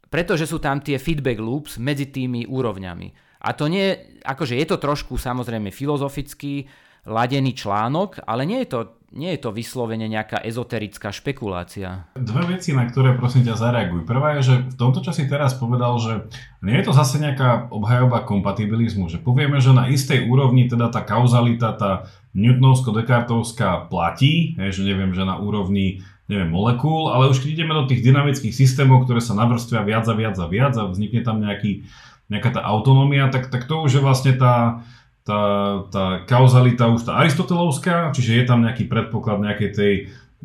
pretože 0.07 0.47
sú 0.47 0.63
tam 0.63 0.79
tie 0.79 0.95
feedback 0.95 1.35
loops 1.43 1.75
medzi 1.75 2.07
tými 2.07 2.47
úrovňami. 2.47 3.07
A 3.43 3.51
to 3.51 3.67
nie, 3.67 3.91
akože 4.23 4.55
je 4.55 4.65
to 4.71 4.79
trošku 4.79 5.19
samozrejme 5.19 5.67
filozofický, 5.75 6.63
ladený 7.05 7.53
článok, 7.53 8.23
ale 8.25 8.47
nie 8.47 8.65
je 8.65 8.69
to, 8.71 8.79
nie 9.15 9.31
je 9.33 9.47
to 9.47 9.55
vyslovene 9.55 10.11
nejaká 10.11 10.43
ezoterická 10.43 11.15
špekulácia. 11.15 12.11
Dve 12.19 12.59
veci, 12.59 12.75
na 12.75 12.83
ktoré 12.83 13.15
prosím 13.15 13.47
ťa 13.47 13.55
zareaguj. 13.55 14.03
Prvá 14.03 14.35
je, 14.37 14.41
že 14.43 14.55
v 14.67 14.75
tomto 14.75 14.99
časi 14.99 15.31
teraz 15.31 15.55
povedal, 15.55 15.95
že 15.97 16.27
nie 16.59 16.75
je 16.75 16.85
to 16.85 16.93
zase 16.93 17.23
nejaká 17.23 17.71
obhajoba 17.71 18.27
kompatibilizmu, 18.27 19.07
že 19.07 19.23
povieme, 19.23 19.63
že 19.63 19.71
na 19.71 19.87
istej 19.87 20.27
úrovni 20.27 20.67
teda 20.67 20.91
tá 20.91 20.99
kauzalita, 20.99 21.79
tá 21.79 22.11
newtonovsko-dekartovská 22.35 23.87
platí, 23.87 24.59
že 24.59 24.83
neviem, 24.83 25.15
že 25.15 25.23
na 25.23 25.39
úrovni 25.39 26.03
neviem, 26.27 26.49
molekúl, 26.49 27.13
ale 27.13 27.29
už 27.29 27.39
keď 27.39 27.49
ideme 27.55 27.73
do 27.77 27.85
tých 27.85 28.01
dynamických 28.01 28.51
systémov, 28.51 29.05
ktoré 29.05 29.21
sa 29.21 29.37
navrstvia 29.37 29.85
viac 29.85 30.05
a 30.09 30.13
viac 30.17 30.35
a 30.41 30.47
viac 30.49 30.73
a 30.75 30.89
vznikne 30.89 31.21
tam 31.21 31.37
nejaký, 31.37 31.85
nejaká 32.33 32.59
tá 32.59 32.61
autonómia, 32.65 33.29
tak, 33.29 33.53
tak 33.53 33.69
to 33.69 33.85
už 33.85 34.01
je 34.01 34.01
vlastne 34.01 34.33
tá, 34.33 34.81
tá, 35.25 35.41
tá 35.89 36.05
kauzalita 36.29 36.85
už 36.93 37.09
tá 37.09 37.17
aristotelovská, 37.17 38.13
čiže 38.13 38.37
je 38.37 38.43
tam 38.45 38.61
nejaký 38.61 38.85
predpoklad 38.85 39.41
nejakej 39.41 39.69
tej, 39.73 39.93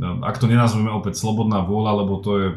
no, 0.01 0.25
ak 0.25 0.41
to 0.41 0.49
nenazveme 0.49 0.89
opäť 0.89 1.21
slobodná 1.21 1.61
vôľa, 1.61 2.01
lebo 2.01 2.17
to 2.25 2.33
je, 2.41 2.49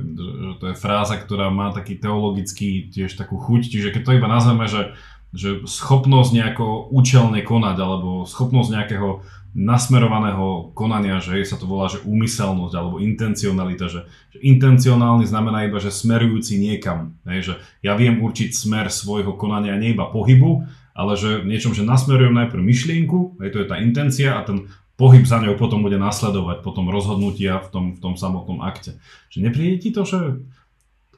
to 0.63 0.65
je 0.71 0.75
fráza, 0.79 1.19
ktorá 1.19 1.51
má 1.51 1.75
taký 1.75 1.99
teologický 1.99 2.87
tiež 2.87 3.19
takú 3.19 3.35
chuť, 3.35 3.67
čiže 3.67 3.91
keď 3.91 4.01
to 4.07 4.15
iba 4.15 4.31
nazveme, 4.31 4.71
že, 4.71 4.95
že 5.35 5.67
schopnosť 5.67 6.31
nejako 6.31 6.87
účelne 6.95 7.43
konať, 7.43 7.77
alebo 7.83 8.23
schopnosť 8.23 8.69
nejakého 8.71 9.09
nasmerovaného 9.53 10.73
konania, 10.73 11.21
že 11.21 11.37
sa 11.45 11.59
to 11.61 11.69
volá, 11.69 11.85
že 11.85 12.01
úmyselnosť 12.01 12.73
alebo 12.73 12.97
intencionalita, 12.97 13.85
že, 13.85 14.09
že 14.33 14.39
intencionálny 14.41 15.29
znamená 15.29 15.69
iba, 15.69 15.77
že 15.77 15.93
smerujúci 15.93 16.57
niekam, 16.57 17.13
hej, 17.29 17.51
že 17.51 17.53
ja 17.85 17.93
viem 17.93 18.17
určiť 18.17 18.49
smer 18.49 18.89
svojho 18.89 19.37
konania 19.37 19.77
nie 19.77 19.93
iba 19.93 20.09
pohybu, 20.09 20.65
ale 20.93 21.17
že 21.17 21.41
v 21.41 21.49
niečom, 21.49 21.73
že 21.73 21.85
nasmerujem 21.85 22.33
najprv 22.33 22.61
myšlienku, 22.61 23.41
aj 23.41 23.49
to 23.49 23.57
je 23.65 23.67
tá 23.67 23.81
intencia 23.81 24.37
a 24.37 24.45
ten 24.45 24.69
pohyb 24.93 25.25
za 25.25 25.41
ňou 25.41 25.57
potom 25.57 25.81
bude 25.81 25.97
nasledovať, 25.97 26.61
potom 26.61 26.93
rozhodnutia 26.93 27.59
v 27.65 27.67
tom, 27.73 27.85
v 27.97 27.99
tom 27.99 28.13
samotnom 28.13 28.61
akte. 28.61 29.01
Že 29.33 29.49
nepríde 29.49 29.77
ti 29.81 29.89
to, 29.89 30.05
že 30.05 30.37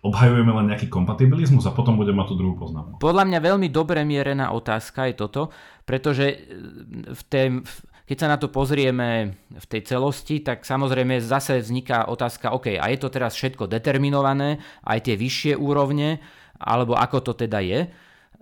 obhajujeme 0.05 0.51
len 0.61 0.69
nejaký 0.69 0.87
kompatibilizmus 0.87 1.65
a 1.65 1.73
potom 1.73 1.97
budeme 1.97 2.21
mať 2.21 2.29
tú 2.31 2.35
druhú 2.37 2.55
poznámku. 2.55 3.01
Podľa 3.01 3.25
mňa 3.25 3.39
veľmi 3.41 3.67
dobre 3.73 4.05
mierená 4.05 4.53
otázka 4.53 5.09
je 5.09 5.15
toto, 5.17 5.49
pretože 5.83 6.45
v 7.09 7.21
tej, 7.25 7.65
keď 8.05 8.17
sa 8.21 8.27
na 8.29 8.37
to 8.37 8.53
pozrieme 8.53 9.33
v 9.49 9.65
tej 9.65 9.81
celosti, 9.97 10.45
tak 10.45 10.61
samozrejme 10.61 11.17
zase 11.19 11.57
vzniká 11.57 12.05
otázka, 12.05 12.53
OK, 12.53 12.77
a 12.77 12.85
je 12.93 13.01
to 13.01 13.09
teraz 13.09 13.33
všetko 13.33 13.65
determinované, 13.65 14.61
aj 14.85 15.09
tie 15.09 15.17
vyššie 15.17 15.57
úrovne, 15.57 16.21
alebo 16.61 16.93
ako 16.93 17.25
to 17.25 17.33
teda 17.33 17.59
je. 17.65 17.89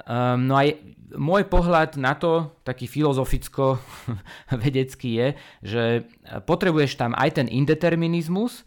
Um, 0.04 0.52
no 0.52 0.60
aj 0.60 0.74
môj 1.18 1.50
pohľad 1.50 1.98
na 1.98 2.16
to, 2.18 2.52
taký 2.66 2.88
filozoficko-vedecký 2.90 5.10
je, 5.20 5.36
že 5.62 6.04
potrebuješ 6.46 6.96
tam 6.98 7.14
aj 7.18 7.32
ten 7.42 7.48
indeterminizmus 7.50 8.64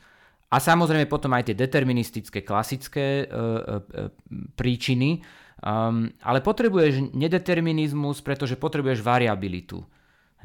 a 0.50 0.60
samozrejme 0.62 1.06
potom 1.10 1.32
aj 1.34 1.42
tie 1.50 1.56
deterministické 1.58 2.42
klasické 2.46 3.26
uh, 3.26 3.82
uh, 3.82 4.14
príčiny, 4.54 5.26
um, 5.62 6.10
ale 6.22 6.40
potrebuješ 6.40 7.00
nedeterminizmus, 7.14 8.20
pretože 8.22 8.54
potrebuješ 8.54 9.02
variabilitu. 9.02 9.82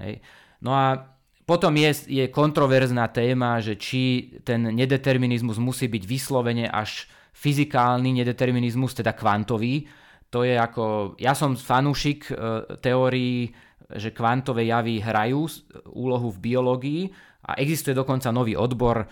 Hej. 0.02 0.22
No 0.62 0.74
a 0.74 1.06
potom 1.46 1.78
je, 1.78 1.94
je 2.08 2.28
kontroverzná 2.32 3.08
téma, 3.14 3.60
že 3.62 3.76
či 3.78 4.34
ten 4.46 4.62
nedeterminizmus 4.74 5.58
musí 5.60 5.88
byť 5.90 6.06
vyslovene 6.06 6.70
až 6.70 7.08
fyzikálny 7.36 8.14
nedeterminizmus, 8.22 8.94
teda 8.94 9.14
kvantový, 9.18 9.88
to 10.32 10.48
je 10.48 10.56
ako, 10.56 11.14
ja 11.20 11.36
som 11.36 11.60
fanúšik 11.60 12.32
e, 12.32 12.34
teórií, 12.80 13.52
že 13.92 14.16
kvantové 14.16 14.72
javy 14.72 15.04
hrajú 15.04 15.44
úlohu 15.92 16.32
v 16.32 16.40
biológii 16.40 17.02
a 17.44 17.60
existuje 17.60 17.92
dokonca 17.92 18.32
nový 18.32 18.56
odbor 18.56 19.04
e, 19.04 19.08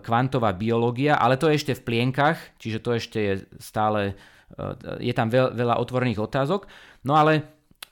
kvantová 0.00 0.56
biológia, 0.56 1.20
ale 1.20 1.36
to 1.36 1.52
je 1.52 1.60
ešte 1.60 1.76
v 1.76 1.84
plienkach, 1.84 2.56
čiže 2.56 2.80
to 2.80 2.96
ešte 2.96 3.18
je 3.20 3.34
stále, 3.60 4.16
e, 4.56 4.64
je 5.04 5.12
tam 5.12 5.28
veľ, 5.28 5.52
veľa 5.52 5.76
otvorených 5.76 6.24
otázok. 6.24 6.64
No 7.04 7.20
ale 7.20 7.44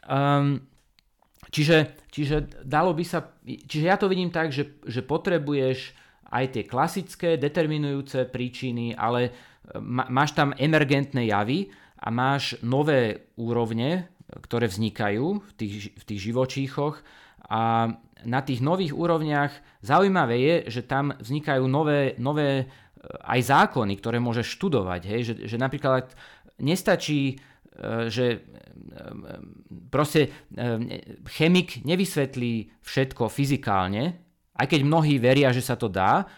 um, 0.09 0.57
čiže, 1.53 2.09
čiže 2.09 2.64
dalo 2.64 2.97
by 2.97 3.05
sa, 3.05 3.28
čiže 3.45 3.85
ja 3.85 4.01
to 4.01 4.09
vidím 4.09 4.33
tak, 4.33 4.57
že, 4.57 4.81
že 4.89 5.05
potrebuješ 5.05 5.93
aj 6.33 6.45
tie 6.57 6.64
klasické 6.64 7.37
determinujúce 7.37 8.24
príčiny, 8.31 8.95
ale 8.95 9.35
máš 9.85 10.33
tam 10.33 10.55
emergentné 10.55 11.26
javy, 11.26 11.68
a 12.01 12.09
máš 12.09 12.57
nové 12.64 13.28
úrovne, 13.36 14.09
ktoré 14.30 14.70
vznikajú 14.70 15.26
v 15.42 15.53
tých, 15.59 15.74
v 15.92 16.05
tých 16.07 16.20
živočíchoch 16.32 17.03
a 17.51 17.92
na 18.24 18.40
tých 18.44 18.61
nových 18.61 18.92
úrovniach 18.92 19.53
zaujímavé 19.80 20.36
je, 20.38 20.55
že 20.80 20.82
tam 20.84 21.16
vznikajú 21.16 21.64
nové, 21.64 22.14
nové 22.20 22.48
e, 22.61 22.64
aj 23.26 23.40
zákony, 23.48 23.96
ktoré 23.96 24.20
môžeš 24.20 24.61
študovať. 24.61 25.01
Hej? 25.09 25.20
Že, 25.24 25.34
že 25.48 25.57
napríklad 25.57 26.05
nestačí, 26.61 27.34
e, 27.34 28.12
že 28.12 28.26
e, 28.28 28.38
proste 29.88 30.30
chemik 31.32 31.80
nevysvetlí 31.82 32.84
všetko 32.84 33.32
fyzikálne, 33.32 34.05
aj 34.61 34.66
keď 34.68 34.80
mnohí 34.84 35.16
veria, 35.16 35.48
že 35.57 35.64
sa 35.64 35.80
to 35.80 35.88
dá, 35.88 36.28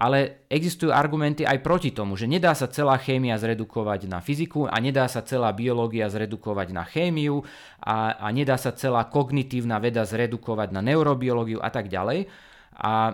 ale 0.00 0.48
existujú 0.48 0.88
argumenty 0.88 1.44
aj 1.44 1.60
proti 1.60 1.92
tomu, 1.92 2.16
že 2.16 2.24
nedá 2.24 2.56
sa 2.56 2.72
celá 2.72 2.96
chémia 2.96 3.36
zredukovať 3.36 4.08
na 4.08 4.24
fyziku 4.24 4.64
a 4.64 4.80
nedá 4.80 5.04
sa 5.04 5.20
celá 5.20 5.52
biológia 5.52 6.08
zredukovať 6.08 6.72
na 6.72 6.88
chémiu 6.88 7.44
a, 7.84 8.16
a 8.16 8.26
nedá 8.32 8.56
sa 8.56 8.72
celá 8.72 9.04
kognitívna 9.12 9.76
veda 9.76 10.08
zredukovať 10.08 10.72
na 10.72 10.80
neurobiológiu 10.80 11.60
a 11.60 11.68
tak 11.68 11.92
ďalej. 11.92 12.32
A 12.80 13.12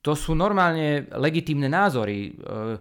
to 0.00 0.16
sú 0.16 0.32
normálne 0.32 1.04
legitímne 1.12 1.68
názory. 1.68 2.32
E, 2.32 2.80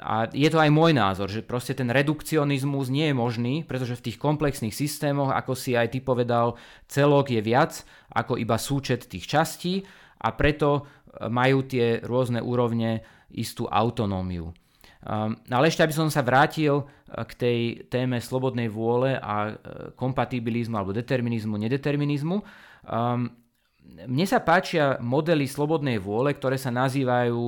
a 0.00 0.24
je 0.32 0.48
to 0.48 0.56
aj 0.56 0.72
môj 0.72 0.96
názor, 0.96 1.28
že 1.28 1.44
proste 1.44 1.76
ten 1.76 1.92
redukcionizmus 1.92 2.88
nie 2.88 3.12
je 3.12 3.14
možný, 3.14 3.54
pretože 3.68 4.00
v 4.00 4.04
tých 4.08 4.16
komplexných 4.16 4.72
systémoch, 4.72 5.36
ako 5.36 5.52
si 5.52 5.76
aj 5.76 5.92
ty 5.92 6.00
povedal, 6.00 6.56
celok 6.88 7.28
je 7.28 7.44
viac 7.44 7.84
ako 8.08 8.40
iba 8.40 8.56
súčet 8.56 9.04
tých 9.04 9.28
častí 9.28 9.84
a 10.20 10.36
preto 10.36 10.84
majú 11.28 11.66
tie 11.66 11.98
rôzne 12.04 12.38
úrovne 12.38 13.02
istú 13.34 13.66
autonómiu. 13.66 14.54
Um, 15.00 15.32
ale 15.48 15.72
ešte, 15.72 15.80
aby 15.80 15.96
som 15.96 16.12
sa 16.12 16.20
vrátil 16.20 16.84
uh, 16.84 17.24
k 17.24 17.32
tej 17.32 17.58
téme 17.88 18.20
slobodnej 18.20 18.68
vôle 18.68 19.16
a 19.16 19.48
uh, 19.48 19.54
kompatibilizmu 19.96 20.76
alebo 20.76 20.92
determinizmu, 20.92 21.56
nedeterminizmu. 21.56 22.36
Um, 22.84 23.32
mne 23.80 24.26
sa 24.28 24.44
páčia 24.44 25.00
modely 25.00 25.48
slobodnej 25.48 25.96
vôle, 25.96 26.36
ktoré 26.36 26.60
sa 26.60 26.68
nazývajú 26.68 27.42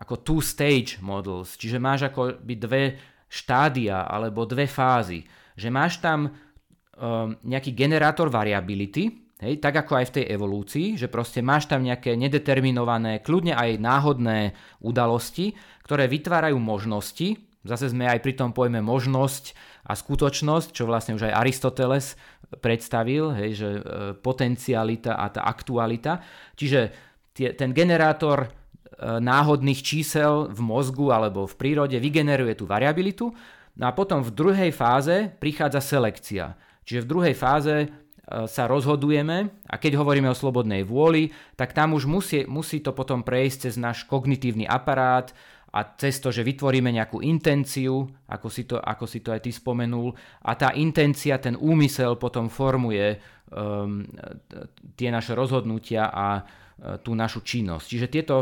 ako 0.00 0.14
two-stage 0.24 0.98
models, 1.04 1.60
čiže 1.60 1.76
máš 1.76 2.08
ako 2.08 2.40
by 2.40 2.54
dve 2.56 2.84
štádia 3.28 4.08
alebo 4.08 4.48
dve 4.48 4.64
fázy. 4.64 5.28
Že 5.60 5.68
máš 5.68 6.00
tam 6.00 6.32
um, 6.32 7.36
nejaký 7.44 7.76
generátor 7.76 8.32
variability, 8.32 9.23
Hej, 9.44 9.60
tak 9.60 9.76
ako 9.76 10.00
aj 10.00 10.06
v 10.08 10.14
tej 10.16 10.24
evolúcii, 10.40 10.86
že 10.96 11.12
proste 11.12 11.44
máš 11.44 11.68
tam 11.68 11.84
nejaké 11.84 12.16
nedeterminované, 12.16 13.20
kľudne 13.20 13.52
aj 13.52 13.76
náhodné 13.76 14.56
udalosti, 14.80 15.52
ktoré 15.84 16.08
vytvárajú 16.08 16.56
možnosti. 16.56 17.36
Zase 17.60 17.92
sme 17.92 18.08
aj 18.08 18.24
pri 18.24 18.40
tom 18.40 18.56
pojme 18.56 18.80
možnosť 18.80 19.52
a 19.84 19.92
skutočnosť, 19.92 20.72
čo 20.72 20.88
vlastne 20.88 21.20
už 21.20 21.28
aj 21.28 21.36
Aristoteles 21.36 22.16
predstavil, 22.64 23.36
hej, 23.36 23.50
že 23.52 23.68
e, 23.68 23.80
potencialita 24.16 25.20
a 25.20 25.28
tá 25.28 25.44
aktualita. 25.44 26.24
Čiže 26.56 26.80
tie, 27.36 27.52
ten 27.52 27.76
generátor 27.76 28.48
e, 28.48 28.48
náhodných 29.20 29.84
čísel 29.84 30.48
v 30.48 30.60
mozgu 30.64 31.12
alebo 31.12 31.44
v 31.44 31.52
prírode 31.60 32.00
vygeneruje 32.00 32.56
tú 32.56 32.64
variabilitu. 32.64 33.28
No 33.76 33.84
a 33.84 33.92
potom 33.92 34.24
v 34.24 34.32
druhej 34.32 34.72
fáze 34.72 35.28
prichádza 35.36 35.84
selekcia. 35.84 36.56
Čiže 36.88 37.04
v 37.04 37.10
druhej 37.12 37.34
fáze 37.36 38.03
sa 38.24 38.64
rozhodujeme 38.64 39.52
a 39.68 39.74
keď 39.76 40.00
hovoríme 40.00 40.32
o 40.32 40.36
slobodnej 40.36 40.80
vôli, 40.80 41.28
tak 41.60 41.76
tam 41.76 41.92
už 41.92 42.08
musí, 42.08 42.48
musí 42.48 42.80
to 42.80 42.96
potom 42.96 43.20
prejsť 43.20 43.68
cez 43.68 43.74
náš 43.76 44.08
kognitívny 44.08 44.64
aparát 44.64 45.28
a 45.74 45.84
cez 45.98 46.22
to, 46.22 46.32
že 46.32 46.46
vytvoríme 46.46 46.88
nejakú 46.88 47.20
intenciu, 47.20 48.06
ako 48.30 48.48
si 48.48 48.64
to, 48.64 48.80
ako 48.80 49.04
si 49.04 49.20
to 49.20 49.34
aj 49.34 49.44
ty 49.44 49.50
spomenul, 49.50 50.14
a 50.46 50.54
tá 50.54 50.72
intencia, 50.72 51.36
ten 51.42 51.58
úmysel 51.58 52.14
potom 52.14 52.46
formuje 52.46 53.18
um, 53.50 54.06
tie 54.94 55.10
naše 55.10 55.34
rozhodnutia 55.34 56.08
a 56.14 56.40
uh, 56.40 56.96
tú 57.02 57.18
našu 57.18 57.42
činnosť. 57.42 57.86
Čiže 57.90 58.06
tieto 58.06 58.36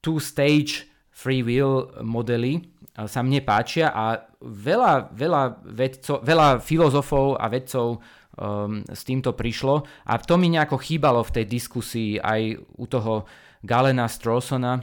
two-stage 0.00 0.88
free 1.20 1.44
will 1.44 1.92
modely 2.00 2.56
e, 2.56 2.60
sa 3.04 3.20
mne 3.20 3.44
páčia 3.44 3.92
a 3.92 4.16
veľa, 4.40 5.12
veľa, 5.12 5.42
vedco, 5.68 6.24
veľa 6.24 6.64
filozofov 6.64 7.36
a 7.36 7.44
vedcov 7.52 8.00
um, 8.40 8.80
s 8.88 9.04
týmto 9.04 9.36
prišlo 9.36 9.84
a 10.08 10.16
to 10.16 10.40
mi 10.40 10.48
nejako 10.48 10.80
chýbalo 10.80 11.20
v 11.20 11.34
tej 11.36 11.44
diskusii 11.44 12.16
aj 12.16 12.56
u 12.80 12.84
toho 12.88 13.28
Galena 13.60 14.08
Strawsona, 14.08 14.80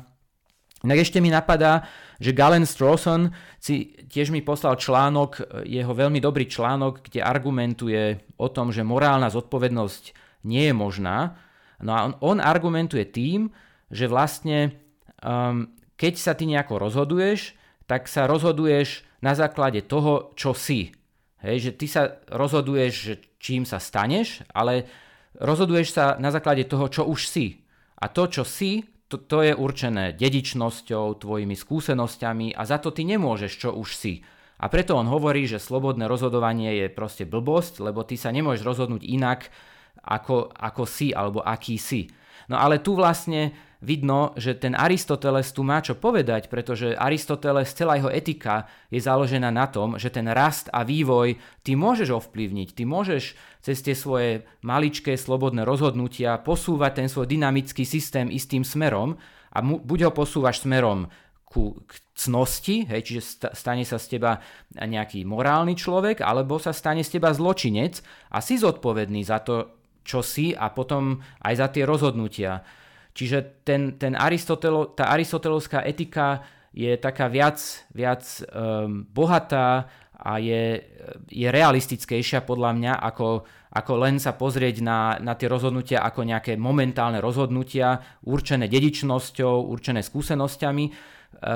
Tak 0.86 0.98
ešte 1.02 1.18
mi 1.18 1.34
napadá, 1.34 1.90
že 2.22 2.38
Galen 2.38 2.70
Strawson 2.70 3.34
si 3.58 3.98
tiež 4.06 4.30
mi 4.30 4.46
poslal 4.46 4.78
článok, 4.78 5.66
jeho 5.66 5.90
veľmi 5.90 6.22
dobrý 6.22 6.46
článok, 6.46 7.10
kde 7.10 7.26
argumentuje 7.26 8.22
o 8.38 8.46
tom, 8.54 8.70
že 8.70 8.86
morálna 8.86 9.34
zodpovednosť 9.34 10.14
nie 10.46 10.70
je 10.70 10.74
možná. 10.78 11.42
No 11.82 11.92
a 11.98 12.00
on, 12.06 12.14
on 12.22 12.38
argumentuje 12.38 13.10
tým, 13.10 13.50
že 13.90 14.06
vlastne 14.06 14.78
um, 15.26 15.74
keď 15.98 16.14
sa 16.22 16.38
ty 16.38 16.46
nejako 16.46 16.78
rozhoduješ, 16.78 17.58
tak 17.90 18.06
sa 18.06 18.30
rozhoduješ 18.30 19.02
na 19.26 19.34
základe 19.34 19.82
toho, 19.82 20.30
čo 20.38 20.54
si. 20.54 20.94
Hej, 21.42 21.70
že 21.70 21.72
ty 21.74 21.86
sa 21.90 22.22
rozhoduješ, 22.30 22.94
že 22.94 23.14
čím 23.38 23.64
sa 23.64 23.78
staneš, 23.78 24.46
ale 24.52 24.90
rozhoduješ 25.38 25.94
sa 25.94 26.06
na 26.18 26.34
základe 26.34 26.66
toho, 26.66 26.90
čo 26.90 27.06
už 27.06 27.30
si. 27.30 27.62
A 27.98 28.10
to, 28.10 28.30
čo 28.30 28.44
si, 28.46 28.86
to, 29.08 29.18
to 29.18 29.42
je 29.42 29.54
určené 29.56 30.14
dedičnosťou, 30.14 31.18
tvojimi 31.18 31.56
skúsenosťami 31.56 32.54
a 32.54 32.62
za 32.68 32.78
to 32.78 32.92
ty 32.92 33.08
nemôžeš, 33.08 33.54
čo 33.58 33.70
už 33.74 33.90
si. 33.96 34.14
A 34.58 34.68
preto 34.74 34.98
on 34.98 35.06
hovorí, 35.06 35.46
že 35.46 35.62
slobodné 35.62 36.10
rozhodovanie 36.10 36.82
je 36.82 36.88
proste 36.90 37.30
blbosť, 37.30 37.80
lebo 37.80 38.02
ty 38.02 38.18
sa 38.18 38.34
nemôžeš 38.34 38.66
rozhodnúť 38.66 39.06
inak, 39.06 39.54
ako, 40.02 40.50
ako 40.50 40.84
si 40.90 41.14
alebo 41.14 41.46
aký 41.46 41.78
si. 41.78 42.10
No 42.48 42.56
ale 42.56 42.80
tu 42.80 42.96
vlastne 42.96 43.52
vidno, 43.82 44.34
že 44.40 44.58
ten 44.58 44.74
Aristoteles 44.74 45.54
tu 45.54 45.62
má 45.62 45.84
čo 45.86 45.94
povedať, 45.94 46.50
pretože 46.50 46.98
Aristoteles, 46.98 47.76
celá 47.78 48.02
jeho 48.02 48.10
etika 48.10 48.66
je 48.90 48.98
založená 48.98 49.54
na 49.54 49.70
tom, 49.70 50.02
že 50.02 50.10
ten 50.10 50.26
rast 50.26 50.72
a 50.74 50.82
vývoj 50.82 51.38
ty 51.62 51.78
môžeš 51.78 52.10
ovplyvniť, 52.10 52.74
ty 52.74 52.84
môžeš 52.90 53.38
cez 53.62 53.78
tie 53.86 53.94
svoje 53.94 54.50
maličké 54.66 55.14
slobodné 55.14 55.62
rozhodnutia 55.62 56.42
posúvať 56.42 57.06
ten 57.06 57.08
svoj 57.12 57.30
dynamický 57.30 57.86
systém 57.86 58.34
istým 58.34 58.66
smerom 58.66 59.22
a 59.54 59.62
mu, 59.62 59.78
buď 59.78 60.10
ho 60.10 60.12
posúvaš 60.12 60.66
smerom 60.66 61.14
ku, 61.48 61.80
k 61.86 61.92
cnosti, 62.18 62.90
hej, 62.90 63.02
čiže 63.06 63.22
stane 63.54 63.86
sa 63.88 64.02
z 64.02 64.18
teba 64.18 64.42
nejaký 64.74 65.24
morálny 65.24 65.78
človek, 65.78 66.26
alebo 66.26 66.58
sa 66.58 66.74
stane 66.74 67.06
z 67.06 67.18
teba 67.18 67.32
zločinec 67.32 68.02
a 68.34 68.42
si 68.42 68.58
zodpovedný 68.60 69.22
za 69.24 69.40
to, 69.40 69.77
čo 70.08 70.24
a 70.56 70.72
potom 70.72 71.20
aj 71.44 71.54
za 71.60 71.68
tie 71.68 71.84
rozhodnutia. 71.84 72.64
Čiže 73.12 73.68
ten, 73.68 74.00
ten 74.00 74.16
Aristotelo, 74.16 74.96
tá 74.96 75.12
aristotelovská 75.12 75.84
etika 75.84 76.46
je 76.72 76.94
taká 77.02 77.26
viac, 77.28 77.58
viac 77.90 78.22
um, 78.54 79.02
bohatá 79.10 79.90
a 80.18 80.38
je, 80.38 80.86
je 81.26 81.50
realistickejšia 81.50 82.46
podľa 82.46 82.72
mňa, 82.78 82.94
ako, 82.94 83.42
ako 83.74 83.94
len 84.06 84.22
sa 84.22 84.38
pozrieť 84.38 84.86
na, 84.86 85.18
na 85.18 85.34
tie 85.34 85.50
rozhodnutia 85.50 86.06
ako 86.06 86.30
nejaké 86.30 86.62
momentálne 86.62 87.18
rozhodnutia, 87.18 88.22
určené 88.26 88.70
dedičnosťou, 88.70 89.66
určené 89.66 90.06
skúsenosťami. 90.06 90.86
E, 90.86 90.92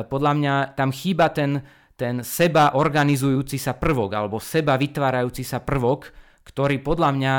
podľa 0.09 0.31
mňa 0.37 0.53
tam 0.73 0.89
chýba 0.89 1.29
ten, 1.29 1.61
ten 1.93 2.25
seba 2.25 2.73
organizujúci 2.73 3.61
sa 3.61 3.77
prvok 3.77 4.17
alebo 4.17 4.41
seba 4.41 4.77
vytvárajúci 4.77 5.45
sa 5.45 5.61
prvok, 5.61 6.09
ktorý 6.41 6.81
podľa 6.81 7.09
mňa 7.13 7.33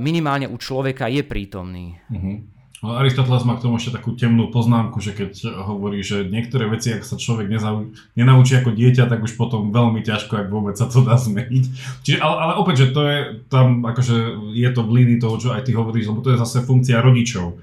minimálne 0.00 0.48
u 0.48 0.56
človeka 0.56 1.10
je 1.10 1.22
prítomný. 1.26 2.00
Uh-huh. 2.08 2.40
Aristoteles 2.78 3.42
má 3.42 3.58
k 3.58 3.66
tomu 3.66 3.82
ešte 3.82 3.98
takú 3.98 4.14
temnú 4.14 4.54
poznámku, 4.54 5.02
že 5.02 5.10
keď 5.10 5.50
hovorí, 5.66 5.98
že 6.06 6.22
niektoré 6.30 6.70
veci, 6.70 6.94
ak 6.94 7.02
sa 7.02 7.18
človek 7.18 7.50
nezau, 7.50 7.90
nenaučí 8.14 8.54
ako 8.54 8.70
dieťa, 8.70 9.10
tak 9.10 9.18
už 9.18 9.34
potom 9.34 9.74
veľmi 9.74 10.06
ťažko, 10.06 10.46
ak 10.46 10.46
vôbec 10.46 10.78
sa 10.78 10.86
to 10.86 11.02
dá 11.02 11.18
zmeniť. 11.18 11.64
Čiže, 12.06 12.22
ale, 12.22 12.36
ale 12.38 12.52
opäť, 12.54 12.86
že 12.86 12.94
to 12.94 13.00
je 13.02 13.18
tam, 13.50 13.82
akože 13.82 14.16
je 14.54 14.70
to 14.70 14.80
v 14.86 14.94
línii 14.94 15.18
toho, 15.18 15.36
čo 15.42 15.48
aj 15.58 15.66
ty 15.66 15.74
hovoríš, 15.74 16.06
lebo 16.06 16.22
to 16.22 16.30
je 16.30 16.38
zase 16.38 16.62
funkcia 16.62 17.02
rodičov. 17.02 17.58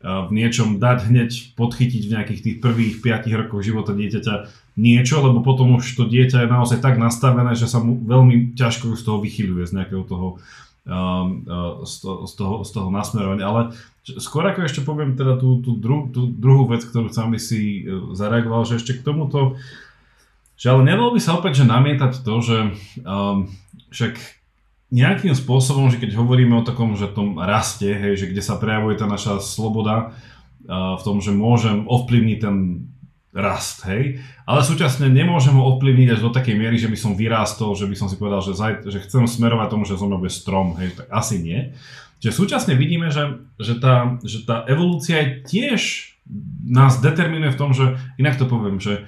V 0.00 0.30
niečom 0.32 0.78
dať 0.78 0.98
hneď 1.12 1.30
podchytiť 1.58 2.02
v 2.06 2.12
nejakých 2.14 2.40
tých 2.40 2.56
prvých 2.62 3.02
5 3.02 3.26
rokov 3.42 3.66
života 3.66 3.90
dieťaťa 3.90 4.34
niečo, 4.78 5.18
lebo 5.18 5.42
potom 5.42 5.82
už 5.82 5.98
to 5.98 6.06
dieťa 6.06 6.46
je 6.46 6.48
naozaj 6.48 6.78
tak 6.78 6.94
nastavené, 6.94 7.58
že 7.58 7.66
sa 7.66 7.82
mu 7.82 7.98
veľmi 7.98 8.54
ťažko 8.54 8.94
z 8.94 9.02
toho 9.02 9.18
vychyluje, 9.18 9.66
z 9.66 9.82
nejakého 9.82 10.06
toho 10.06 10.38
z, 11.86 11.94
toho, 12.02 12.26
z, 12.26 12.32
toho, 12.34 12.54
z 12.66 12.70
toho 12.74 12.88
nasmerovania. 12.90 13.46
Ale 13.46 13.60
skôr 14.18 14.42
ako 14.42 14.66
ešte 14.66 14.82
poviem 14.82 15.14
teda 15.14 15.38
tú, 15.38 15.62
tú, 15.62 15.78
dru, 15.78 16.10
tú 16.10 16.26
druhú 16.26 16.66
vec, 16.66 16.82
ktorú 16.82 17.12
aby 17.30 17.38
si 17.38 17.86
uh, 17.86 18.10
zareagoval, 18.18 18.66
že 18.66 18.82
ešte 18.82 18.98
k 18.98 19.06
tomuto, 19.06 19.54
že 20.58 20.68
ale 20.68 20.84
nedalo 20.84 21.14
by 21.14 21.20
sa 21.22 21.38
opäť 21.38 21.64
že 21.64 21.70
namietať 21.70 22.12
to, 22.20 22.34
že 22.42 22.58
um, 23.06 23.48
však 23.94 24.18
nejakým 24.90 25.38
spôsobom, 25.38 25.86
že 25.88 26.02
keď 26.02 26.18
hovoríme 26.18 26.58
o 26.58 26.66
takom, 26.66 26.98
že 26.98 27.06
tom 27.14 27.38
raste, 27.38 27.86
hej, 27.86 28.18
že 28.18 28.26
kde 28.26 28.42
sa 28.42 28.58
prejavuje 28.58 28.98
tá 28.98 29.06
naša 29.06 29.38
sloboda 29.38 30.10
uh, 30.66 30.98
v 30.98 31.02
tom, 31.06 31.22
že 31.22 31.30
môžem 31.30 31.86
ovplyvniť 31.86 32.38
ten 32.42 32.56
rast, 33.30 33.86
hej. 33.86 34.18
Ale 34.42 34.66
súčasne 34.66 35.06
nemôžem 35.06 35.54
ho 35.54 35.62
ovplyvniť 35.74 36.18
až 36.18 36.20
do 36.26 36.30
takej 36.34 36.58
miery, 36.58 36.76
že 36.78 36.90
by 36.90 36.98
som 36.98 37.14
vyrástol, 37.14 37.78
že 37.78 37.86
by 37.86 37.94
som 37.94 38.10
si 38.10 38.18
povedal, 38.18 38.42
že, 38.42 38.58
zaj, 38.58 38.90
že 38.90 38.98
chcem 39.06 39.30
smerovať 39.30 39.68
tomu, 39.70 39.86
že 39.86 39.94
mňa 39.94 40.18
bude 40.18 40.34
strom, 40.34 40.74
hej, 40.82 40.98
tak 40.98 41.06
asi 41.14 41.38
nie. 41.38 41.70
Čiže 42.20 42.36
súčasne 42.36 42.74
vidíme, 42.74 43.08
že, 43.14 43.40
že, 43.56 43.78
tá, 43.78 44.18
že 44.26 44.42
tá 44.42 44.66
evolúcia 44.66 45.40
tiež 45.46 46.12
nás 46.66 46.98
determinuje 46.98 47.54
v 47.54 47.60
tom, 47.60 47.70
že, 47.70 47.96
inak 48.18 48.36
to 48.36 48.50
poviem, 48.50 48.82
že 48.82 49.06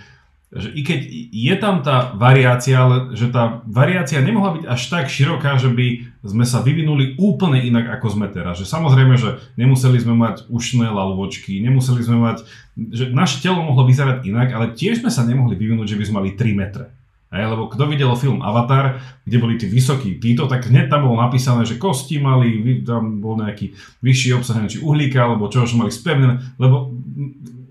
že 0.53 0.69
i 0.69 0.85
keď 0.85 1.01
je 1.33 1.55
tam 1.57 1.81
tá 1.81 2.13
variácia, 2.13 2.77
ale 2.77 3.17
že 3.17 3.33
tá 3.33 3.65
variácia 3.65 4.21
nemohla 4.21 4.61
byť 4.61 4.65
až 4.69 4.83
tak 4.93 5.09
široká, 5.09 5.57
že 5.57 5.73
by 5.73 6.13
sme 6.29 6.45
sa 6.45 6.61
vyvinuli 6.61 7.17
úplne 7.17 7.65
inak 7.65 7.89
ako 7.97 8.21
sme 8.21 8.29
teraz. 8.29 8.61
Že 8.61 8.69
samozrejme, 8.69 9.17
že 9.17 9.41
nemuseli 9.57 9.97
sme 9.97 10.13
mať 10.13 10.53
ušné 10.53 10.93
lalvočky, 10.93 11.57
nemuseli 11.65 12.05
sme 12.05 12.21
mať, 12.21 12.45
že 12.77 13.09
naše 13.09 13.41
telo 13.41 13.65
mohlo 13.65 13.89
vyzerať 13.89 14.29
inak, 14.29 14.53
ale 14.53 14.77
tiež 14.77 15.01
sme 15.01 15.09
sa 15.09 15.25
nemohli 15.25 15.57
vyvinúť, 15.57 15.89
že 15.89 15.99
by 15.99 16.05
sme 16.05 16.17
mali 16.21 16.31
3 16.37 16.53
metre. 16.53 16.85
Hej, 17.33 17.49
lebo 17.49 17.65
kto 17.73 17.89
videl 17.89 18.13
film 18.13 18.45
Avatar, 18.45 19.01
kde 19.25 19.41
boli 19.41 19.57
tí 19.57 19.65
vysokí 19.65 20.21
títo, 20.21 20.45
tak 20.53 20.69
hneď 20.69 20.93
tam 20.93 21.09
bolo 21.09 21.17
napísané, 21.17 21.65
že 21.65 21.81
kosti 21.81 22.21
mali, 22.21 22.61
tam 22.85 23.25
bol 23.25 23.41
nejaký 23.41 23.73
vyšší 24.05 24.37
obsah, 24.37 24.61
či 24.69 24.85
uhlíka, 24.85 25.25
alebo 25.25 25.49
čo, 25.49 25.65
čo 25.65 25.81
mali 25.81 25.89
spevnené, 25.89 26.45
lebo 26.61 26.93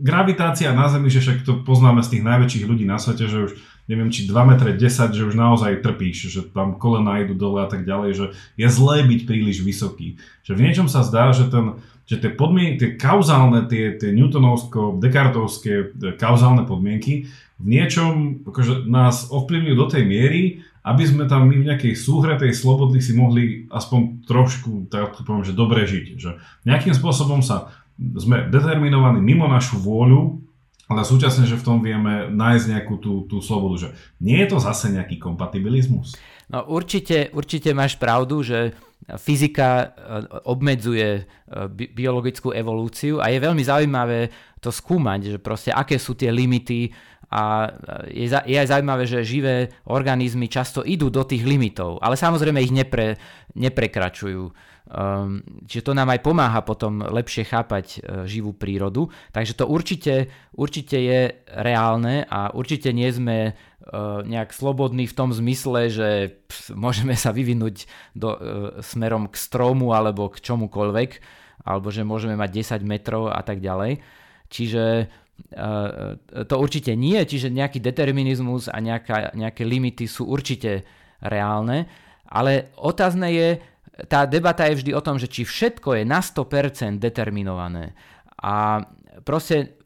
gravitácia 0.01 0.73
na 0.73 0.89
Zemi, 0.89 1.13
že 1.13 1.21
však 1.21 1.45
to 1.45 1.61
poznáme 1.61 2.01
z 2.01 2.17
tých 2.17 2.23
najväčších 2.25 2.65
ľudí 2.65 2.85
na 2.89 2.97
svete, 2.97 3.29
že 3.29 3.37
už 3.47 3.51
neviem, 3.85 4.09
či 4.09 4.25
2 4.25 4.33
m 4.33 4.51
10, 4.57 4.81
že 5.13 5.27
už 5.27 5.35
naozaj 5.37 5.83
trpíš, 5.85 6.31
že 6.31 6.41
tam 6.49 6.81
kolena 6.81 7.21
idú 7.21 7.37
dole 7.37 7.61
a 7.61 7.69
tak 7.69 7.85
ďalej, 7.85 8.11
že 8.13 8.25
je 8.57 8.67
zlé 8.67 9.03
byť 9.05 9.21
príliš 9.29 9.61
vysoký. 9.61 10.17
Že 10.47 10.53
v 10.57 10.63
niečom 10.63 10.87
sa 10.89 11.05
zdá, 11.05 11.29
že, 11.35 11.51
ten, 11.51 11.77
že 12.09 12.17
tie 12.17 12.31
podmienky, 12.33 12.75
tie 12.81 12.89
kauzálne, 12.97 13.69
tie, 13.69 13.95
tie 13.99 14.09
newtonovsko, 14.15 14.97
dekartovské 14.97 15.97
kauzálne 16.17 16.63
podmienky 16.65 17.29
v 17.61 17.67
niečom 17.69 18.41
akože 18.41 18.89
nás 18.89 19.29
ovplyvňujú 19.29 19.75
do 19.77 19.87
tej 19.87 20.03
miery, 20.09 20.41
aby 20.81 21.03
sme 21.05 21.29
tam 21.29 21.45
my 21.45 21.61
v 21.61 21.67
nejakej 21.69 21.93
súhre 21.93 22.41
tej 22.41 22.57
slobody 22.57 22.97
si 22.97 23.13
mohli 23.13 23.69
aspoň 23.69 24.25
trošku, 24.25 24.89
tak 24.89 25.13
poviem, 25.21 25.45
že 25.45 25.53
dobre 25.53 25.85
žiť. 25.85 26.05
Že 26.17 26.29
nejakým 26.65 26.97
spôsobom 26.97 27.45
sa 27.45 27.69
sme 27.97 28.47
determinovaní 28.49 29.19
mimo 29.19 29.49
našu 29.49 29.79
vôľu, 29.81 30.41
ale 30.91 31.07
súčasne, 31.07 31.47
že 31.47 31.55
v 31.55 31.63
tom 31.63 31.79
vieme 31.79 32.27
nájsť 32.27 32.65
nejakú 32.67 32.95
tú, 32.99 33.23
tú 33.31 33.39
slobodu. 33.39 33.87
Že 33.87 33.89
nie 34.19 34.43
je 34.43 34.47
to 34.51 34.57
zase 34.59 34.91
nejaký 34.91 35.15
kompatibilizmus? 35.23 36.19
No 36.51 36.67
určite, 36.67 37.31
určite 37.31 37.71
máš 37.71 37.95
pravdu, 37.95 38.43
že 38.43 38.75
fyzika 39.15 39.69
e, 39.71 39.87
obmedzuje 40.51 41.09
e, 41.15 41.23
bi- 41.71 41.87
biologickú 41.95 42.51
evolúciu 42.51 43.23
a 43.23 43.31
je 43.31 43.39
veľmi 43.39 43.63
zaujímavé 43.63 44.27
to 44.59 44.67
skúmať, 44.67 45.19
že 45.35 45.37
proste 45.39 45.71
aké 45.71 45.95
sú 45.95 46.13
tie 46.13 46.27
limity 46.27 46.91
a 47.31 47.71
je, 48.11 48.27
je 48.27 48.57
aj 48.59 48.67
zaujímavé, 48.67 49.07
že 49.07 49.23
živé 49.23 49.71
organizmy 49.87 50.51
často 50.51 50.83
idú 50.83 51.07
do 51.07 51.23
tých 51.23 51.47
limitov, 51.47 51.95
ale 52.03 52.19
samozrejme 52.19 52.59
ich 52.59 52.75
nepre, 52.75 53.15
neprekračujú. 53.55 54.51
Um, 54.91 55.39
čiže 55.71 55.87
to 55.87 55.95
nám 55.95 56.11
aj 56.11 56.19
pomáha 56.19 56.59
potom 56.67 56.99
lepšie 56.99 57.47
chápať 57.47 57.85
uh, 57.87 58.27
živú 58.27 58.51
prírodu. 58.51 59.07
Takže 59.31 59.55
to 59.55 59.63
určite, 59.63 60.27
určite 60.51 60.99
je 60.99 61.21
reálne 61.47 62.27
a 62.27 62.51
určite 62.51 62.91
nie 62.91 63.07
sme 63.07 63.55
uh, 63.55 64.19
nejak 64.27 64.51
slobodní 64.51 65.07
v 65.07 65.15
tom 65.15 65.31
zmysle, 65.31 65.87
že 65.87 66.35
pf, 66.43 66.75
môžeme 66.75 67.15
sa 67.15 67.31
vyvinúť 67.31 67.87
do, 68.11 68.35
uh, 68.35 68.37
smerom 68.83 69.31
k 69.31 69.39
stromu 69.39 69.95
alebo 69.95 70.27
k 70.27 70.43
čomukoľvek, 70.43 71.11
alebo 71.63 71.87
že 71.87 72.03
môžeme 72.03 72.35
mať 72.35 72.83
10 72.83 72.83
metrov 72.83 73.31
a 73.31 73.39
tak 73.47 73.63
ďalej. 73.63 74.03
Čiže 74.51 75.07
to 76.47 76.55
určite 76.55 76.93
nie, 76.95 77.19
čiže 77.23 77.51
nejaký 77.51 77.81
determinizmus 77.83 78.69
a 78.69 78.77
nejaká, 78.79 79.33
nejaké 79.33 79.65
limity 79.65 80.05
sú 80.07 80.29
určite 80.29 80.85
reálne, 81.19 81.89
ale 82.29 82.71
otázne 82.79 83.27
je, 83.33 83.49
tá 84.07 84.23
debata 84.23 84.65
je 84.69 84.79
vždy 84.79 84.91
o 84.95 85.03
tom, 85.03 85.19
že 85.19 85.27
či 85.27 85.43
všetko 85.43 85.99
je 85.99 86.03
na 86.07 86.23
100% 86.23 86.97
determinované. 86.97 87.93
A 88.39 88.81
proste 89.27 89.81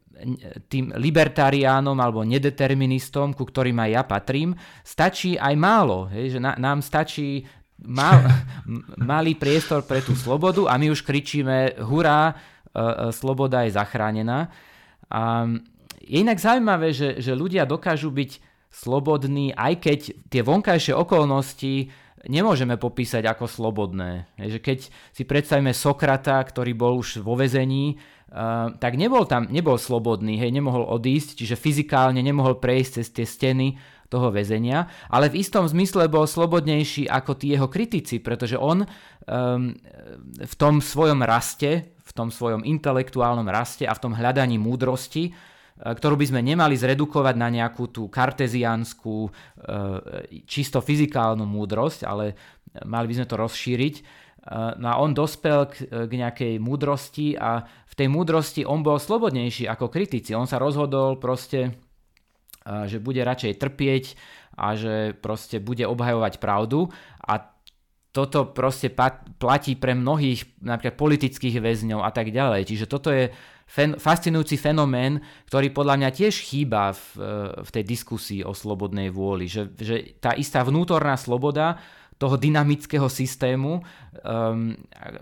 tým 0.72 0.96
libertariánom 0.96 1.96
alebo 2.00 2.24
nedeterministom, 2.24 3.36
ku 3.36 3.44
ktorým 3.44 3.76
aj 3.84 3.90
ja 3.92 4.02
patrím, 4.06 4.56
stačí 4.80 5.36
aj 5.36 5.54
málo. 5.58 6.08
Hej, 6.08 6.38
že 6.38 6.40
na, 6.40 6.56
nám 6.56 6.80
stačí 6.80 7.44
mal, 7.84 8.24
malý 9.12 9.36
priestor 9.36 9.84
pre 9.84 10.00
tú 10.00 10.16
slobodu 10.16 10.64
a 10.72 10.80
my 10.80 10.88
už 10.88 11.04
kričíme 11.04 11.84
hurá, 11.84 12.32
e, 12.32 12.34
e, 12.34 12.92
sloboda 13.12 13.68
je 13.68 13.76
zachránená. 13.76 14.48
A 15.10 15.46
je 16.06 16.16
inak 16.22 16.38
zaujímavé, 16.38 16.94
že, 16.94 17.18
že 17.18 17.34
ľudia 17.34 17.66
dokážu 17.66 18.14
byť 18.14 18.38
slobodní, 18.70 19.56
aj 19.56 19.74
keď 19.82 20.00
tie 20.28 20.42
vonkajšie 20.44 20.92
okolnosti 20.94 21.90
nemôžeme 22.26 22.76
popísať 22.76 23.24
ako 23.26 23.46
slobodné. 23.46 24.26
Keď 24.38 24.78
si 24.90 25.22
predstavíme 25.22 25.70
Sokrata, 25.70 26.42
ktorý 26.42 26.74
bol 26.74 26.98
už 26.98 27.22
vo 27.22 27.38
vezení, 27.38 27.96
uh, 27.96 28.74
tak 28.76 28.98
nebol 28.98 29.24
tam, 29.24 29.46
nebol 29.48 29.78
slobodný, 29.78 30.36
hej, 30.36 30.50
nemohol 30.50 30.84
odísť, 30.90 31.38
čiže 31.38 31.56
fyzikálne 31.56 32.20
nemohol 32.20 32.58
prejsť 32.58 32.92
cez 33.00 33.06
tie 33.14 33.26
steny 33.26 33.68
toho 34.06 34.30
väzenia, 34.30 34.86
ale 35.10 35.26
v 35.26 35.42
istom 35.42 35.66
zmysle 35.66 36.06
bol 36.06 36.30
slobodnejší 36.30 37.10
ako 37.10 37.32
tí 37.34 37.54
jeho 37.54 37.66
kritici, 37.66 38.22
pretože 38.22 38.54
on 38.54 38.86
um, 38.86 39.74
v 40.38 40.54
tom 40.54 40.78
svojom 40.78 41.26
raste, 41.26 41.95
tom 42.16 42.32
svojom 42.32 42.64
intelektuálnom 42.64 43.46
raste 43.46 43.84
a 43.84 43.92
v 43.92 44.02
tom 44.02 44.12
hľadaní 44.16 44.56
múdrosti 44.56 45.36
E, 45.76 45.92
ktorú 45.92 46.16
by 46.16 46.26
sme 46.32 46.40
nemali 46.40 46.72
zredukovať 46.72 47.34
na 47.36 47.52
nejakú 47.52 47.92
tú 47.92 48.08
karteziánsku, 48.08 49.28
e, 49.28 49.30
čisto 50.48 50.80
fyzikálnu 50.80 51.44
múdrosť, 51.44 52.00
ale 52.08 52.32
mali 52.88 53.12
by 53.12 53.14
sme 53.20 53.26
to 53.28 53.36
rozšíriť. 53.36 53.94
E, 54.00 54.02
no 54.80 54.86
a 54.88 54.96
on 54.96 55.12
dospel 55.12 55.68
k, 55.68 55.84
k 55.84 56.12
nejakej 56.12 56.52
múdrosti 56.64 57.36
a 57.36 57.60
v 57.84 57.94
tej 57.94 58.08
múdrosti 58.08 58.64
on 58.64 58.80
bol 58.80 58.96
slobodnejší 58.96 59.68
ako 59.68 59.92
kritici. 59.92 60.32
On 60.32 60.48
sa 60.48 60.56
rozhodol 60.56 61.20
proste, 61.20 61.76
že 62.66 62.98
bude 62.98 63.22
radšej 63.22 63.62
trpieť 63.62 64.04
a 64.58 64.74
že 64.74 65.14
proste 65.16 65.62
bude 65.62 65.86
obhajovať 65.86 66.42
pravdu 66.42 66.90
a 67.22 67.55
toto 68.16 68.48
proste 68.48 68.88
platí 69.36 69.76
pre 69.76 69.92
mnohých 69.92 70.64
napríklad 70.64 70.96
politických 70.96 71.60
väzňov 71.60 72.00
a 72.00 72.08
tak 72.08 72.32
ďalej. 72.32 72.64
Čiže 72.64 72.86
toto 72.88 73.12
je 73.12 73.28
fen, 73.68 74.00
fascinujúci 74.00 74.56
fenomén, 74.56 75.20
ktorý 75.52 75.68
podľa 75.76 76.00
mňa 76.00 76.10
tiež 76.16 76.32
chýba 76.32 76.96
v, 76.96 77.04
v 77.60 77.70
tej 77.76 77.84
diskusii 77.84 78.40
o 78.40 78.56
slobodnej 78.56 79.12
vôli. 79.12 79.52
Že, 79.52 79.62
že 79.76 79.96
tá 80.16 80.32
istá 80.32 80.64
vnútorná 80.64 81.20
sloboda 81.20 81.76
toho 82.16 82.40
dynamického 82.40 83.12
systému, 83.12 83.84
um, 84.24 84.72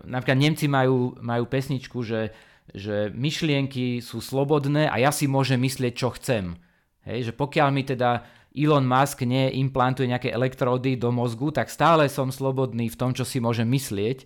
napríklad 0.07 0.38
Nemci 0.38 0.70
majú, 0.70 1.18
majú 1.18 1.51
pesničku, 1.51 1.99
že, 2.07 2.30
že 2.70 3.11
myšlienky 3.11 3.99
sú 3.99 4.22
slobodné 4.22 4.86
a 4.86 5.03
ja 5.03 5.11
si 5.11 5.26
môžem 5.26 5.59
myslieť, 5.59 5.92
čo 5.99 6.14
chcem. 6.14 6.55
Hej, 7.03 7.30
že 7.30 7.32
pokiaľ 7.34 7.68
mi 7.74 7.82
teda 7.82 8.22
Elon 8.55 8.86
Musk 8.86 9.26
neimplantuje 9.26 10.07
nejaké 10.07 10.30
elektródy 10.30 10.94
do 10.94 11.11
mozgu, 11.11 11.50
tak 11.50 11.66
stále 11.66 12.07
som 12.07 12.30
slobodný 12.30 12.86
v 12.86 12.98
tom, 12.98 13.11
čo 13.11 13.26
si 13.26 13.42
môžem 13.42 13.66
myslieť 13.66 14.22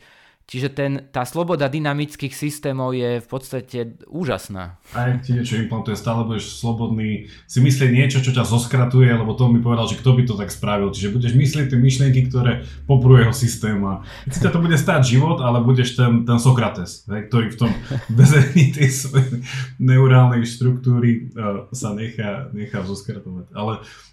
Čiže 0.48 0.68
ten, 0.72 0.92
tá 1.12 1.28
sloboda 1.28 1.68
dynamických 1.68 2.32
systémov 2.32 2.96
je 2.96 3.20
v 3.20 3.28
podstate 3.28 4.00
úžasná. 4.08 4.80
A 4.96 5.12
ak 5.12 5.20
ti 5.20 5.36
niečo 5.36 5.60
implantuje, 5.60 5.92
stále 5.92 6.24
budeš 6.24 6.56
slobodný 6.56 7.28
si 7.44 7.60
myslieť 7.60 7.92
niečo, 7.92 8.24
čo 8.24 8.32
ťa 8.32 8.48
zoskratuje, 8.48 9.12
lebo 9.12 9.36
to 9.36 9.52
mi 9.52 9.60
povedal, 9.60 9.84
že 9.84 10.00
kto 10.00 10.16
by 10.16 10.24
to 10.24 10.40
tak 10.40 10.48
spravil. 10.48 10.88
Čiže 10.88 11.12
budeš 11.12 11.36
myslieť 11.36 11.68
tie 11.68 11.76
myšlienky, 11.76 12.32
ktoré 12.32 12.64
poprú 12.88 13.20
jeho 13.20 13.36
systém 13.36 13.76
a 13.84 14.00
si 14.32 14.40
to 14.40 14.56
bude 14.56 14.72
stáť 14.80 15.20
život, 15.20 15.36
ale 15.44 15.60
budeš 15.60 16.00
ten, 16.00 16.24
ten 16.24 16.40
Sokrates, 16.40 17.04
ktorý 17.04 17.52
v 17.52 17.68
tom 17.68 17.72
bezení 18.18 18.72
tej 18.72 18.88
svojej 18.88 19.44
neurálnej 19.76 20.48
štruktúry 20.48 21.28
uh, 21.36 21.68
sa 21.76 21.92
nechá, 21.92 22.48
nechá 22.56 22.80
zoskratovať. 22.88 23.52
Ale 23.52 23.84
uh, 23.84 24.07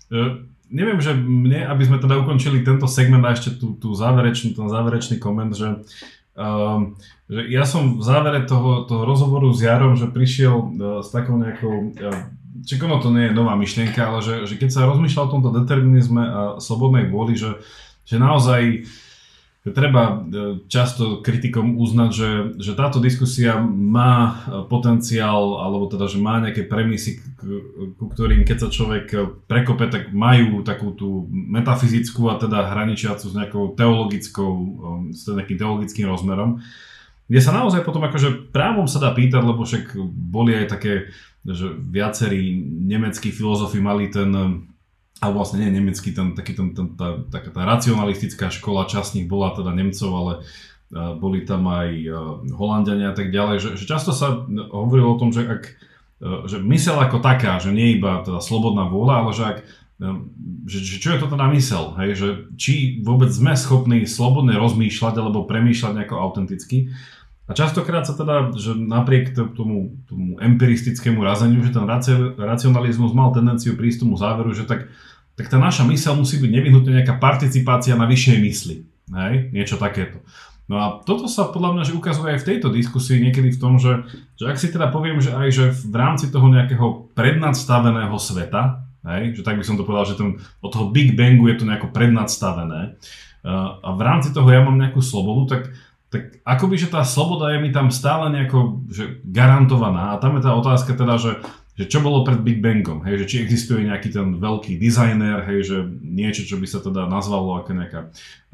neviem, 0.70 0.99
že 1.01 1.14
mne, 1.14 1.66
aby 1.70 1.84
sme 1.86 1.97
teda 2.01 2.20
ukončili 2.20 2.66
tento 2.66 2.86
segment 2.86 3.24
a 3.26 3.34
ešte 3.34 3.58
tú, 3.58 3.78
tú 3.78 3.93
záverečný, 3.93 4.53
ten 4.58 4.68
záverečný 4.70 5.18
koment, 5.22 5.53
že 5.53 5.84
Um, 6.36 6.99
že 7.32 7.47
ja 7.47 7.64
som 7.64 7.95
v 7.95 8.03
závere 8.03 8.43
toho, 8.43 8.84
toho 8.84 9.08
rozhovoru 9.08 9.56
s 9.56 9.64
Jarom, 9.64 9.95
že 9.95 10.12
prišiel 10.12 10.51
uh, 10.51 10.68
s 10.99 11.08
takou 11.16 11.39
nejakou, 11.39 11.95
uh, 11.95 12.28
či 12.68 12.76
ono 12.76 12.99
to 12.99 13.08
nie 13.08 13.32
je 13.32 13.38
nová 13.39 13.56
myšlienka, 13.56 14.03
ale 14.03 14.20
že, 14.20 14.43
že 14.43 14.60
keď 14.60 14.68
sa 14.68 14.84
rozmýšľal 14.84 15.32
o 15.32 15.34
tomto 15.39 15.56
determinizme 15.56 16.20
a 16.20 16.41
slobodnej 16.60 17.08
vôli, 17.08 17.39
že, 17.39 17.56
že 18.03 18.20
naozaj 18.20 18.84
uh, 18.84 19.05
treba 19.74 20.03
e, 20.05 20.13
často 20.70 21.26
kritikom 21.26 21.82
uznať, 21.82 22.09
že, 22.13 22.32
že 22.61 22.78
táto 22.78 23.01
diskusia 23.01 23.57
má 23.66 24.13
e, 24.22 24.34
potenciál, 24.70 25.57
alebo 25.57 25.89
teda, 25.89 26.05
že 26.05 26.22
má 26.22 26.38
nejaké 26.38 26.70
premisy, 26.70 27.18
ku 27.97 28.05
ktorým 28.05 28.45
keď 28.45 28.57
sa 28.61 28.70
človek 28.70 29.39
prekope, 29.49 29.89
tak 29.89 30.13
majú 30.13 30.61
takú 30.61 30.93
tú 30.93 31.26
metafyzickú 31.34 32.30
a 32.30 32.38
teda 32.38 32.70
hraničiacu 32.70 33.26
s 33.26 33.34
nejakou 33.34 33.74
teologickou, 33.74 34.51
e, 34.53 34.68
s 35.18 35.26
nejakým 35.26 35.57
teologickým 35.57 36.05
rozmerom, 36.05 36.61
kde 37.26 37.41
sa 37.41 37.49
naozaj 37.49 37.82
potom 37.82 38.05
akože 38.05 38.53
právom 38.53 38.86
sa 38.86 39.01
dá 39.01 39.09
pýtať, 39.18 39.41
lebo 39.41 39.66
však 39.66 39.97
boli 40.13 40.61
aj 40.61 40.78
také, 40.78 41.09
že 41.41 41.74
viacerí 41.74 42.53
nemeckí 42.86 43.34
filozofi 43.34 43.82
mali 43.82 44.13
ten 44.13 44.30
alebo 45.24 45.41
vlastne 45.41 45.63
nie 45.63 45.80
nemecký, 45.80 46.11
ten, 46.11 46.36
taký 46.36 46.55
ten, 46.59 46.76
ten, 46.76 46.91
tá, 46.99 47.24
taká 47.32 47.49
tá 47.55 47.61
racionalistická 47.63 48.51
škola, 48.51 48.89
časť 48.89 49.16
nich 49.16 49.28
bola 49.32 49.55
teda 49.55 49.72
Nemcov, 49.72 50.11
ale 50.11 50.34
uh, 50.43 51.16
boli 51.16 51.47
tam 51.47 51.66
aj 51.72 51.89
uh, 52.03 52.16
Holandiania 52.51 53.11
a 53.11 53.18
tak 53.18 53.32
ďalej, 53.32 53.55
že, 53.63 53.70
že 53.80 53.86
často 53.88 54.11
sa 54.11 54.43
hovorilo 54.51 55.16
o 55.16 55.20
tom, 55.20 55.32
že 55.32 55.47
ak 55.47 55.63
uh, 56.20 56.43
že 56.51 56.59
mysel 56.68 56.99
ako 56.99 57.24
taká, 57.24 57.63
že 57.63 57.72
nie 57.72 57.95
iba 57.95 58.20
teda 58.28 58.43
slobodná 58.43 58.91
vôľa, 58.91 59.16
ale 59.24 59.32
že 59.32 59.43
ak 59.43 59.59
že, 60.68 60.80
že 60.84 60.97
čo 60.99 61.16
je 61.16 61.20
to 61.24 61.32
teda 61.32 61.47
mysel, 61.55 61.95
hej, 61.95 62.20
že 62.20 62.28
či 62.59 62.99
vôbec 62.99 63.32
sme 63.32 63.55
schopní 63.55 64.03
slobodne 64.03 64.59
rozmýšľať 64.59 65.24
alebo 65.24 65.47
premýšľať 65.47 65.91
nejako 65.95 66.16
autenticky. 66.20 66.91
A 67.46 67.54
častokrát 67.54 68.10
sa 68.10 68.18
teda, 68.18 68.50
že 68.58 68.74
napriek 68.74 69.38
tomu, 69.38 69.93
tomu 70.10 70.41
empiristickému 70.41 71.22
razeniu, 71.22 71.62
že 71.62 71.78
ten 71.78 71.86
racionalizmus 72.41 73.14
mal 73.14 73.30
tendenciu 73.30 73.78
prísť 73.78 74.02
tomu 74.02 74.18
záveru, 74.18 74.50
že 74.58 74.66
tak 74.66 74.89
tak 75.36 75.52
tá 75.52 75.60
naša 75.60 75.84
mysel 75.91 76.16
musí 76.16 76.39
byť 76.39 76.52
nevyhnutne 76.52 76.91
nejaká 76.96 77.20
participácia 77.20 77.93
na 78.00 78.08
vyššej 78.08 78.38
mysli. 78.39 78.76
Hej? 79.12 79.52
Niečo 79.52 79.76
takéto. 79.76 80.24
No 80.66 80.76
a 80.82 80.86
toto 81.06 81.30
sa 81.30 81.46
podľa 81.54 81.78
mňa 81.78 81.84
že 81.86 81.93
ukazuje 81.93 82.34
aj 82.34 82.41
v 82.41 82.48
tejto 82.50 82.74
diskusii 82.74 83.22
niekedy 83.22 83.54
v 83.54 83.62
tom, 83.62 83.78
že, 83.78 84.02
že 84.34 84.50
ak 84.50 84.58
si 84.58 84.74
teda 84.74 84.89
poviem, 84.89 85.22
že 85.22 85.30
aj 85.30 85.50
že 85.54 85.66
v 85.70 85.93
rámci 85.93 86.34
toho 86.34 86.50
nejakého 86.50 87.14
prednadstaveného 87.14 88.18
sveta, 88.18 88.82
hej, 89.06 89.38
že 89.38 89.46
tak 89.46 89.62
by 89.62 89.64
som 89.68 89.78
to 89.78 89.86
povedal, 89.86 90.10
že 90.10 90.18
ten, 90.18 90.41
od 90.66 90.74
toho 90.74 90.89
Big 90.89 91.14
Bangu 91.14 91.46
je 91.54 91.62
to 91.62 91.70
nejako 91.70 91.93
prednadstavené 91.93 92.98
uh, 93.46 93.78
a 93.78 93.93
v 93.93 94.02
rámci 94.02 94.34
toho 94.34 94.50
ja 94.50 94.66
mám 94.66 94.82
nejakú 94.82 95.06
slobodu, 95.06 95.54
tak, 95.54 95.62
tak 96.10 96.39
akoby, 96.45 96.76
že 96.80 96.93
tá 96.93 97.01
sloboda 97.03 97.51
je 97.51 97.60
mi 97.60 97.74
tam 97.74 97.91
stále 97.91 98.30
nejako 98.32 98.88
že 98.88 99.20
garantovaná. 99.26 100.16
A 100.16 100.20
tam 100.22 100.38
je 100.38 100.45
tá 100.45 100.53
otázka 100.56 100.95
teda, 100.95 101.18
že 101.18 101.41
že 101.76 101.91
čo 101.91 101.99
bolo 101.99 102.24
pred 102.24 102.39
Big 102.39 102.64
Bangom, 102.64 103.03
hej, 103.03 103.20
že 103.24 103.26
či 103.28 103.36
existuje 103.43 103.84
nejaký 103.84 104.08
ten 104.16 104.39
veľký 104.39 104.80
dizajner, 104.80 105.43
hej, 105.43 105.60
že 105.68 105.78
niečo, 105.99 106.47
čo 106.47 106.56
by 106.56 106.68
sa 106.72 106.80
teda 106.80 107.03
nazvalo 107.12 107.60
ako 107.60 107.72
nejaká, 107.76 108.01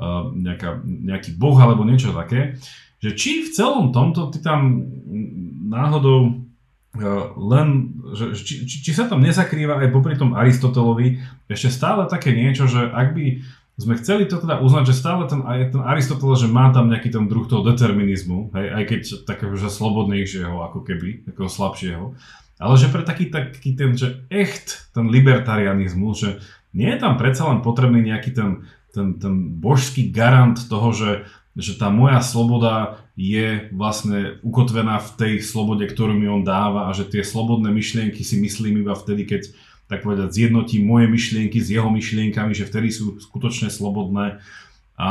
uh, 0.01 0.33
nejaká, 0.33 0.81
nejaký 0.81 1.37
boh 1.37 1.53
alebo 1.61 1.85
niečo 1.85 2.17
také, 2.17 2.57
že 2.97 3.13
či 3.13 3.45
v 3.45 3.53
celom 3.53 3.93
tomto 3.93 4.33
ty 4.33 4.41
tam 4.41 4.89
náhodou 5.69 6.33
uh, 6.97 7.25
len, 7.37 7.93
že, 8.17 8.33
či, 8.41 8.65
či, 8.65 8.89
či 8.89 8.91
sa 8.97 9.05
tam 9.05 9.21
nezakrýva 9.21 9.77
aj 9.77 9.93
popri 9.93 10.17
tom 10.17 10.33
Aristotelovi 10.33 11.21
ešte 11.45 11.69
stále 11.69 12.09
také 12.09 12.33
niečo, 12.33 12.65
že 12.65 12.89
ak 12.89 13.13
by 13.13 13.25
sme 13.81 13.97
chceli 13.97 14.29
to 14.29 14.37
teda 14.37 14.61
uznať, 14.61 14.93
že 14.93 14.99
stále 15.01 15.25
ten, 15.25 15.41
aj 15.41 15.73
ten 15.73 15.81
Aristoteles, 15.81 16.45
že 16.45 16.53
má 16.53 16.69
tam 16.69 16.93
nejaký 16.93 17.09
ten 17.09 17.25
druh 17.25 17.49
toho 17.49 17.65
determinizmu, 17.65 18.53
hej, 18.53 18.67
aj 18.69 18.83
keď 18.85 19.01
takého, 19.25 19.57
že 19.57 19.73
slobodnejšieho 19.73 20.53
ako 20.69 20.85
keby, 20.85 21.25
takého 21.25 21.49
slabšieho, 21.49 22.13
ale 22.61 22.75
že 22.77 22.93
pre 22.93 23.01
taký, 23.01 23.33
taký 23.33 23.73
ten, 23.73 23.97
že 23.97 24.21
echt 24.29 24.93
ten 24.93 25.09
libertarianizmus, 25.09 26.15
že 26.21 26.29
nie 26.77 26.93
je 26.93 27.01
tam 27.01 27.17
predsa 27.17 27.49
len 27.49 27.65
potrebný 27.65 28.05
nejaký 28.05 28.37
ten, 28.37 28.69
ten, 28.93 29.17
ten 29.17 29.57
božský 29.57 30.13
garant 30.13 30.61
toho, 30.69 30.93
že, 30.93 31.11
že 31.57 31.73
tá 31.81 31.89
moja 31.89 32.21
sloboda 32.21 33.01
je 33.17 33.67
vlastne 33.73 34.39
ukotvená 34.45 35.01
v 35.01 35.09
tej 35.17 35.33
slobode, 35.41 35.89
ktorú 35.89 36.15
mi 36.15 36.29
on 36.29 36.45
dáva 36.45 36.87
a 36.87 36.95
že 36.95 37.09
tie 37.09 37.25
slobodné 37.25 37.73
myšlienky 37.73 38.21
si 38.21 38.37
myslím 38.39 38.85
iba 38.85 38.93
vtedy, 38.93 39.25
keď 39.25 39.41
tak 39.91 40.07
povedať 40.07 40.31
zjednotím 40.31 40.87
moje 40.87 41.11
myšlienky 41.11 41.59
s 41.59 41.67
jeho 41.67 41.91
myšlienkami, 41.91 42.55
že 42.55 42.63
vtedy 42.63 42.95
sú 42.95 43.19
skutočne 43.19 43.67
slobodné. 43.67 44.39
A 44.95 45.07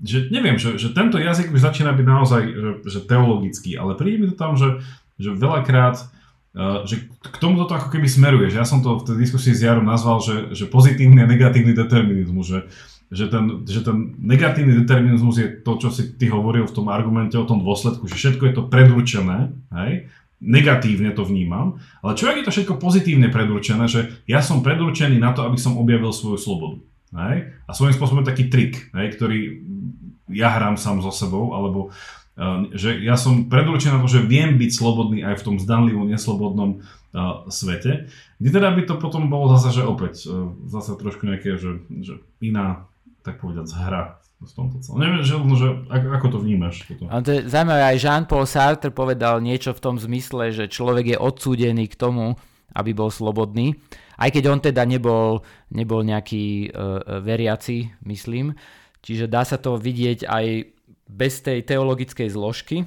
že 0.00 0.32
neviem, 0.32 0.56
že, 0.56 0.80
že 0.80 0.96
tento 0.96 1.20
jazyk 1.20 1.52
už 1.52 1.60
začína 1.60 1.92
byť 1.92 2.06
naozaj 2.08 2.42
že, 2.48 2.70
že 2.88 3.00
teologický, 3.04 3.76
ale 3.76 3.92
príde 3.92 4.24
mi 4.24 4.26
to 4.32 4.36
tam, 4.40 4.56
že, 4.56 4.80
že 5.20 5.36
veľakrát 5.36 6.08
Uh, 6.52 6.84
že 6.84 7.08
k 7.08 7.36
tomuto 7.40 7.64
to 7.64 7.80
ako 7.80 7.88
keby 7.88 8.04
smeruje, 8.04 8.52
že 8.52 8.60
ja 8.60 8.68
som 8.68 8.84
to 8.84 9.00
v 9.00 9.08
tej 9.08 9.24
diskusii 9.24 9.56
s 9.56 9.64
Jarom 9.64 9.88
nazval, 9.88 10.20
že, 10.20 10.52
že 10.52 10.68
pozitívny 10.68 11.24
a 11.24 11.30
negatívny 11.32 11.72
determinizmus, 11.72 12.44
že, 12.44 12.60
že, 13.08 13.32
ten, 13.32 13.64
že 13.64 13.80
ten 13.80 14.12
negatívny 14.20 14.84
determinizmus 14.84 15.40
je 15.40 15.48
to, 15.48 15.80
čo 15.80 15.88
si 15.88 16.12
ty 16.12 16.28
hovoril 16.28 16.68
v 16.68 16.76
tom 16.76 16.92
argumente 16.92 17.40
o 17.40 17.48
tom 17.48 17.64
dôsledku, 17.64 18.04
že 18.04 18.20
všetko 18.20 18.42
je 18.44 18.52
to 18.52 18.68
predurčené, 18.68 19.48
hej, 19.72 20.12
negatívne 20.42 21.14
to 21.14 21.22
vnímam, 21.22 21.78
ale 22.02 22.18
čo 22.18 22.26
je 22.26 22.42
to 22.42 22.50
všetko 22.50 22.82
pozitívne 22.82 23.30
predurčené, 23.30 23.86
že 23.86 24.26
ja 24.26 24.42
som 24.42 24.66
predurčený 24.66 25.22
na 25.22 25.30
to, 25.30 25.46
aby 25.46 25.54
som 25.54 25.78
objavil 25.78 26.10
svoju 26.10 26.38
slobodu. 26.42 26.78
Hej? 27.14 27.54
A 27.64 27.70
svojím 27.70 27.94
spôsobom 27.94 28.26
taký 28.26 28.50
trik, 28.50 28.90
hej, 28.90 29.06
ktorý 29.14 29.38
ja 30.34 30.50
hrám 30.50 30.74
sám 30.74 30.98
so 30.98 31.14
sebou, 31.14 31.54
alebo 31.54 31.94
že 32.72 32.96
ja 33.04 33.20
som 33.20 33.52
predurčený 33.52 34.00
na 34.00 34.02
to, 34.02 34.08
že 34.08 34.24
viem 34.24 34.56
byť 34.56 34.70
slobodný 34.72 35.20
aj 35.20 35.36
v 35.38 35.44
tom 35.44 35.56
zdanlivo 35.60 36.08
neslobodnom 36.08 36.80
svete, 37.52 38.08
kde 38.40 38.50
teda 38.50 38.72
by 38.72 38.82
to 38.88 38.96
potom 38.96 39.28
bolo 39.28 39.52
zase, 39.52 39.76
že 39.76 39.82
opäť, 39.84 40.24
zase 40.64 40.96
trošku 40.96 41.28
nejaké, 41.28 41.60
že, 41.60 41.84
že 42.00 42.24
iná, 42.40 42.88
tak 43.20 43.36
povedať, 43.44 43.68
hra 43.76 44.21
v 44.46 44.52
tomto 44.52 44.76
celom. 44.82 44.98
Neviem, 44.98 45.22
že, 45.22 45.34
že 45.38 45.68
ako, 45.86 46.06
ako 46.18 46.26
to 46.34 46.38
vnímaš? 46.42 46.74
Toto? 46.84 47.06
Ale 47.06 47.22
to 47.22 47.30
je 47.32 47.40
zaujímavé, 47.46 47.82
aj 47.94 47.98
Jean-Paul 48.02 48.46
Sartre 48.46 48.90
povedal 48.90 49.38
niečo 49.38 49.70
v 49.72 49.82
tom 49.82 49.96
zmysle, 49.96 50.50
že 50.50 50.66
človek 50.66 51.14
je 51.14 51.18
odsúdený 51.18 51.86
k 51.90 51.98
tomu, 51.98 52.34
aby 52.74 52.90
bol 52.92 53.08
slobodný. 53.12 53.78
Aj 54.18 54.28
keď 54.28 54.44
on 54.50 54.60
teda 54.60 54.82
nebol, 54.86 55.42
nebol 55.72 56.02
nejaký 56.04 56.68
uh, 56.68 57.20
veriaci, 57.20 57.94
myslím. 58.06 58.54
Čiže 59.02 59.26
dá 59.26 59.42
sa 59.42 59.58
to 59.58 59.74
vidieť 59.80 60.28
aj 60.28 60.46
bez 61.10 61.42
tej 61.42 61.66
teologickej 61.66 62.28
zložky. 62.30 62.86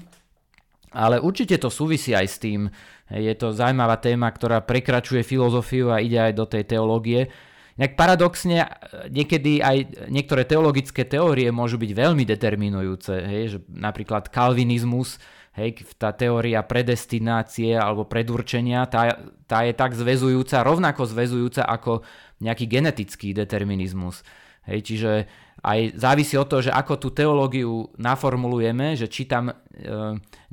Ale 0.96 1.20
určite 1.20 1.60
to 1.60 1.68
súvisí 1.68 2.16
aj 2.16 2.28
s 2.32 2.38
tým. 2.40 2.72
Je 3.12 3.34
to 3.36 3.52
zaujímavá 3.52 4.00
téma, 4.00 4.32
ktorá 4.32 4.64
prekračuje 4.64 5.28
filozofiu 5.28 5.92
a 5.92 6.00
ide 6.00 6.18
aj 6.18 6.34
do 6.34 6.46
tej 6.48 6.64
teológie. 6.66 7.28
Inak 7.76 8.00
paradoxne 8.00 8.72
niekedy 9.12 9.60
aj 9.60 10.08
niektoré 10.08 10.48
teologické 10.48 11.04
teórie 11.04 11.52
môžu 11.52 11.76
byť 11.76 11.92
veľmi 11.92 12.24
determinujúce. 12.24 13.14
Hej, 13.28 13.44
že 13.52 13.58
napríklad 13.68 14.32
kalvinizmus, 14.32 15.20
hej, 15.60 15.84
tá 16.00 16.16
teória 16.16 16.64
predestinácie 16.64 17.76
alebo 17.76 18.08
predurčenia, 18.08 18.88
tá, 18.88 19.20
tá 19.44 19.68
je 19.68 19.76
tak 19.76 19.92
zväzujúca, 19.92 20.64
rovnako 20.64 21.04
zväzujúca 21.04 21.68
ako 21.68 22.08
nejaký 22.40 22.64
genetický 22.64 23.36
determinizmus. 23.36 24.24
Hej, 24.72 24.80
čiže 24.88 25.12
aj 25.60 26.00
závisí 26.00 26.40
od 26.40 26.48
toho, 26.48 26.62
že 26.64 26.72
ako 26.72 26.94
tú 26.96 27.10
teológiu 27.12 27.92
naformulujeme, 28.00 28.96
že 28.96 29.12
či 29.12 29.28
tam 29.28 29.52
e, 29.52 29.56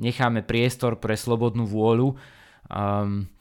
necháme 0.01 0.43
priestor 0.43 0.99
pre 0.99 1.15
slobodnú 1.15 1.63
vôľu. 1.65 2.19
Um, 2.67 3.31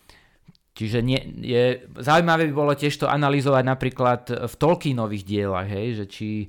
Čiže 0.73 1.05
nie, 1.05 1.20
je, 1.45 1.85
zaujímavé 2.01 2.49
by 2.49 2.55
bolo 2.57 2.73
tiež 2.73 2.97
to 2.97 3.07
analyzovať 3.07 3.64
napríklad 3.64 4.23
v 4.49 4.55
Tolkienových 4.57 5.25
dielach, 5.29 5.68
hej, 5.68 6.01
že 6.01 6.05
či 6.09 6.29
e, 6.41 6.47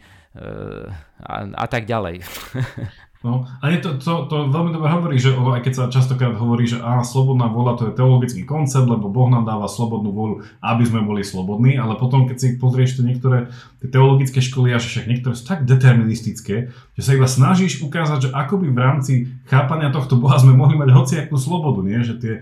a, 1.20 1.36
a 1.52 1.66
tak 1.68 1.84
ďalej. 1.84 2.24
No, 3.24 3.48
a 3.64 3.72
je 3.72 3.80
to, 3.80 3.96
to, 3.96 4.28
to 4.28 4.52
veľmi 4.52 4.76
dobre 4.76 4.92
hovorí, 4.92 5.16
že 5.16 5.32
aj 5.32 5.64
keď 5.64 5.74
sa 5.74 5.84
častokrát 5.88 6.36
hovorí, 6.36 6.68
že 6.68 6.84
á, 6.84 7.08
slobodná 7.08 7.48
vôľa 7.48 7.80
to 7.80 7.84
je 7.88 7.96
teologický 7.96 8.44
koncept, 8.44 8.84
lebo 8.84 9.08
Boh 9.08 9.32
nám 9.32 9.48
dáva 9.48 9.72
slobodnú 9.72 10.12
vôľu, 10.12 10.36
aby 10.60 10.84
sme 10.84 11.08
boli 11.08 11.24
slobodní, 11.24 11.80
ale 11.80 11.96
potom 11.96 12.28
keď 12.28 12.36
si 12.36 12.48
pozrieš 12.60 13.00
to 13.00 13.08
niektoré 13.08 13.48
tie 13.80 13.88
teologické 13.88 14.44
školy, 14.44 14.76
a 14.76 14.84
však 14.84 15.08
niektoré 15.08 15.40
sú 15.40 15.48
tak 15.48 15.64
deterministické, 15.64 16.76
že 17.00 17.02
sa 17.02 17.16
iba 17.16 17.24
snažíš 17.24 17.80
ukázať, 17.80 18.28
že 18.28 18.30
akoby 18.36 18.68
v 18.76 18.80
rámci 18.84 19.14
chápania 19.48 19.88
tohto 19.88 20.20
Boha 20.20 20.36
sme 20.36 20.52
mohli 20.52 20.76
mať 20.76 20.92
hociakú 20.92 21.40
slobodu, 21.40 21.80
nie? 21.80 22.04
že 22.04 22.20
tie, 22.20 22.34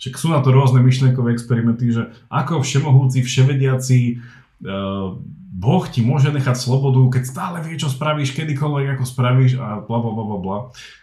však 0.00 0.16
sú 0.16 0.32
na 0.32 0.40
to 0.40 0.56
rôzne 0.56 0.80
myšlienkové 0.80 1.36
experimenty, 1.36 1.92
že 1.92 2.16
ako 2.32 2.64
všemohúci, 2.64 3.20
vševediaci, 3.20 4.24
Boh 5.50 5.84
ti 5.88 6.00
môže 6.04 6.30
nechať 6.30 6.56
slobodu, 6.56 7.00
keď 7.18 7.22
stále 7.24 7.56
vie, 7.64 7.80
čo 7.80 7.88
spravíš, 7.88 8.36
kedykoľvek 8.36 8.96
ako 8.96 9.04
spravíš 9.08 9.56
a 9.58 9.80
bla 9.82 9.98
bla 9.98 10.12
bla 10.12 10.24
bla 10.24 10.38
bla. 10.38 10.58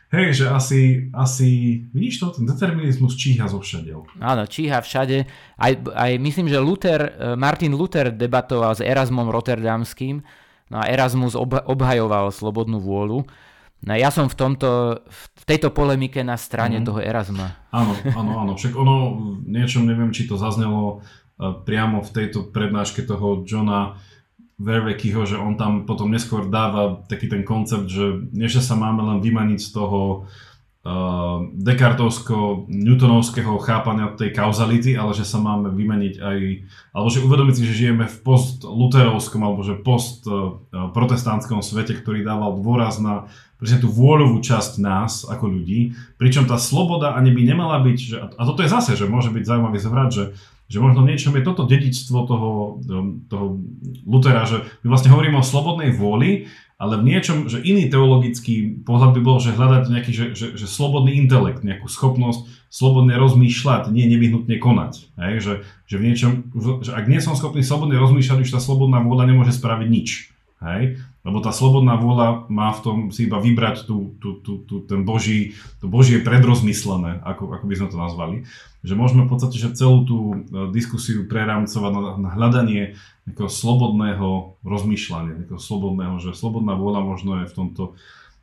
Hej, 0.07 0.39
že 0.39 0.45
asi, 0.47 0.81
asi, 1.11 1.83
vidíš 1.91 2.23
to, 2.23 2.27
ten 2.39 2.47
determinizmus 2.47 3.19
číha 3.19 3.43
zo 3.51 3.59
všade. 3.59 3.91
Áno, 4.23 4.47
číha 4.47 4.79
všade. 4.79 5.27
Aj, 5.59 5.73
aj 5.75 6.11
myslím, 6.15 6.47
že 6.47 6.63
Luther, 6.63 7.01
eh, 7.11 7.35
Martin 7.35 7.75
Luther 7.75 8.15
debatoval 8.15 8.71
s 8.71 8.79
Erasmom 8.79 9.27
Rotterdamským, 9.27 10.23
no 10.71 10.75
a 10.79 10.87
Erasmus 10.87 11.35
ob, 11.35 11.59
obhajoval 11.59 12.31
slobodnú 12.31 12.79
vôľu. 12.79 13.27
No 13.83 13.93
ja 13.93 14.07
som 14.07 14.31
v, 14.31 14.35
tomto, 14.39 15.03
v 15.05 15.43
tejto 15.43 15.75
polemike 15.75 16.23
na 16.23 16.39
strane 16.39 16.79
mm. 16.79 16.85
toho 16.87 16.99
Erasma. 17.03 17.59
Áno, 17.75 17.93
áno, 18.15 18.31
áno. 18.47 18.51
Však 18.55 18.73
ono, 18.79 18.95
niečom 19.43 19.83
neviem, 19.83 20.15
či 20.15 20.23
to 20.23 20.39
zaznelo 20.39 21.03
eh, 21.03 21.26
priamo 21.37 22.01
v 22.01 22.13
tejto 22.13 22.49
prednáške 22.49 23.05
toho 23.05 23.45
Johna 23.45 24.01
Vervekyho, 24.57 25.21
že 25.29 25.37
on 25.37 25.53
tam 25.53 25.85
potom 25.85 26.09
neskôr 26.09 26.49
dáva 26.49 27.05
taký 27.05 27.29
ten 27.29 27.45
koncept, 27.45 27.85
že 27.85 28.25
nie 28.33 28.49
že 28.49 28.65
sa 28.65 28.73
máme 28.73 29.05
len 29.05 29.21
vymaniť 29.21 29.59
z 29.61 29.69
toho 29.69 30.25
uh, 30.25 31.45
Dekartovsko-Newtonovského 31.61 33.53
chápania 33.61 34.17
tej 34.17 34.33
kauzality, 34.33 34.97
ale 34.97 35.13
že 35.13 35.29
sa 35.29 35.37
máme 35.37 35.69
vymeniť 35.77 36.13
aj, 36.17 36.37
alebo 36.89 37.09
že 37.13 37.21
uvedomiť 37.21 37.53
si, 37.53 37.69
že 37.69 37.79
žijeme 37.85 38.09
v 38.09 38.17
post-luterovskom 38.25 39.45
alebo 39.45 39.61
že 39.61 39.77
post-protestantskom 39.77 41.61
svete, 41.61 41.93
ktorý 41.93 42.25
dával 42.25 42.57
dôraz 42.57 42.97
na 42.97 43.29
presne 43.61 43.77
tú 43.85 43.93
vôľovú 43.93 44.41
časť 44.41 44.81
nás 44.81 45.21
ako 45.29 45.53
ľudí, 45.53 45.93
pričom 46.17 46.49
tá 46.49 46.57
sloboda 46.57 47.13
ani 47.13 47.29
by 47.29 47.41
nemala 47.45 47.77
byť, 47.85 47.97
že, 48.01 48.17
a 48.17 48.41
toto 48.41 48.65
je 48.65 48.73
zase, 48.73 48.97
že 48.97 49.05
môže 49.05 49.29
byť 49.29 49.43
zaujímavý 49.45 49.77
zvrať, 49.77 50.09
že 50.09 50.23
že 50.67 50.83
možno 50.83 51.07
niečom 51.07 51.35
je 51.39 51.47
toto 51.47 51.63
dedičstvo 51.63 52.17
toho, 52.27 52.51
toho 53.31 53.45
Lutera, 54.03 54.43
že 54.43 54.67
my 54.83 54.91
vlastne 54.91 55.15
hovoríme 55.15 55.39
o 55.39 55.45
slobodnej 55.45 55.95
vôli, 55.95 56.51
ale 56.77 57.01
v 57.01 57.07
niečom, 57.09 57.49
že 57.49 57.57
iný 57.65 57.89
teologický 57.89 58.85
pohľad 58.85 59.17
by 59.17 59.21
bol, 59.25 59.41
že 59.41 59.55
hľadať 59.55 59.83
nejaký, 59.89 60.11
že, 60.13 60.25
že, 60.37 60.47
že 60.53 60.67
slobodný 60.69 61.17
intelekt, 61.17 61.65
nejakú 61.65 61.89
schopnosť 61.89 62.45
slobodne 62.69 63.17
rozmýšľať, 63.17 63.89
nie 63.89 64.05
nevyhnutne 64.05 64.61
konať. 64.61 65.09
Hej? 65.17 65.33
Že, 65.41 65.53
že, 65.89 65.95
v 65.97 66.05
niečom, 66.05 66.31
že 66.85 66.93
ak 66.93 67.09
nie 67.09 67.17
som 67.17 67.33
schopný 67.33 67.65
slobodne 67.65 67.97
rozmýšľať, 67.97 68.45
už 68.45 68.53
tá 68.53 68.61
slobodná 68.61 69.01
vôľa 69.01 69.25
nemôže 69.25 69.57
spraviť 69.57 69.87
nič. 69.89 70.09
Hej? 70.61 71.01
Lebo 71.25 71.41
tá 71.41 71.49
slobodná 71.49 71.97
vôľa 71.97 72.45
má 72.45 72.69
v 72.77 72.81
tom 72.85 72.97
si 73.09 73.25
iba 73.25 73.41
vybrať 73.41 73.89
tú, 73.89 74.13
tú, 74.21 74.37
tú, 74.45 74.61
tú, 74.61 74.85
ten 74.85 75.01
boží, 75.01 75.57
to 75.81 75.89
božie 75.89 76.21
predrozmyslené, 76.21 77.25
ako, 77.25 77.57
ako 77.57 77.65
by 77.65 77.75
sme 77.77 77.87
to 77.89 77.97
nazvali. 77.97 78.35
Že 78.87 78.95
môžeme 78.95 79.27
v 79.27 79.31
podstate 79.35 79.59
že 79.59 79.75
celú 79.75 80.07
tú 80.07 80.19
e, 80.31 80.35
diskusiu 80.71 81.27
prerámcovať 81.27 81.91
na, 81.91 82.01
na 82.15 82.29
hľadanie 82.31 82.95
nejakého 83.27 83.51
slobodného 83.51 84.55
rozmýšľania, 84.63 85.43
nejakého 85.43 85.59
slobodného, 85.59 86.23
že 86.23 86.31
slobodná 86.31 86.79
vôľa 86.79 87.03
možno 87.03 87.43
je 87.43 87.51
v 87.51 87.57
tomto 87.59 87.83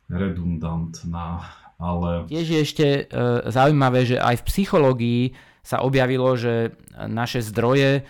redundantná, 0.05 1.49
ale... 1.81 2.29
Tiež 2.29 2.45
je 2.45 2.59
ešte 2.61 2.85
e, 2.85 3.03
zaujímavé, 3.49 4.05
že 4.05 4.21
aj 4.21 4.45
v 4.45 4.47
psychológii 4.53 5.21
sa 5.65 5.81
objavilo, 5.81 6.37
že 6.37 6.77
naše 6.93 7.41
zdroje 7.41 8.05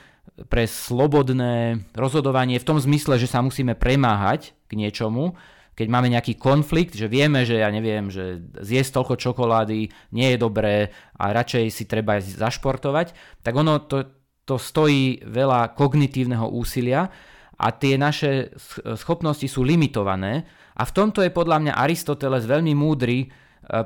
pre 0.52 0.68
slobodné 0.68 1.88
rozhodovanie 1.96 2.60
v 2.60 2.68
tom 2.68 2.76
zmysle, 2.76 3.16
že 3.16 3.32
sa 3.32 3.40
musíme 3.40 3.80
premáhať 3.80 4.52
k 4.68 4.76
niečomu, 4.76 5.40
keď 5.76 5.88
máme 5.92 6.08
nejaký 6.08 6.40
konflikt, 6.40 6.96
že 6.96 7.12
vieme, 7.12 7.44
že 7.44 7.60
ja 7.60 7.68
neviem, 7.68 8.08
že 8.08 8.40
zjesť 8.64 8.96
toľko 8.96 9.16
čokolády 9.20 9.92
nie 10.16 10.28
je 10.34 10.38
dobré 10.40 10.96
a 11.20 11.36
radšej 11.36 11.66
si 11.68 11.84
treba 11.84 12.24
zašportovať, 12.24 13.12
tak 13.44 13.54
ono 13.54 13.84
to, 13.84 14.08
to 14.48 14.56
stojí 14.56 15.20
veľa 15.28 15.76
kognitívneho 15.76 16.48
úsilia 16.48 17.12
a 17.60 17.68
tie 17.76 18.00
naše 18.00 18.56
schopnosti 18.96 19.48
sú 19.52 19.68
limitované. 19.68 20.48
A 20.76 20.84
v 20.88 20.96
tomto 20.96 21.24
je 21.24 21.32
podľa 21.32 21.60
mňa 21.64 21.80
Aristoteles 21.80 22.44
veľmi 22.48 22.76
múdry, 22.76 23.24
e, 23.24 23.28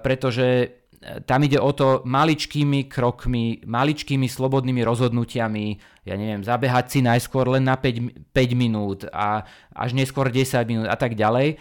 pretože 0.02 0.80
tam 1.00 1.40
ide 1.48 1.56
o 1.56 1.72
to 1.72 2.04
maličkými 2.04 2.92
krokmi, 2.92 3.64
maličkými 3.64 4.28
slobodnými 4.28 4.84
rozhodnutiami, 4.84 5.66
ja 6.04 6.16
neviem, 6.20 6.44
zabehať 6.44 6.86
si 6.92 7.00
najskôr 7.00 7.48
len 7.48 7.64
na 7.64 7.80
5, 7.80 8.36
5 8.36 8.52
minút 8.52 9.08
a 9.08 9.48
až 9.72 9.96
neskôr 9.96 10.28
10 10.28 10.60
minút 10.68 10.88
a 10.92 11.00
tak 11.00 11.16
ďalej, 11.16 11.56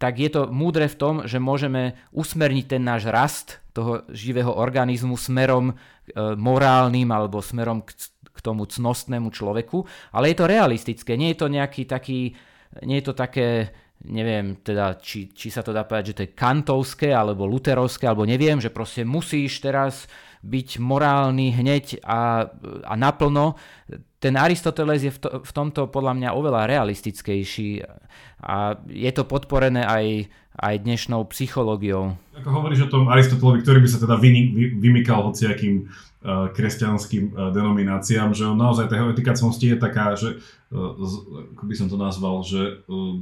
tak 0.00 0.14
je 0.16 0.30
to 0.32 0.48
múdre 0.48 0.88
v 0.88 0.96
tom, 0.96 1.14
že 1.28 1.36
môžeme 1.36 2.00
usmerniť 2.16 2.64
ten 2.64 2.82
náš 2.82 3.12
rast 3.12 3.60
toho 3.76 4.08
živého 4.08 4.52
organizmu 4.52 5.20
smerom 5.20 5.72
uh, 5.72 5.76
morálnym 6.36 7.08
alebo 7.12 7.44
smerom 7.44 7.84
k 8.32 8.38
tomu 8.40 8.64
cnostnému 8.64 9.28
človeku, 9.28 9.84
ale 10.16 10.32
je 10.32 10.36
to 10.40 10.48
realistické, 10.48 11.20
nie 11.20 11.36
je 11.36 11.38
to 11.44 11.52
nejaký 11.52 11.84
taký, 11.84 12.32
nie 12.88 13.04
je 13.04 13.06
to 13.12 13.14
také 13.14 13.76
neviem 14.06 14.58
teda, 14.58 14.98
či, 14.98 15.30
či 15.30 15.50
sa 15.50 15.62
to 15.62 15.70
dá 15.70 15.86
povedať, 15.86 16.06
že 16.12 16.16
to 16.16 16.24
je 16.26 16.34
kantovské 16.34 17.14
alebo 17.14 17.46
luterovské, 17.46 18.10
alebo 18.10 18.26
neviem, 18.26 18.58
že 18.58 18.74
proste 18.74 19.06
musíš 19.06 19.62
teraz 19.62 20.10
byť 20.42 20.82
morálny 20.82 21.54
hneď 21.54 22.02
a, 22.02 22.50
a 22.82 22.94
naplno. 22.98 23.54
Ten 24.18 24.34
Aristoteles 24.34 25.06
je 25.06 25.12
v, 25.14 25.18
to, 25.22 25.28
v 25.38 25.52
tomto 25.54 25.86
podľa 25.86 26.18
mňa 26.18 26.28
oveľa 26.34 26.66
realistickejší 26.66 27.86
a 28.42 28.74
je 28.90 29.10
to 29.14 29.22
podporené 29.22 29.86
aj, 29.86 30.26
aj 30.58 30.84
dnešnou 30.84 31.24
psychológiou. 31.32 32.16
Ako 32.36 32.48
hovoríš 32.48 32.88
o 32.88 32.92
tom 32.92 33.08
Aristotelovi, 33.08 33.64
ktorý 33.64 33.78
by 33.84 33.88
sa 33.88 33.98
teda 34.00 34.16
vy, 34.20 34.30
vy, 34.52 34.64
vymykal 34.76 35.32
hociakým 35.32 35.88
uh, 35.88 36.52
kresťanským 36.52 37.32
uh, 37.32 37.54
denomináciám, 37.54 38.36
že 38.36 38.44
on 38.48 38.58
naozaj 38.60 38.92
tá 38.92 39.00
jeho 39.00 39.12
etika 39.12 39.32
je 39.32 39.76
taká, 39.78 40.18
že 40.18 40.40
uh, 40.72 41.56
ako 41.56 41.64
by 41.64 41.74
som 41.76 41.88
to 41.88 41.96
nazval, 41.96 42.44
že 42.44 42.84
uh, 42.88 43.20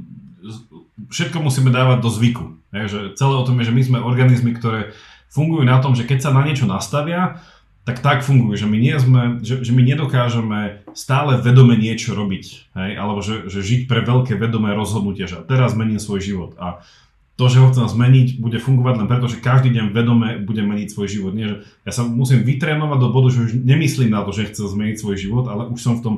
všetko 1.11 1.37
musíme 1.39 1.71
dávať 1.71 1.97
do 2.03 2.09
zvyku. 2.09 2.45
Je, 2.71 2.83
že 2.87 2.99
celé 3.15 3.33
o 3.35 3.47
tom 3.47 3.59
je, 3.59 3.67
že 3.69 3.75
my 3.75 3.83
sme 3.83 3.99
organizmy, 3.99 4.51
ktoré 4.55 4.95
fungujú 5.31 5.63
na 5.63 5.79
tom, 5.79 5.95
že 5.95 6.03
keď 6.03 6.27
sa 6.27 6.35
na 6.35 6.43
niečo 6.43 6.67
nastavia, 6.67 7.39
tak 7.81 7.97
tak 8.05 8.21
fungujú, 8.21 8.61
že 8.61 8.67
my, 8.69 8.77
nie 8.77 8.93
sme, 9.01 9.21
že, 9.41 9.65
že 9.65 9.73
my 9.73 9.81
nedokážeme 9.81 10.85
stále 10.93 11.41
vedome 11.41 11.73
niečo 11.73 12.13
robiť, 12.13 12.45
hej? 12.77 12.91
alebo 12.93 13.25
že, 13.25 13.49
že 13.49 13.65
žiť 13.65 13.89
pre 13.89 14.05
veľké 14.05 14.37
vedomé 14.37 14.77
rozhodnutie, 14.77 15.25
že 15.25 15.41
teraz 15.49 15.73
mením 15.73 15.97
svoj 15.97 16.21
život. 16.21 16.51
A 16.61 16.85
to, 17.39 17.45
že 17.49 17.57
ho 17.63 17.71
chcem 17.71 17.87
zmeniť, 17.87 18.37
bude 18.37 18.59
fungovať 18.61 18.93
len 19.01 19.07
preto, 19.09 19.25
že 19.25 19.41
každý 19.41 19.73
deň 19.73 19.85
vedome 19.95 20.37
bude 20.43 20.61
meniť 20.61 20.87
svoj 20.93 21.07
život. 21.09 21.33
Nie, 21.33 21.47
že 21.47 21.55
ja 21.87 21.91
sa 21.95 22.03
musím 22.05 22.45
vytrénovať 22.45 22.99
do 23.01 23.09
bodu, 23.09 23.33
že 23.33 23.49
už 23.49 23.51
nemyslím 23.65 24.13
na 24.13 24.21
to, 24.21 24.35
že 24.35 24.51
chcem 24.51 24.67
zmeniť 24.67 24.95
svoj 24.99 25.15
život, 25.17 25.45
ale 25.49 25.65
už 25.71 25.79
som 25.79 25.97
v 25.97 26.03
tom 26.03 26.15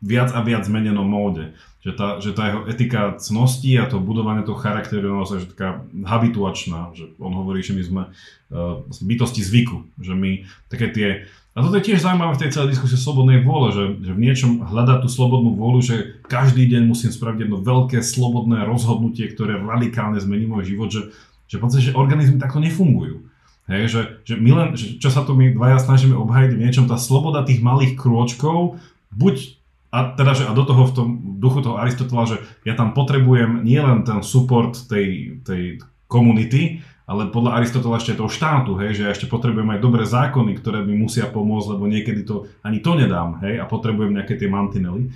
viac 0.00 0.32
a 0.32 0.40
viac 0.40 0.64
zmenenom 0.64 1.04
móde. 1.04 1.52
Že 1.80 1.92
tá, 1.96 2.08
že 2.20 2.30
tá 2.36 2.44
jeho 2.52 2.60
etika 2.68 3.16
cnosti 3.16 3.72
a 3.80 3.88
to 3.88 4.00
budovanie 4.00 4.44
toho 4.44 4.56
charakteru 4.56 5.04
je 5.08 5.16
naozaj 5.16 5.38
taká 5.56 5.84
habituačná. 6.04 6.92
Že 6.92 7.16
on 7.20 7.32
hovorí, 7.36 7.64
že 7.64 7.72
my 7.72 7.82
sme 7.84 8.02
uh, 8.08 8.84
bytosti 9.00 9.40
zvyku. 9.40 9.88
Že 9.96 10.12
my 10.16 10.30
také 10.68 10.92
tie 10.92 11.08
a 11.50 11.58
toto 11.66 11.74
je 11.82 11.86
tiež 11.90 12.06
zaujímavé 12.06 12.38
v 12.38 12.42
tej 12.46 12.50
celej 12.54 12.78
diskusie 12.78 12.94
slobodnej 12.94 13.42
vôle, 13.42 13.74
že, 13.74 13.84
že 14.06 14.12
v 14.14 14.22
niečom 14.22 14.62
hľadá 14.70 15.02
tú 15.02 15.10
slobodnú 15.10 15.58
vôľu, 15.58 15.80
že 15.82 15.96
každý 16.30 16.70
deň 16.70 16.86
musím 16.86 17.10
spraviť 17.10 17.50
jedno 17.50 17.58
veľké 17.58 17.98
slobodné 18.06 18.62
rozhodnutie, 18.70 19.26
ktoré 19.34 19.58
radikálne 19.58 20.22
zmení 20.22 20.46
môj 20.46 20.70
život, 20.70 20.94
že, 20.94 21.10
že 21.50 21.58
v 21.58 21.62
podstate, 21.66 21.84
že 21.90 21.98
organizmy 21.98 22.38
takto 22.38 22.62
nefungujú. 22.62 23.26
Hej, 23.66 23.82
že, 23.90 24.02
že 24.26 24.34
my 24.38 24.50
len, 24.50 24.68
že 24.78 24.98
čo 24.98 25.10
sa 25.10 25.26
tu 25.26 25.34
my 25.34 25.54
dvaja 25.54 25.78
snažíme 25.82 26.14
obhajiť 26.18 26.50
v 26.54 26.62
niečom, 26.62 26.86
tá 26.90 26.98
sloboda 26.98 27.46
tých 27.46 27.62
malých 27.62 27.98
krôčkov, 27.98 28.78
buď 29.14 29.58
a 29.90 30.14
teda, 30.14 30.38
že 30.38 30.46
a 30.46 30.54
do 30.54 30.62
toho 30.62 30.86
v 30.86 30.94
tom 30.94 31.08
duchu 31.42 31.66
toho 31.66 31.78
Aristotela, 31.82 32.22
že 32.22 32.38
ja 32.62 32.78
tam 32.78 32.94
potrebujem 32.94 33.66
nielen 33.66 34.06
ten 34.06 34.22
support 34.22 34.78
tej, 34.86 35.42
tej 35.42 35.82
komunity, 36.06 36.82
ale 37.10 37.26
podľa 37.26 37.58
Aristotela 37.58 37.98
ešte 37.98 38.14
toho 38.14 38.30
štátu, 38.30 38.78
hej, 38.78 38.94
že 38.94 39.02
ja 39.02 39.10
ešte 39.10 39.26
potrebujem 39.26 39.66
aj 39.74 39.82
dobré 39.82 40.06
zákony, 40.06 40.54
ktoré 40.62 40.86
mi 40.86 40.94
musia 40.94 41.26
pomôcť, 41.26 41.74
lebo 41.74 41.90
niekedy 41.90 42.22
to 42.22 42.46
ani 42.62 42.78
to 42.78 42.94
nedám, 42.94 43.42
hej, 43.42 43.58
a 43.58 43.66
potrebujem 43.66 44.14
nejaké 44.14 44.38
tie 44.38 44.46
mantinely. 44.46 45.10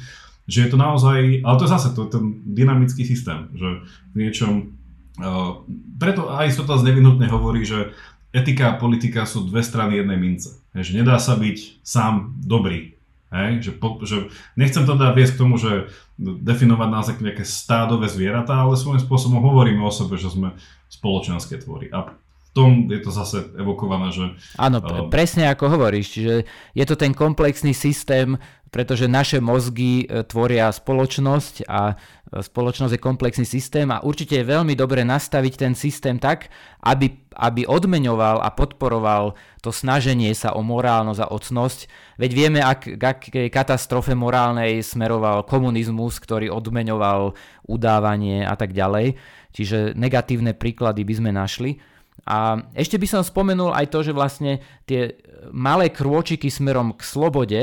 Že 0.51 0.59
je 0.59 0.69
to 0.75 0.79
naozaj, 0.79 1.19
ale 1.47 1.55
to 1.55 1.65
je 1.65 1.71
zase 1.71 1.95
to 1.95 2.11
je 2.11 2.11
ten 2.19 2.25
dynamický 2.43 3.07
systém, 3.07 3.47
že 3.55 3.87
v 4.11 4.17
niečom, 4.27 4.75
uh, 5.23 5.63
preto 5.95 6.35
Aristoteles 6.35 6.83
nevinutne 6.83 7.31
hovorí, 7.31 7.63
že 7.63 7.95
etika 8.35 8.75
a 8.75 8.79
politika 8.83 9.23
sú 9.23 9.47
dve 9.47 9.63
strany 9.63 10.03
jednej 10.03 10.19
mince. 10.19 10.59
Hej, 10.75 10.91
že 10.91 10.99
nedá 10.99 11.23
sa 11.23 11.39
byť 11.39 11.87
sám 11.87 12.35
dobrý, 12.43 12.95
Hej? 13.35 13.51
Že, 13.67 13.73
po, 13.83 13.89
že 14.07 14.31
nechcem 14.55 14.87
to 14.87 14.95
dať 14.95 15.11
viesť 15.11 15.35
k 15.35 15.43
tomu, 15.43 15.59
že 15.59 15.91
definovať 16.19 16.89
nás 16.89 17.07
ako 17.11 17.27
nejaké 17.27 17.43
stádové 17.43 18.07
zvieratá, 18.07 18.63
ale 18.63 18.79
svojím 18.79 19.03
spôsobom 19.03 19.43
hovoríme 19.43 19.83
o 19.83 19.91
sebe, 19.91 20.15
že 20.15 20.31
sme 20.31 20.55
spoločenské 21.01 21.59
tvory. 21.59 21.91
A 21.91 22.15
v 22.15 22.49
tom 22.55 22.87
je 22.87 23.03
to 23.03 23.11
zase 23.11 23.51
evokované, 23.59 24.15
že... 24.15 24.31
Áno, 24.55 24.79
uh, 24.79 25.11
presne 25.11 25.51
ako 25.51 25.75
hovoríš, 25.75 26.07
čiže 26.15 26.35
je 26.75 26.85
to 26.87 26.95
ten 26.95 27.11
komplexný 27.11 27.75
systém, 27.75 28.39
pretože 28.75 29.07
naše 29.07 29.39
mozgy 29.39 30.03
e, 30.03 30.27
tvoria 30.27 30.67
spoločnosť 30.67 31.63
a 31.71 31.95
spoločnosť 32.35 32.99
je 32.99 33.07
komplexný 33.07 33.47
systém 33.47 33.87
a 33.95 34.03
určite 34.03 34.35
je 34.35 34.51
veľmi 34.51 34.75
dobre 34.75 35.07
nastaviť 35.07 35.53
ten 35.55 35.73
systém 35.79 36.19
tak, 36.19 36.51
aby, 36.83 37.23
aby 37.39 37.63
odmeňoval 37.71 38.43
a 38.43 38.51
podporoval 38.51 39.39
to 39.63 39.71
snaženie 39.71 40.35
sa 40.35 40.59
o 40.59 40.67
morálnosť 40.67 41.21
a 41.23 41.31
ocnosť. 41.31 41.81
Veď 42.19 42.31
vieme, 42.35 42.61
ak, 42.67 42.99
k 42.99 43.03
akej 43.03 43.49
katastrofe 43.55 44.19
morálnej 44.19 44.83
smeroval 44.83 45.47
komunizmus, 45.47 46.19
ktorý 46.19 46.51
odmeňoval 46.51 47.39
udávanie 47.71 48.43
a 48.43 48.59
tak 48.59 48.75
ďalej. 48.75 49.15
Čiže 49.55 49.95
negatívne 49.95 50.53
príklady 50.53 51.07
by 51.07 51.15
sme 51.15 51.31
našli. 51.31 51.79
A 52.27 52.59
ešte 52.75 52.99
by 52.99 53.07
som 53.07 53.23
spomenul 53.23 53.71
aj 53.71 53.87
to, 53.95 54.03
že 54.03 54.13
vlastne 54.17 54.59
tie 54.83 55.15
malé 55.55 55.95
krôčiky 55.95 56.51
smerom 56.51 56.99
k 56.99 57.03
slobode, 57.07 57.63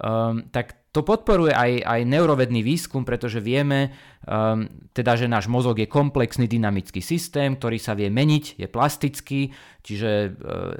um, 0.00 0.42
tak 0.50 0.78
to 0.88 1.04
podporuje 1.04 1.52
aj, 1.52 1.84
aj 1.84 2.00
neurovedný 2.08 2.64
výskum, 2.64 3.04
pretože 3.04 3.44
vieme, 3.44 3.92
um, 4.24 4.64
teda, 4.96 5.20
že 5.20 5.28
náš 5.28 5.44
mozog 5.46 5.76
je 5.76 5.86
komplexný 5.86 6.48
dynamický 6.48 7.04
systém, 7.04 7.60
ktorý 7.60 7.76
sa 7.76 7.92
vie 7.92 8.08
meniť, 8.08 8.56
je 8.56 8.66
plastický, 8.66 9.52
čiže 9.84 10.10
uh, 10.10 10.32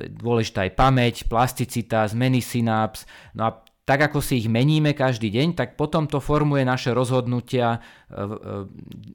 dôležitá 0.09 0.64
je 0.64 0.72
pamäť, 0.72 1.28
plasticita, 1.28 2.09
zmeny 2.09 2.40
synaps. 2.40 3.04
No 3.36 3.42
a 3.46 3.50
tak 3.89 4.12
ako 4.12 4.20
si 4.20 4.45
ich 4.45 4.53
meníme 4.53 4.93
každý 4.93 5.32
deň, 5.32 5.57
tak 5.57 5.80
potom 5.80 6.05
to 6.05 6.20
formuje 6.20 6.61
naše 6.61 6.93
rozhodnutia 6.93 7.80
uh, 7.80 7.80
uh, 7.80 8.28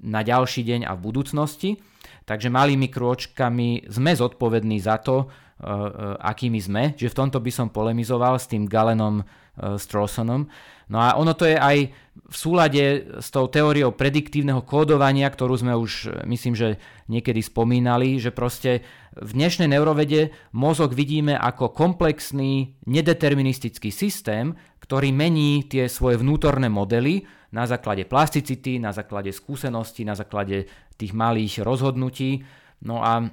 na 0.02 0.26
ďalší 0.26 0.66
deň 0.66 0.90
a 0.90 0.98
v 0.98 1.04
budúcnosti. 1.06 1.78
Takže 2.26 2.50
malými 2.50 2.90
krôčkami 2.90 3.86
sme 3.86 4.18
zodpovední 4.18 4.82
za 4.82 4.98
to, 4.98 5.30
uh, 5.30 6.18
akými 6.18 6.58
sme. 6.58 6.98
Čiže 6.98 7.14
v 7.14 7.20
tomto 7.22 7.38
by 7.38 7.52
som 7.54 7.70
polemizoval 7.70 8.42
s 8.42 8.50
tým 8.50 8.66
Galenom 8.66 9.22
Strawsonom. 9.54 10.50
No 10.94 11.02
a 11.02 11.18
ono 11.18 11.34
to 11.34 11.50
je 11.50 11.58
aj 11.58 11.90
v 12.14 12.36
súlade 12.38 13.10
s 13.18 13.34
tou 13.34 13.50
teóriou 13.50 13.98
prediktívneho 13.98 14.62
kódovania, 14.62 15.26
ktorú 15.26 15.58
sme 15.58 15.74
už, 15.74 16.22
myslím, 16.30 16.54
že 16.54 16.78
niekedy 17.10 17.42
spomínali, 17.42 18.22
že 18.22 18.30
proste 18.30 18.86
v 19.18 19.32
dnešnej 19.34 19.74
neurovede 19.74 20.30
mozog 20.54 20.94
vidíme 20.94 21.34
ako 21.34 21.74
komplexný, 21.74 22.78
nedeterministický 22.86 23.90
systém, 23.90 24.54
ktorý 24.86 25.10
mení 25.10 25.66
tie 25.66 25.90
svoje 25.90 26.22
vnútorné 26.22 26.70
modely 26.70 27.26
na 27.50 27.66
základe 27.66 28.06
plasticity, 28.06 28.78
na 28.78 28.94
základe 28.94 29.34
skúseností, 29.34 30.06
na 30.06 30.14
základe 30.14 30.70
tých 30.94 31.18
malých 31.18 31.66
rozhodnutí. 31.66 32.46
No 32.86 33.02
a 33.02 33.26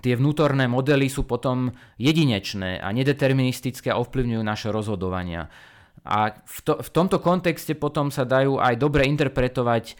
tie 0.00 0.16
vnútorné 0.16 0.64
modely 0.64 1.12
sú 1.12 1.28
potom 1.28 1.76
jedinečné 2.00 2.80
a 2.80 2.88
nedeterministické 2.88 3.92
a 3.92 4.00
ovplyvňujú 4.00 4.40
naše 4.40 4.72
rozhodovania. 4.72 5.52
A 6.04 6.32
v, 6.32 6.58
to, 6.64 6.80
v 6.80 6.90
tomto 6.90 7.20
kontexte 7.20 7.76
potom 7.76 8.08
sa 8.08 8.24
dajú 8.24 8.56
aj 8.56 8.74
dobre 8.80 9.04
interpretovať 9.04 9.84
e, 9.92 9.94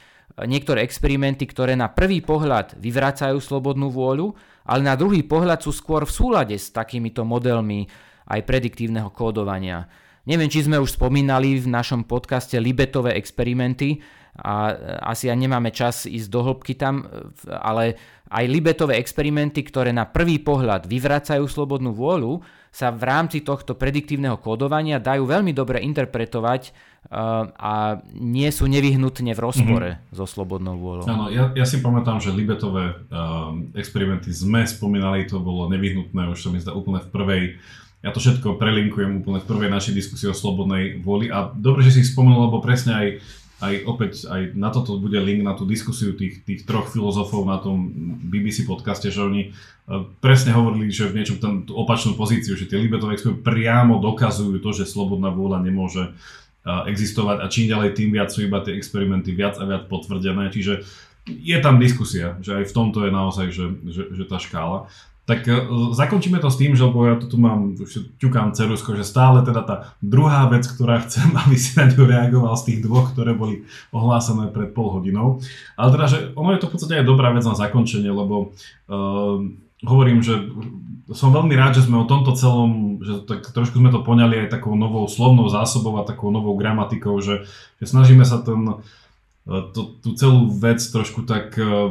niektoré 0.49 0.81
experimenty, 0.81 1.45
ktoré 1.45 1.77
na 1.77 1.93
prvý 1.93 2.25
pohľad 2.25 2.81
vyvracajú 2.81 3.37
slobodnú 3.37 3.93
vôľu, 3.93 4.33
ale 4.65 4.81
na 4.81 4.97
druhý 4.97 5.21
pohľad 5.21 5.61
sú 5.61 5.77
skôr 5.77 6.09
v 6.09 6.13
súlade 6.13 6.57
s 6.57 6.73
takýmito 6.73 7.27
modelmi 7.27 7.85
aj 8.31 8.41
prediktívneho 8.49 9.13
kódovania. 9.13 9.91
Neviem, 10.25 10.53
či 10.53 10.65
sme 10.65 10.81
už 10.81 11.01
spomínali 11.01 11.57
v 11.59 11.69
našom 11.69 12.05
podcaste 12.05 12.57
Libetové 12.61 13.17
experimenty 13.17 14.01
a 14.41 14.73
e, 14.73 14.75
asi 15.05 15.29
ja 15.29 15.37
nemáme 15.37 15.69
čas 15.75 16.09
ísť 16.09 16.29
do 16.33 16.41
hĺbky 16.41 16.81
tam, 16.81 17.05
e, 17.05 17.29
ale 17.51 17.99
aj 18.31 18.45
Libetové 18.47 18.97
experimenty, 18.97 19.67
ktoré 19.67 19.91
na 19.91 20.07
prvý 20.07 20.41
pohľad 20.41 20.87
vyvracajú 20.87 21.45
slobodnú 21.45 21.93
vôľu, 21.93 22.41
sa 22.71 22.95
v 22.95 23.03
rámci 23.03 23.43
tohto 23.43 23.75
prediktívneho 23.75 24.39
kódovania 24.39 25.03
dajú 25.03 25.27
veľmi 25.27 25.51
dobre 25.51 25.83
interpretovať 25.83 26.71
uh, 26.71 27.51
a 27.51 27.99
nie 28.15 28.47
sú 28.55 28.71
nevyhnutne 28.71 29.35
v 29.35 29.41
rozpore 29.43 29.91
mm-hmm. 29.99 30.15
so 30.15 30.25
slobodnou 30.25 30.79
vôľou. 30.79 31.07
Áno, 31.11 31.27
ja, 31.35 31.51
ja 31.51 31.67
si 31.67 31.83
pamätám, 31.83 32.23
že 32.23 32.31
Libetové 32.31 32.95
uh, 32.95 33.51
experimenty 33.75 34.31
sme 34.31 34.63
spomínali, 34.63 35.27
to 35.27 35.43
bolo 35.43 35.67
nevyhnutné, 35.67 36.31
už 36.31 36.39
som 36.39 36.55
mi 36.55 36.63
zdá 36.63 36.71
úplne 36.71 37.03
v 37.03 37.11
prvej 37.11 37.45
ja 38.01 38.17
to 38.17 38.21
všetko 38.21 38.57
prelinkujem 38.57 39.21
úplne 39.21 39.45
v 39.45 39.49
prvej 39.49 39.69
našej 39.69 39.93
diskusii 39.93 40.33
o 40.33 40.37
slobodnej 40.37 41.05
vôli 41.05 41.29
a 41.29 41.53
dobre, 41.53 41.85
že 41.85 42.01
si 42.01 42.09
spomenul, 42.09 42.49
lebo 42.49 42.65
presne 42.65 42.97
aj 42.97 43.07
aj 43.61 43.75
opäť 43.85 44.25
aj 44.25 44.57
na 44.57 44.73
toto 44.73 44.97
bude 44.97 45.21
link 45.21 45.45
na 45.45 45.53
tú 45.53 45.69
diskusiu 45.69 46.17
tých, 46.17 46.41
tých 46.49 46.65
troch 46.65 46.89
filozofov 46.89 47.45
na 47.45 47.61
tom 47.61 47.93
BBC 48.25 48.65
podcaste, 48.65 49.13
že 49.13 49.21
oni 49.21 49.43
e, 49.45 49.51
presne 50.25 50.57
hovorili, 50.57 50.89
že 50.89 51.13
v 51.13 51.21
niečom 51.21 51.39
tam 51.39 51.69
tú 51.69 51.77
opačnú 51.77 52.17
pozíciu, 52.17 52.57
že 52.57 52.65
tie 52.65 52.81
experimenty 52.81 53.37
priamo 53.45 54.01
dokazujú 54.01 54.57
to, 54.65 54.71
že 54.73 54.89
slobodná 54.89 55.29
vôľa 55.29 55.61
nemôže 55.61 56.09
e, 56.09 56.11
existovať 56.89 57.45
a 57.45 57.53
čím 57.53 57.69
ďalej 57.69 57.91
tým 57.93 58.11
viac 58.17 58.33
sú 58.33 58.49
iba 58.49 58.65
tie 58.65 58.73
experimenty 58.81 59.37
viac 59.37 59.61
a 59.61 59.69
viac 59.69 59.93
potvrdené, 59.93 60.49
čiže 60.49 60.81
je 61.29 61.59
tam 61.61 61.77
diskusia, 61.77 62.41
že 62.41 62.65
aj 62.65 62.73
v 62.73 62.75
tomto 62.75 63.05
je 63.05 63.13
naozaj, 63.13 63.47
že, 63.53 63.67
že, 63.93 64.03
že 64.17 64.25
tá 64.25 64.41
škála. 64.41 64.89
Tak 65.31 65.47
uh, 65.47 65.95
zakončíme 65.95 66.43
to 66.43 66.51
s 66.51 66.59
tým, 66.59 66.75
že 66.75 66.83
lebo 66.83 67.07
ja 67.07 67.15
tu 67.15 67.39
mám, 67.39 67.79
už 67.79 68.19
ťukám 68.19 68.51
cerusko, 68.51 68.99
že 68.99 69.07
stále 69.07 69.47
teda 69.47 69.63
tá 69.63 69.77
druhá 70.03 70.51
vec, 70.51 70.67
ktorá 70.67 70.99
chcem, 71.07 71.31
aby 71.47 71.55
si 71.55 71.79
na 71.79 71.87
ňu 71.87 72.03
reagoval 72.03 72.59
z 72.59 72.67
tých 72.67 72.79
dvoch, 72.83 73.15
ktoré 73.15 73.39
boli 73.39 73.63
ohlásené 73.95 74.51
pred 74.51 74.75
pol 74.75 74.91
hodinou. 74.91 75.39
Ale 75.79 75.95
teda, 75.95 76.07
že 76.11 76.19
ono 76.35 76.51
je 76.51 76.61
to 76.61 76.67
v 76.67 76.73
podstate 76.75 76.99
aj 76.99 77.07
dobrá 77.07 77.31
vec 77.31 77.47
na 77.47 77.55
zakončenie, 77.55 78.11
lebo 78.11 78.51
uh, 78.91 79.39
hovorím, 79.87 80.27
že 80.27 80.51
som 81.15 81.35
veľmi 81.35 81.55
rád, 81.55 81.79
že 81.79 81.87
sme 81.87 82.03
o 82.03 82.11
tomto 82.11 82.35
celom, 82.35 83.03
že 83.03 83.23
tak 83.27 83.47
trošku 83.51 83.79
sme 83.79 83.91
to 83.91 84.03
poňali 84.03 84.47
aj 84.47 84.59
takou 84.59 84.75
novou 84.75 85.07
slovnou 85.07 85.47
zásobou 85.51 85.99
a 85.99 86.07
takou 86.07 86.31
novou 86.31 86.55
gramatikou, 86.55 87.19
že, 87.19 87.47
že 87.83 87.87
snažíme 87.91 88.23
sa 88.23 88.39
ten, 88.39 88.79
to, 89.47 89.81
tú 89.99 90.15
celú 90.15 90.55
vec 90.55 90.79
trošku 90.79 91.27
tak 91.27 91.59
Eh, 91.59 91.91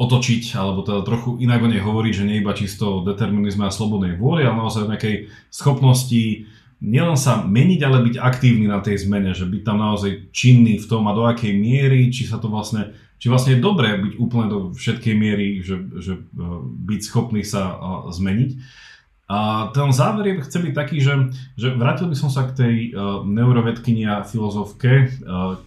otočiť, 0.00 0.56
alebo 0.56 0.80
teda 0.80 1.04
trochu 1.04 1.36
inak 1.44 1.60
o 1.60 1.68
nej 1.68 1.84
hovoriť, 1.84 2.12
že 2.16 2.24
nie 2.24 2.40
iba 2.40 2.56
čisto 2.56 3.00
o 3.00 3.04
determinizme 3.04 3.68
a 3.68 3.74
slobodnej 3.74 4.16
vôli, 4.16 4.48
ale 4.48 4.56
naozaj 4.56 4.88
o 4.88 4.90
nejakej 4.92 5.28
schopnosti 5.52 6.48
nielen 6.82 7.14
sa 7.20 7.44
meniť, 7.44 7.80
ale 7.84 8.00
byť 8.00 8.16
aktívny 8.16 8.66
na 8.66 8.80
tej 8.80 9.04
zmene, 9.06 9.36
že 9.36 9.44
byť 9.44 9.62
tam 9.62 9.78
naozaj 9.78 10.32
činný 10.32 10.80
v 10.80 10.88
tom 10.88 11.04
a 11.06 11.12
do 11.12 11.28
akej 11.28 11.52
miery, 11.52 12.08
či 12.08 12.24
sa 12.24 12.40
to 12.40 12.48
vlastne, 12.48 12.96
či 13.20 13.28
vlastne 13.28 13.54
je 13.54 13.64
dobré 13.64 14.00
byť 14.00 14.14
úplne 14.18 14.48
do 14.48 14.58
všetkej 14.72 15.14
miery, 15.14 15.60
že, 15.60 15.78
že 16.00 16.12
eh, 16.16 16.42
byť 16.88 17.00
schopný 17.04 17.44
sa 17.46 17.62
eh, 17.70 17.78
zmeniť. 18.08 18.50
A 19.32 19.70
ten 19.72 19.88
záver 19.96 20.28
je, 20.28 20.44
chce 20.44 20.58
byť 20.60 20.74
taký, 20.76 21.00
že, 21.00 21.32
že 21.56 21.72
vrátil 21.72 22.04
by 22.04 22.16
som 22.18 22.28
sa 22.28 22.44
k 22.44 22.52
tej 22.52 22.74
neurovedkyni 23.24 24.04
a 24.04 24.28
filozofke, 24.28 25.08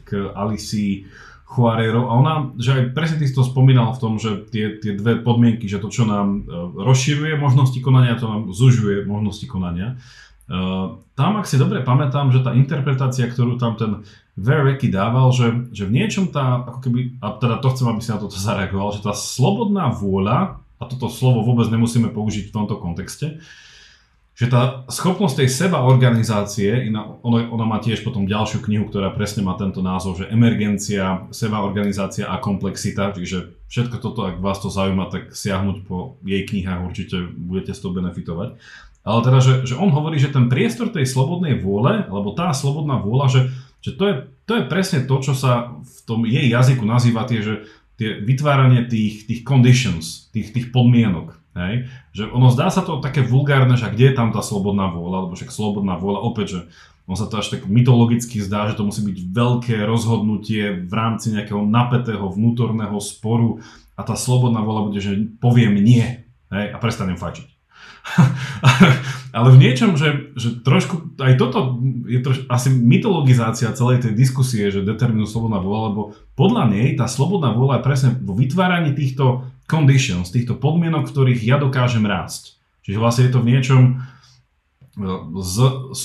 k 0.06 0.10
Alici 0.38 1.10
Chuarero 1.56 2.12
a 2.12 2.20
ona, 2.20 2.34
že 2.60 2.76
aj 2.76 2.84
presne 2.92 3.24
ty 3.24 3.32
to 3.32 3.48
spomínal 3.48 3.96
v 3.96 4.02
tom, 4.04 4.14
že 4.20 4.44
tie, 4.52 4.76
tie 4.76 5.00
dve 5.00 5.24
podmienky, 5.24 5.72
že 5.72 5.80
to, 5.80 5.88
čo 5.88 6.04
nám 6.04 6.44
rozširuje 6.76 7.40
možnosti 7.40 7.80
konania, 7.80 8.20
to 8.20 8.28
nám 8.28 8.52
zužuje 8.52 9.08
možnosti 9.08 9.48
konania. 9.48 9.96
Uh, 10.46 11.02
tam, 11.18 11.42
ak 11.42 11.50
si 11.50 11.58
dobre 11.58 11.82
pamätám, 11.82 12.30
že 12.30 12.46
tá 12.46 12.54
interpretácia, 12.54 13.26
ktorú 13.26 13.58
tam 13.58 13.80
ten 13.80 14.06
Vereky 14.36 14.92
dával, 14.92 15.32
že, 15.32 15.72
že 15.72 15.88
v 15.88 15.96
niečom 15.96 16.30
tá, 16.30 16.60
ako 16.60 16.80
keby, 16.84 17.00
a 17.24 17.40
teda 17.40 17.64
to 17.64 17.72
chcem, 17.72 17.88
aby 17.88 18.04
si 18.04 18.12
na 18.12 18.20
toto 18.20 18.36
zareagoval, 18.36 18.94
že 18.94 19.02
tá 19.02 19.16
slobodná 19.16 19.90
vôľa, 19.96 20.60
a 20.76 20.84
toto 20.92 21.08
slovo 21.08 21.42
vôbec 21.42 21.72
nemusíme 21.72 22.12
použiť 22.12 22.52
v 22.52 22.56
tomto 22.56 22.76
kontexte, 22.78 23.40
že 24.36 24.52
tá 24.52 24.84
schopnosť 24.92 25.42
tej 25.42 25.50
seba 25.50 25.80
organizácie, 25.88 26.92
ona, 27.24 27.40
ona 27.48 27.66
má 27.66 27.80
tiež 27.80 28.04
potom 28.04 28.28
ďalšiu 28.28 28.68
knihu, 28.68 28.92
ktorá 28.92 29.16
presne 29.16 29.48
má 29.48 29.56
tento 29.56 29.80
názov, 29.80 30.20
že 30.20 30.28
emergencia, 30.28 31.24
seba 31.32 31.64
organizácia 31.64 32.28
a 32.28 32.44
komplexita, 32.44 33.16
čiže 33.16 33.56
všetko 33.72 33.96
toto, 34.04 34.28
ak 34.28 34.44
vás 34.44 34.60
to 34.60 34.68
zaujíma, 34.68 35.08
tak 35.08 35.32
siahnuť 35.32 35.88
po 35.88 36.20
jej 36.28 36.44
knihách 36.44 36.84
určite 36.84 37.32
budete 37.32 37.72
z 37.72 37.80
toho 37.80 37.96
benefitovať. 37.96 38.60
Ale 39.08 39.20
teda, 39.24 39.40
že, 39.40 39.54
že 39.64 39.80
on 39.80 39.94
hovorí, 39.96 40.20
že 40.20 40.34
ten 40.34 40.52
priestor 40.52 40.92
tej 40.92 41.08
slobodnej 41.08 41.56
vôle, 41.62 42.04
alebo 42.04 42.36
tá 42.36 42.52
slobodná 42.52 43.00
vôľa, 43.00 43.28
že, 43.32 43.42
že 43.80 43.92
to, 43.96 44.04
je, 44.04 44.16
to 44.50 44.54
je 44.60 44.64
presne 44.68 45.00
to, 45.08 45.16
čo 45.24 45.32
sa 45.32 45.80
v 45.80 45.98
tom 46.04 46.28
jej 46.28 46.52
jazyku 46.52 46.84
nazýva 46.84 47.24
tie, 47.24 47.40
že 47.40 47.70
tie 47.96 48.20
vytváranie 48.20 48.84
tých, 48.92 49.32
tých 49.32 49.42
conditions, 49.48 50.28
tých, 50.36 50.52
tých 50.52 50.68
podmienok. 50.76 51.40
Hej? 51.56 51.88
Že 52.12 52.24
ono 52.36 52.52
zdá 52.52 52.68
sa 52.68 52.84
to 52.84 53.00
také 53.00 53.24
vulgárne, 53.24 53.80
že 53.80 53.88
kde 53.88 54.12
je 54.12 54.18
tam 54.20 54.36
tá 54.36 54.44
slobodná 54.44 54.92
vôľa, 54.92 55.26
alebo 55.26 55.34
však 55.40 55.56
slobodná 55.56 55.96
vôľa, 55.96 56.20
opäť, 56.28 56.48
že 56.52 56.60
on 57.08 57.16
sa 57.16 57.30
to 57.30 57.40
až 57.40 57.56
tak 57.56 57.70
mytologicky 57.70 58.42
zdá, 58.42 58.68
že 58.68 58.76
to 58.76 58.84
musí 58.84 59.06
byť 59.06 59.18
veľké 59.30 59.76
rozhodnutie 59.88 60.84
v 60.84 60.94
rámci 60.94 61.32
nejakého 61.32 61.64
napätého 61.64 62.28
vnútorného 62.28 62.98
sporu 63.00 63.62
a 63.96 64.02
tá 64.04 64.18
slobodná 64.20 64.60
vôľa 64.66 64.82
bude, 64.92 65.00
že 65.00 65.16
poviem 65.40 65.80
nie 65.80 66.26
hej? 66.52 66.66
a 66.74 66.78
prestanem 66.82 67.16
fačiť. 67.16 67.48
Ale 69.36 69.52
v 69.52 69.60
niečom, 69.60 70.00
že, 70.00 70.32
že 70.40 70.64
trošku, 70.64 71.20
aj 71.20 71.36
toto 71.36 71.84
je 72.08 72.24
troš, 72.24 72.48
asi 72.48 72.72
mytologizácia 72.72 73.76
celej 73.76 74.08
tej 74.08 74.16
diskusie, 74.16 74.72
že 74.72 74.80
determinuje 74.80 75.28
slobodná 75.28 75.60
vôľa, 75.60 75.82
lebo 75.92 76.02
podľa 76.40 76.72
nej 76.72 76.96
tá 76.96 77.04
slobodná 77.04 77.52
vôľa 77.52 77.84
je 77.84 77.88
presne 77.92 78.10
vo 78.24 78.32
vytváraní 78.32 78.96
týchto 78.96 79.44
conditions, 79.68 80.32
týchto 80.32 80.56
podmienok, 80.56 81.04
v 81.04 81.12
ktorých 81.12 81.42
ja 81.44 81.60
dokážem 81.60 82.08
rásť. 82.08 82.56
Čiže 82.88 83.02
vlastne 83.02 83.24
je 83.28 83.34
to 83.36 83.44
v 83.44 83.50
niečom 83.52 83.82
e, 83.84 83.94
z, 85.44 85.56
z, 85.92 86.02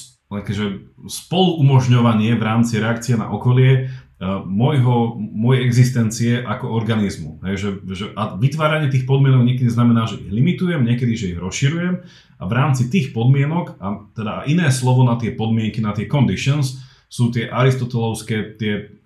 že 0.50 0.66
spoluumožňovanie 1.06 2.34
v 2.34 2.42
rámci 2.42 2.82
reakcie 2.82 3.14
na 3.14 3.30
okolie 3.30 3.94
môjho, 4.44 5.16
mojej 5.16 5.64
existencie 5.64 6.32
ako 6.44 6.76
organizmu. 6.76 7.40
Hej, 7.48 7.54
že, 7.56 7.70
že, 7.88 8.06
a 8.12 8.36
vytváranie 8.36 8.92
tých 8.92 9.08
podmienok 9.08 9.48
niekedy 9.48 9.72
znamená, 9.72 10.04
že 10.04 10.20
ich 10.20 10.28
limitujem, 10.28 10.84
niekedy, 10.84 11.16
že 11.16 11.32
ich 11.32 11.40
rozširujem 11.40 12.04
a 12.36 12.42
v 12.44 12.52
rámci 12.52 12.92
tých 12.92 13.16
podmienok, 13.16 13.80
a 13.80 14.04
teda 14.12 14.44
iné 14.44 14.68
slovo 14.68 15.08
na 15.08 15.16
tie 15.16 15.32
podmienky, 15.32 15.80
na 15.80 15.96
tie 15.96 16.04
conditions, 16.04 16.84
sú 17.08 17.32
tie 17.32 17.48
aristotelovské, 17.48 18.60
tie, 18.60 19.00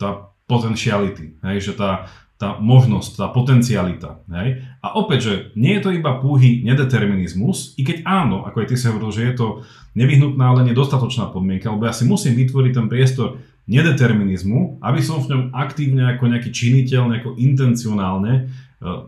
tá 0.00 0.32
potentiality, 0.48 1.36
hej, 1.44 1.56
že 1.60 1.72
tá, 1.76 2.08
tá 2.40 2.56
možnosť, 2.56 3.20
tá 3.20 3.26
potencialita. 3.30 4.24
Hej? 4.32 4.64
A 4.80 4.96
opäť, 4.96 5.20
že 5.22 5.34
nie 5.60 5.76
je 5.76 5.84
to 5.84 5.90
iba 5.92 6.18
púhy 6.24 6.64
nedeterminizmus, 6.64 7.76
i 7.76 7.84
keď 7.84 8.00
áno, 8.08 8.48
ako 8.48 8.64
aj 8.64 8.68
ty 8.72 8.76
si 8.80 8.88
hovoril, 8.88 9.12
že 9.12 9.22
je 9.28 9.34
to 9.36 9.46
nevyhnutná, 9.92 10.56
ale 10.56 10.66
nedostatočná 10.66 11.30
podmienka, 11.30 11.68
lebo 11.68 11.86
ja 11.86 11.94
si 11.94 12.08
musím 12.08 12.34
vytvoriť 12.34 12.72
ten 12.74 12.88
priestor 12.88 13.38
nedeterminizmu, 13.64 14.84
aby 14.84 15.00
som 15.00 15.24
v 15.24 15.30
ňom 15.32 15.42
aktívne 15.56 16.04
ako 16.16 16.28
nejaký 16.28 16.50
činiteľ, 16.52 17.08
nejako 17.08 17.30
intencionálne 17.40 18.32
e, 18.36 18.42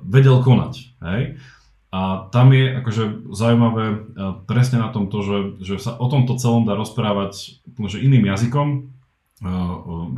vedel 0.08 0.40
konať. 0.40 0.72
Hej? 1.04 1.36
A 1.92 2.28
tam 2.32 2.52
je 2.56 2.76
akože 2.80 3.32
zaujímavé 3.36 3.84
e, 3.88 3.96
presne 4.48 4.80
na 4.80 4.88
tom 4.88 5.12
to, 5.12 5.20
že, 5.20 5.38
že 5.60 5.74
sa 5.80 5.96
o 6.00 6.08
tomto 6.08 6.40
celom 6.40 6.64
dá 6.64 6.72
rozprávať 6.76 7.60
že 7.88 8.00
iným 8.00 8.32
jazykom, 8.32 8.68
e, 8.72 8.78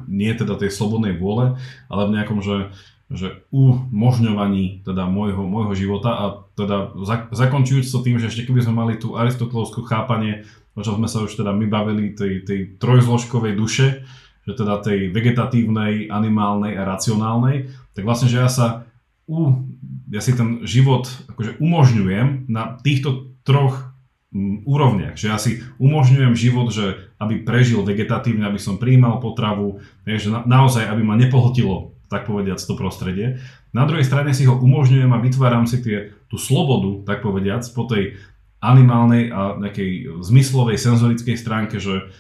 nie 0.06 0.30
teda 0.34 0.54
tej 0.54 0.70
slobodnej 0.70 1.18
vôle, 1.18 1.58
ale 1.90 2.02
v 2.06 2.14
nejakom, 2.14 2.38
že, 2.38 2.70
že 3.10 3.42
umožňovaní 3.50 4.86
teda 4.86 5.10
môjho, 5.10 5.42
môjho 5.42 5.74
života 5.74 6.10
a 6.14 6.24
teda 6.54 6.94
zakončujúc 7.34 7.90
to 7.90 7.98
tým, 8.06 8.22
že 8.22 8.30
ešte 8.30 8.46
keby 8.46 8.62
sme 8.62 8.74
mali 8.86 8.94
tú 9.02 9.18
aristotelovskú 9.18 9.82
chápanie, 9.82 10.46
o 10.78 10.80
čom 10.86 11.02
sme 11.02 11.10
sa 11.10 11.26
už 11.26 11.34
teda 11.34 11.50
my 11.50 11.66
bavili, 11.66 12.14
tej, 12.14 12.46
tej 12.46 12.78
trojzložkovej 12.78 13.52
duše, 13.58 14.06
že 14.48 14.56
teda 14.56 14.80
tej 14.80 15.12
vegetatívnej, 15.12 16.08
animálnej 16.08 16.80
a 16.80 16.88
racionálnej, 16.88 17.68
tak 17.92 18.08
vlastne, 18.08 18.32
že 18.32 18.40
ja 18.40 18.48
sa 18.48 18.88
u, 19.28 19.60
ja 20.08 20.24
si 20.24 20.32
ten 20.32 20.64
život 20.64 21.04
akože 21.28 21.60
umožňujem 21.60 22.48
na 22.48 22.80
týchto 22.80 23.36
troch 23.44 23.92
m, 24.32 24.64
úrovniach. 24.64 25.20
Že 25.20 25.26
ja 25.28 25.36
si 25.36 25.60
umožňujem 25.76 26.32
život, 26.32 26.72
že 26.72 27.12
aby 27.20 27.44
prežil 27.44 27.84
vegetatívne, 27.84 28.48
aby 28.48 28.56
som 28.56 28.80
príjmal 28.80 29.20
potravu, 29.20 29.84
že 30.08 30.32
na, 30.32 30.48
naozaj, 30.48 30.88
aby 30.88 31.04
ma 31.04 31.20
nepohltilo, 31.20 31.92
tak 32.08 32.24
povediať, 32.24 32.64
to 32.64 32.72
prostredie. 32.72 33.44
Na 33.76 33.84
druhej 33.84 34.08
strane 34.08 34.32
si 34.32 34.48
ho 34.48 34.56
umožňujem 34.56 35.12
a 35.12 35.20
vytváram 35.20 35.68
si 35.68 35.84
tie, 35.84 36.16
tú 36.32 36.40
slobodu, 36.40 37.04
tak 37.04 37.20
povediac, 37.20 37.68
po 37.76 37.84
tej 37.84 38.16
animálnej 38.64 39.28
a 39.28 39.60
nejakej 39.60 40.24
zmyslovej, 40.24 40.80
senzorickej 40.80 41.36
stránke, 41.36 41.76
že, 41.78 42.10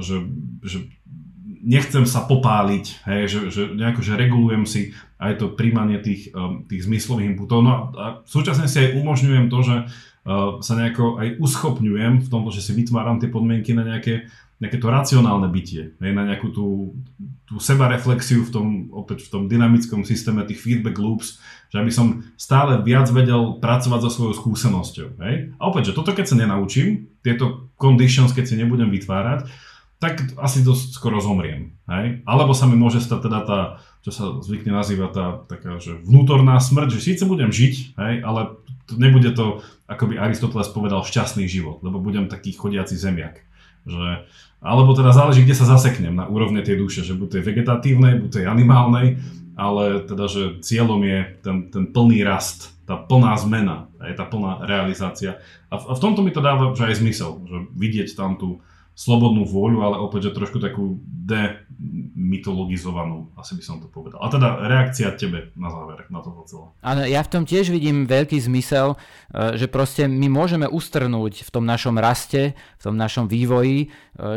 že, 0.00 0.16
že 0.62 0.78
nechcem 1.66 2.06
sa 2.06 2.22
popáliť, 2.22 3.02
hej, 3.10 3.22
že, 3.26 3.40
že 3.50 3.62
nejako, 3.74 4.00
že 4.06 4.14
regulujem 4.14 4.64
si 4.70 4.94
aj 5.18 5.42
to 5.42 5.46
príjmanie 5.50 5.98
tých, 5.98 6.30
um, 6.30 6.62
tých 6.62 6.86
zmyslových 6.86 7.34
inputov. 7.34 7.66
No 7.66 7.90
a 7.98 8.22
súčasne 8.22 8.70
si 8.70 8.78
aj 8.78 8.94
umožňujem 8.94 9.50
to, 9.50 9.58
že 9.66 9.76
uh, 9.82 10.62
sa 10.62 10.72
nejako 10.78 11.18
aj 11.18 11.42
uschopňujem 11.42 12.22
v 12.22 12.28
tomto, 12.30 12.54
že 12.54 12.62
si 12.62 12.70
vytváram 12.70 13.18
tie 13.18 13.26
podmienky 13.26 13.74
na 13.74 13.82
nejaké, 13.82 14.30
nejaké 14.62 14.78
to 14.78 14.86
racionálne 14.86 15.50
bytie, 15.50 15.98
hej, 15.98 16.12
na 16.14 16.22
nejakú 16.22 16.54
tú, 16.54 16.94
tú 17.50 17.58
sebareflexiu 17.58 18.46
v 18.46 18.50
tom, 18.54 18.66
opäť 18.94 19.26
v 19.26 19.32
tom 19.34 19.42
dynamickom 19.50 20.06
systéme 20.06 20.46
tých 20.46 20.62
feedback 20.62 21.02
loops, 21.02 21.42
že 21.66 21.82
aby 21.82 21.90
som 21.90 22.22
stále 22.38 22.78
viac 22.86 23.10
vedel 23.10 23.58
pracovať 23.58 24.06
so 24.06 24.10
svojou 24.14 24.34
skúsenosťou. 24.38 25.18
Hej. 25.18 25.34
A 25.58 25.62
opäť, 25.66 25.90
že 25.90 25.96
toto 25.98 26.14
keď 26.14 26.30
sa 26.30 26.38
nenaučím, 26.38 27.10
tieto 27.26 27.74
conditions, 27.74 28.30
keď 28.30 28.44
si 28.46 28.54
nebudem 28.54 28.86
vytvárať, 28.86 29.65
tak 29.96 30.36
asi 30.36 30.60
dosť 30.60 30.92
skoro 30.92 31.24
zomriem. 31.24 31.72
Hej? 31.88 32.20
Alebo 32.28 32.52
sa 32.52 32.68
mi 32.68 32.76
môže 32.76 33.00
stať 33.00 33.32
teda 33.32 33.40
tá, 33.48 33.60
čo 34.04 34.10
sa 34.12 34.24
zvykne 34.44 34.76
nazývať 34.76 35.10
tá 35.10 35.26
taká, 35.48 35.80
že 35.80 35.98
vnútorná 36.04 36.60
smrť, 36.60 36.94
že 36.94 37.04
síce 37.12 37.22
budem 37.26 37.50
žiť, 37.50 37.98
hej, 37.98 38.14
ale 38.22 38.54
to, 38.86 38.94
nebude 38.94 39.34
to, 39.34 39.66
ako 39.90 40.12
by 40.12 40.20
Aristoteles 40.20 40.70
povedal, 40.70 41.02
šťastný 41.02 41.48
život, 41.50 41.82
lebo 41.82 41.98
budem 41.98 42.30
taký 42.30 42.54
chodiaci 42.54 42.94
zemiak. 42.94 43.42
Že, 43.82 44.28
alebo 44.62 44.94
teda 44.94 45.10
záleží, 45.10 45.42
kde 45.42 45.58
sa 45.58 45.66
zaseknem 45.66 46.14
na 46.14 46.30
úrovne 46.30 46.62
tej 46.62 46.78
duše, 46.78 47.02
že 47.02 47.18
buď 47.18 47.38
tej 47.38 47.42
vegetatívnej, 47.50 48.22
buď 48.22 48.30
tej 48.30 48.44
animálnej, 48.46 49.18
ale 49.56 50.04
teda, 50.04 50.28
že 50.28 50.60
cieľom 50.60 51.00
je 51.02 51.18
ten, 51.40 51.56
ten 51.72 51.84
plný 51.90 52.20
rast, 52.22 52.76
tá 52.86 52.94
plná 52.94 53.34
zmena, 53.42 53.90
aj 53.98 54.22
tá 54.22 54.24
plná 54.28 54.62
realizácia. 54.68 55.42
A 55.72 55.80
v, 55.80 55.84
a 55.90 55.92
v 55.96 56.02
tomto 56.02 56.22
mi 56.22 56.30
to 56.30 56.44
dáva 56.44 56.76
že 56.78 56.94
aj 56.94 57.00
zmysel, 57.02 57.42
že 57.42 57.58
vidieť 57.74 58.14
tam 58.14 58.38
tú, 58.38 58.62
slobodnú 58.96 59.44
vôľu, 59.44 59.84
ale 59.84 60.00
opäť, 60.00 60.32
že 60.32 60.40
trošku 60.40 60.56
takú 60.56 60.96
demytologizovanú, 61.04 63.28
asi 63.36 63.52
by 63.52 63.62
som 63.62 63.76
to 63.76 63.92
povedal. 63.92 64.24
A 64.24 64.32
teda 64.32 64.56
reakcia 64.64 65.12
tebe 65.20 65.52
na 65.52 65.68
záver 65.68 66.08
na 66.08 66.24
toto 66.24 66.48
celé. 66.48 66.72
Áno, 66.80 67.04
ja 67.04 67.20
v 67.20 67.28
tom 67.28 67.44
tiež 67.44 67.68
vidím 67.68 68.08
veľký 68.08 68.40
zmysel, 68.40 68.96
e, 68.96 69.60
že 69.60 69.68
proste 69.68 70.08
my 70.08 70.32
môžeme 70.32 70.64
ustrnúť 70.64 71.44
v 71.44 71.50
tom 71.52 71.68
našom 71.68 72.00
raste, 72.00 72.56
v 72.56 72.82
tom 72.88 72.96
našom 72.96 73.28
vývoji, 73.28 73.84
e, 73.84 73.88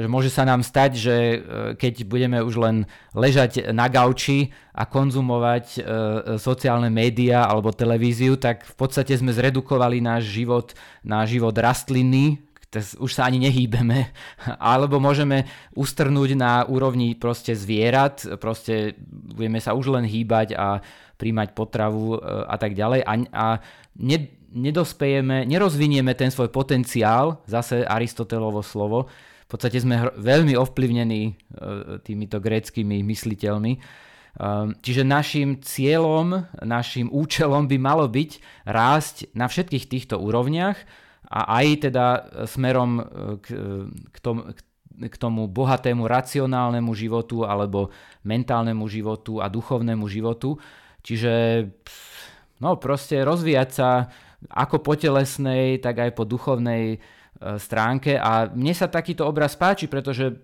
že 0.03 0.11
môže 0.11 0.27
sa 0.27 0.43
nám 0.43 0.59
stať, 0.59 0.91
že 0.99 1.15
e, 1.15 1.39
keď 1.79 2.03
budeme 2.03 2.43
už 2.43 2.59
len 2.59 2.83
ležať 3.15 3.71
na 3.71 3.87
gauči 3.87 4.51
a 4.75 4.83
konzumovať 4.87 5.83
sociálne 6.39 6.87
médiá 6.87 7.43
alebo 7.43 7.75
televíziu, 7.75 8.39
tak 8.39 8.63
v 8.63 8.79
podstate 8.79 9.11
sme 9.11 9.35
zredukovali 9.35 9.99
náš 9.99 10.31
život 10.31 10.71
na 11.03 11.27
život 11.27 11.51
rastlinný, 11.51 12.39
už 12.77 13.09
sa 13.09 13.25
ani 13.25 13.41
nehýbeme, 13.41 14.13
alebo 14.73 15.01
môžeme 15.01 15.49
ustrnúť 15.73 16.37
na 16.37 16.61
úrovni 16.69 17.17
proste 17.17 17.57
zvierat, 17.57 18.25
proste 18.37 18.93
budeme 19.09 19.57
sa 19.57 19.73
už 19.73 19.89
len 19.89 20.05
hýbať 20.05 20.53
a 20.53 20.85
príjmať 21.17 21.57
potravu 21.57 22.15
e, 22.15 22.17
a 22.45 22.55
tak 22.55 22.77
ďalej. 22.77 23.01
A, 23.03 23.13
a 23.33 23.45
ne, 23.99 24.17
nedospejeme, 24.53 25.49
nerozvinieme 25.49 26.13
ten 26.13 26.29
svoj 26.31 26.53
potenciál, 26.53 27.41
zase 27.49 27.83
Aristotelovo 27.83 28.61
slovo, 28.61 29.09
v 29.49 29.57
podstate 29.57 29.81
sme 29.81 30.13
veľmi 30.13 30.53
ovplyvnení 30.53 31.23
e, 31.25 31.33
týmito 32.05 32.37
gréckými 32.37 33.01
mysliteľmi. 33.01 33.71
E, 33.73 33.79
čiže 34.79 35.01
našim 35.01 35.57
cieľom, 35.59 36.45
našim 36.61 37.09
účelom 37.09 37.65
by 37.65 37.77
malo 37.81 38.05
byť 38.05 38.63
rásť 38.69 39.33
na 39.33 39.49
všetkých 39.49 39.89
týchto 39.89 40.21
úrovniach 40.21 41.08
a 41.29 41.61
aj 41.61 41.67
teda 41.89 42.05
smerom 42.49 42.91
e, 42.97 43.03
k, 43.41 43.45
e, 43.53 43.65
k, 44.09 44.17
tom, 44.19 44.49
k 44.97 45.15
tomu 45.15 45.45
bohatému 45.45 46.09
racionálnemu 46.09 46.91
životu 46.97 47.45
alebo 47.45 47.93
mentálnemu 48.25 48.85
životu 48.89 49.39
a 49.39 49.47
duchovnému 49.47 50.09
životu. 50.09 50.57
Čiže 51.05 51.65
no 52.59 52.75
proste 52.81 53.21
rozvíjať 53.21 53.69
sa 53.69 54.09
ako 54.49 54.81
po 54.81 54.97
telesnej, 54.97 55.77
tak 55.79 56.01
aj 56.01 56.11
po 56.17 56.23
duchovnej 56.25 56.99
E, 57.39 57.55
stránke 57.55 58.19
a 58.19 58.51
mne 58.51 58.75
sa 58.75 58.91
takýto 58.91 59.23
obraz 59.23 59.55
páči, 59.55 59.87
pretože 59.87 60.43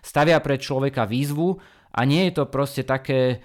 stavia 0.00 0.40
pre 0.40 0.56
človeka 0.56 1.04
výzvu 1.04 1.60
a 1.92 2.00
nie 2.08 2.28
je 2.28 2.40
to 2.40 2.44
proste 2.48 2.88
také, 2.88 3.44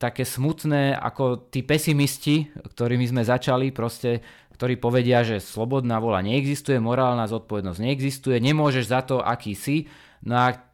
také 0.00 0.26
smutné 0.26 0.96
ako 0.96 1.50
tí 1.50 1.62
pesimisti, 1.62 2.48
ktorými 2.54 3.06
sme 3.06 3.22
začali, 3.22 3.70
proste, 3.70 4.24
ktorí 4.58 4.80
povedia, 4.80 5.22
že 5.22 5.38
slobodná 5.38 6.02
vola 6.02 6.24
neexistuje, 6.24 6.82
morálna 6.82 7.30
zodpovednosť 7.30 7.80
neexistuje, 7.80 8.36
nemôžeš 8.42 8.84
za 8.90 9.00
to, 9.06 9.22
aký 9.22 9.54
si. 9.54 9.86
No 10.24 10.34
a 10.34 10.68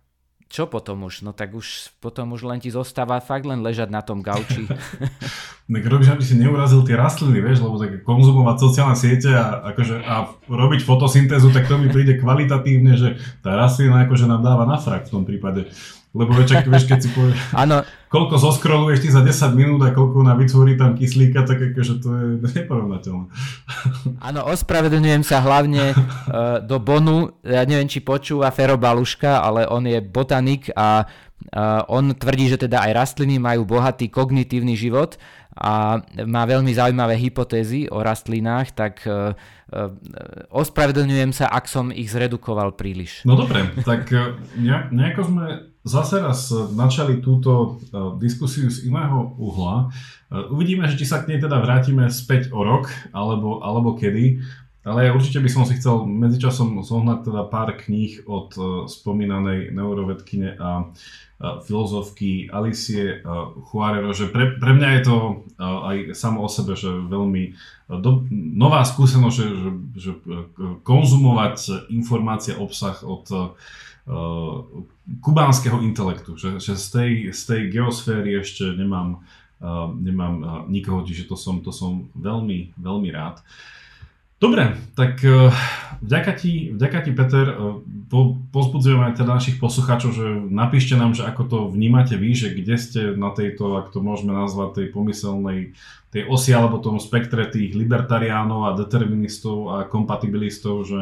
čo 0.55 0.71
potom 0.71 1.03
už? 1.11 1.27
No 1.27 1.35
tak 1.35 1.51
už 1.51 1.99
potom 1.99 2.31
už 2.31 2.47
len 2.47 2.63
ti 2.63 2.71
zostáva 2.71 3.19
fakt 3.19 3.43
len 3.43 3.59
ležať 3.59 3.91
na 3.91 4.07
tom 4.07 4.23
gauči. 4.23 4.71
tak 5.75 5.85
robíš, 5.91 6.15
aby 6.15 6.23
si 6.23 6.39
neurazil 6.39 6.87
tie 6.87 6.95
rastliny, 6.95 7.43
vieš, 7.43 7.67
lebo 7.67 7.75
tak 7.75 8.07
konzumovať 8.07 8.57
sociálne 8.63 8.95
siete 8.95 9.35
a, 9.35 9.75
akože, 9.75 10.07
a 10.07 10.31
robiť 10.47 10.87
fotosyntézu, 10.87 11.51
tak 11.51 11.67
to 11.67 11.75
mi 11.75 11.91
príde 11.91 12.23
kvalitatívne, 12.23 12.95
že 12.95 13.19
tá 13.43 13.59
rastlina 13.59 14.07
akože 14.07 14.31
nám 14.31 14.47
dáva 14.47 14.63
na 14.63 14.79
frak 14.79 15.11
v 15.11 15.13
tom 15.19 15.25
prípade. 15.27 15.75
Lebo 16.15 16.31
večer, 16.31 16.63
vieš, 16.71 16.87
keď 16.87 16.99
si 17.03 17.11
povieš, 17.11 17.35
ano. 17.59 17.83
koľko 18.15 18.39
zoskroluješ 18.39 19.03
ty 19.03 19.09
za 19.11 19.27
10 19.27 19.59
minút 19.59 19.83
a 19.83 19.91
koľko 19.91 20.23
na 20.23 20.39
vytvorí 20.39 20.79
tam 20.79 20.95
kyslíka, 20.95 21.43
tak 21.43 21.59
akože 21.59 21.95
to 21.99 22.09
je 22.15 22.27
neporovnateľné. 22.63 23.27
Áno, 24.31 24.41
ospravedlňujem 24.47 25.27
sa 25.27 25.43
hlavne 25.43 25.91
uh, 25.91 26.63
do 26.63 26.79
Bonu, 26.79 27.35
ja 27.43 27.67
neviem, 27.67 27.91
či 27.91 27.99
počúva 27.99 28.55
Fero 28.55 28.79
Baluška, 28.79 29.43
ale 29.43 29.67
on 29.67 29.83
je 29.91 29.99
botanik 29.99 30.71
a 30.79 31.03
uh, 31.03 31.83
on 31.91 32.15
tvrdí, 32.15 32.47
že 32.55 32.63
teda 32.63 32.87
aj 32.87 32.95
rastliny 32.95 33.43
majú 33.43 33.67
bohatý 33.67 34.07
kognitívny 34.07 34.79
život 34.79 35.19
a 35.59 35.99
má 36.31 36.47
veľmi 36.47 36.71
zaujímavé 36.71 37.19
hypotézy 37.19 37.91
o 37.91 37.99
rastlinách, 38.07 38.71
tak 38.71 39.03
uh, 39.11 39.35
ospravedlňujem 40.55 41.35
sa, 41.35 41.51
ak 41.51 41.67
som 41.67 41.91
ich 41.91 42.07
zredukoval 42.15 42.79
príliš. 42.79 43.27
No 43.27 43.35
dobre, 43.35 43.75
tak 43.83 44.07
nejako 44.95 45.23
sme 45.27 45.74
zase 45.85 46.17
raz 46.21 46.49
načali 46.73 47.21
túto 47.21 47.53
e, 47.53 47.69
diskusiu 48.17 48.73
z 48.73 48.89
iného 48.89 49.37
uhla. 49.37 49.93
E, 50.33 50.49
uvidíme, 50.49 50.89
že 50.89 50.97
či 50.97 51.05
sa 51.05 51.21
k 51.21 51.29
nej 51.29 51.39
teda 51.45 51.61
vrátime 51.61 52.09
späť 52.09 52.49
o 52.57 52.65
rok, 52.65 52.89
alebo, 53.13 53.61
alebo 53.61 53.93
kedy. 53.93 54.41
Ale 54.85 55.09
určite 55.17 55.41
by 55.41 55.49
som 55.49 55.65
si 55.65 55.81
chcel 55.81 56.05
medzičasom 56.05 56.85
zohnať 56.85 57.33
teda 57.33 57.49
pár 57.49 57.73
kníh 57.73 58.21
od 58.29 58.53
uh, 58.61 58.85
spomínanej 58.85 59.73
neurovedkyne 59.73 60.61
a 60.61 60.93
filozofky 61.65 62.53
Alicie 62.53 63.21
Juarero, 63.73 64.15
že 64.15 64.31
pre, 64.31 64.57
pre 64.57 64.73
mňa 64.77 64.89
je 64.97 65.03
to 65.03 65.17
aj 65.59 65.97
samo 66.15 66.47
o 66.47 66.49
sebe, 66.49 66.79
že 66.79 66.89
veľmi 66.89 67.59
do, 68.01 68.25
nová 68.31 68.87
skúsenosť, 68.87 69.35
že, 69.35 69.47
že, 69.51 69.71
že 69.99 70.13
konzumovať 70.87 71.89
informácie, 71.93 72.55
obsah 72.57 72.97
od 73.03 73.57
kubánskeho 75.25 75.81
intelektu, 75.81 76.37
že, 76.37 76.61
že 76.61 76.77
z, 76.77 76.87
tej, 76.93 77.11
z 77.33 77.41
tej 77.49 77.61
geosféry 77.73 78.37
ešte 78.37 78.77
nemám, 78.77 79.25
uh, 79.65 79.89
nemám 79.97 80.35
uh, 80.41 80.49
nikoho, 80.69 81.01
čiže 81.09 81.25
to 81.25 81.41
som, 81.41 81.65
to 81.65 81.73
som 81.73 82.13
veľmi, 82.13 82.77
veľmi 82.77 83.09
rád. 83.09 83.41
Dobre, 84.43 84.77
tak 84.93 85.25
vďaka 86.05 86.33
ti, 86.37 86.69
vďaka 86.77 86.99
ti 87.07 87.11
Peter, 87.17 87.47
po, 88.13 88.37
pozbudzujem 88.53 89.01
aj 89.01 89.25
teda 89.25 89.41
našich 89.41 89.57
poslucháčov, 89.57 90.11
že 90.13 90.27
napíšte 90.53 91.01
nám, 91.01 91.17
že 91.17 91.25
ako 91.25 91.43
to 91.49 91.59
vnímate 91.73 92.13
vy, 92.21 92.37
že 92.37 92.53
kde 92.53 92.77
ste 92.77 93.01
na 93.17 93.33
tejto, 93.33 93.81
ak 93.81 93.89
to 93.95 94.05
môžeme 94.05 94.37
nazvať, 94.37 94.85
tej 94.85 94.87
pomyselnej 94.93 95.73
tej 96.15 96.31
osi 96.31 96.55
alebo 96.55 96.79
tom 96.79 97.03
spektre 97.03 97.43
tých 97.51 97.75
libertariánov 97.75 98.71
a 98.71 98.77
deterministov 98.79 99.57
a 99.75 99.77
kompatibilistov, 99.91 100.87
že 100.87 100.99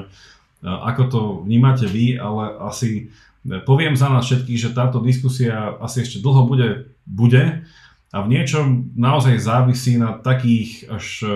ako 0.63 1.03
to 1.11 1.21
vnímate 1.43 1.87
vy, 1.91 2.17
ale 2.19 2.55
asi 2.71 3.11
Poviem 3.43 3.99
za 3.99 4.07
nás 4.07 4.31
všetkých, 4.31 4.71
že 4.71 4.71
táto 4.71 5.03
diskusia 5.03 5.75
asi 5.83 6.07
ešte 6.07 6.23
dlho 6.23 6.47
bude, 6.47 6.95
bude 7.03 7.67
a 8.15 8.17
v 8.23 8.31
niečom 8.31 8.95
naozaj 8.95 9.43
závisí 9.43 9.99
na 9.99 10.15
takých 10.15 10.87
až 10.87 11.07
e, 11.27 11.29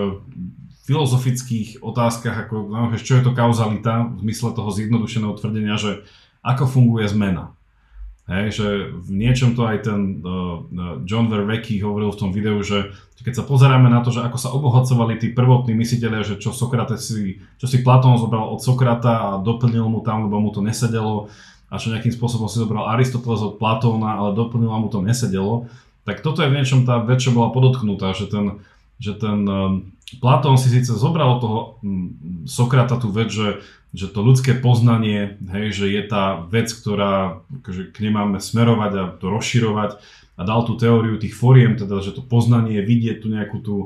filozofických 0.86 1.82
otázkach, 1.82 2.46
ako 2.46 2.70
čo 3.02 3.18
je 3.18 3.22
to 3.26 3.34
kauzalita 3.34 4.06
v 4.06 4.22
zmysle 4.22 4.54
toho 4.54 4.70
zjednodušeného 4.70 5.34
tvrdenia, 5.34 5.74
že 5.74 6.06
ako 6.46 6.70
funguje 6.70 7.10
zmena. 7.10 7.55
Hej, 8.26 8.58
že 8.58 8.66
v 8.90 9.10
niečom 9.22 9.54
to 9.54 9.62
aj 9.62 9.86
ten 9.86 10.18
uh, 10.18 10.66
John 11.06 11.30
Verwecki 11.30 11.78
hovoril 11.78 12.10
v 12.10 12.20
tom 12.26 12.30
videu, 12.34 12.58
že 12.58 12.90
keď 13.22 13.38
sa 13.38 13.44
pozeráme 13.46 13.86
na 13.86 14.02
to, 14.02 14.10
že 14.10 14.26
ako 14.26 14.38
sa 14.38 14.50
obohacovali 14.50 15.14
tí 15.22 15.30
prvotní 15.30 15.78
mysliteľia, 15.78 16.26
že 16.26 16.34
čo 16.42 16.50
Sokrates 16.50 17.06
si, 17.06 17.38
čo 17.62 17.70
si 17.70 17.86
Platón 17.86 18.18
zobral 18.18 18.50
od 18.50 18.58
Sokrata 18.58 19.14
a 19.14 19.28
doplnil 19.38 19.86
mu 19.86 20.02
tam, 20.02 20.26
lebo 20.26 20.42
mu 20.42 20.50
to 20.50 20.58
nesedelo, 20.58 21.30
a 21.70 21.78
čo 21.78 21.94
nejakým 21.94 22.14
spôsobom 22.14 22.50
si 22.50 22.58
zobral 22.58 22.90
Aristoteles 22.90 23.42
od 23.46 23.62
Platóna, 23.62 24.18
ale 24.18 24.34
doplnil 24.34 24.74
a 24.74 24.78
mu 24.82 24.90
to 24.90 25.02
nesedelo, 25.06 25.70
tak 26.06 26.22
toto 26.22 26.42
je 26.42 26.50
v 26.50 26.56
niečom 26.58 26.86
tá 26.86 27.02
čo 27.18 27.30
bola 27.30 27.54
podotknutá, 27.54 28.10
že 28.14 28.26
ten, 28.30 28.62
že 28.98 29.12
ten 29.16 29.44
um, 29.44 29.92
Platón 30.22 30.54
si 30.54 30.70
síce 30.70 30.94
zobral 30.94 31.42
toho 31.42 31.82
um, 31.82 32.14
Sokrata 32.46 32.96
tú 32.96 33.10
vec, 33.10 33.28
že, 33.28 33.60
že 33.92 34.06
to 34.08 34.22
ľudské 34.22 34.54
poznanie, 34.54 35.36
hej, 35.50 35.74
že 35.74 35.86
je 35.90 36.02
tá 36.06 36.40
vec, 36.46 36.70
ktorá 36.70 37.42
akože 37.62 37.90
k 37.92 37.96
nej 38.06 38.12
máme 38.14 38.38
smerovať 38.38 38.92
a 38.96 39.02
to 39.18 39.26
rozširovať 39.28 39.90
a 40.36 40.40
dal 40.44 40.62
tú 40.68 40.76
teóriu 40.76 41.16
tých 41.18 41.34
foriem, 41.34 41.74
teda, 41.74 42.04
že 42.04 42.14
to 42.14 42.22
poznanie 42.22 42.80
vidieť 42.84 43.24
tu 43.24 43.28
nejakú 43.28 43.58
tú, 43.60 43.76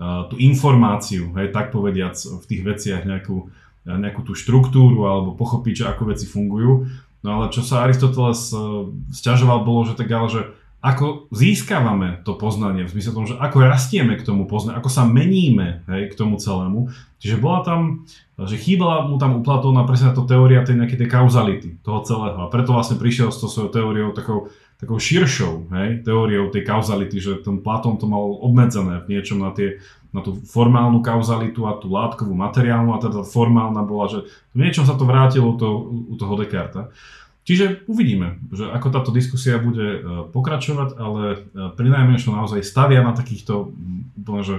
uh, 0.00 0.26
tú 0.30 0.40
informáciu, 0.40 1.30
hej, 1.36 1.52
tak 1.54 1.70
povediac 1.70 2.16
v 2.16 2.44
tých 2.48 2.62
veciach 2.64 3.02
nejakú, 3.06 3.50
nejakú 3.84 4.20
tú 4.26 4.32
štruktúru 4.34 5.06
alebo 5.06 5.38
pochopiť, 5.38 5.74
že 5.74 5.88
ako 5.90 6.02
veci 6.12 6.26
fungujú. 6.26 6.88
No 7.18 7.28
ale 7.34 7.50
čo 7.50 7.66
sa 7.66 7.82
Aristoteles 7.82 8.50
uh, 8.54 8.88
sťažoval 9.10 9.66
bolo, 9.66 9.86
že 9.86 9.98
tak 9.98 10.10
ale, 10.10 10.28
že 10.30 10.42
ako 10.78 11.26
získavame 11.34 12.22
to 12.22 12.38
poznanie, 12.38 12.86
v 12.86 12.92
zmysle 12.94 13.10
tom, 13.10 13.26
že 13.26 13.34
ako 13.34 13.66
rastieme 13.66 14.14
k 14.14 14.22
tomu 14.22 14.46
poznaniu, 14.46 14.78
ako 14.78 14.90
sa 14.90 15.02
meníme 15.02 15.82
hej, 15.90 16.14
k 16.14 16.18
tomu 16.18 16.38
celému. 16.38 16.94
Čiže 17.18 17.42
bola 17.42 17.66
tam, 17.66 18.06
že 18.38 18.54
chýbala 18.54 19.10
mu 19.10 19.18
tam 19.18 19.38
u 19.38 19.42
Platóna 19.42 19.82
presne 19.82 20.14
to 20.14 20.22
teória 20.22 20.62
tej 20.62 20.78
nejakej 20.78 21.02
tej 21.02 21.10
kauzality 21.10 21.68
toho 21.82 22.06
celého. 22.06 22.38
A 22.38 22.46
preto 22.46 22.78
vlastne 22.78 22.94
prišiel 22.94 23.34
s 23.34 23.42
tou 23.42 23.50
svojou 23.50 23.74
teóriou 23.74 24.14
takou, 24.14 24.54
takou 24.78 25.02
širšou 25.02 25.66
hej, 25.74 26.06
teóriou 26.06 26.46
tej 26.54 26.62
kauzality, 26.62 27.18
že 27.18 27.42
ten 27.42 27.58
Platón 27.58 27.98
to 27.98 28.06
mal 28.06 28.22
obmedzené 28.38 29.02
v 29.02 29.18
niečom 29.18 29.42
na 29.42 29.50
tie 29.50 29.82
na 30.08 30.24
tú 30.24 30.40
formálnu 30.40 31.04
kauzalitu 31.04 31.68
a 31.68 31.76
tú 31.76 31.92
látkovú 31.92 32.32
materiálnu 32.32 32.96
a 32.96 33.02
teda 33.02 33.28
formálna 33.28 33.84
bola, 33.84 34.08
že 34.08 34.18
v 34.56 34.64
niečom 34.64 34.88
sa 34.88 34.96
to 34.96 35.04
vrátilo 35.04 35.52
to, 35.60 35.68
u 36.08 36.16
toho 36.16 36.32
Descartes. 36.40 36.88
Čiže 37.48 37.88
uvidíme, 37.88 38.36
že 38.52 38.68
ako 38.68 38.92
táto 38.92 39.08
diskusia 39.08 39.56
bude 39.56 39.88
e, 39.96 40.00
pokračovať, 40.36 41.00
ale 41.00 41.22
e, 41.32 41.36
pri 41.72 41.88
najmenšom 41.88 42.36
naozaj 42.36 42.60
stavia 42.60 43.00
na 43.00 43.16
takýchto 43.16 43.72
úplne, 44.20 44.44
že 44.44 44.56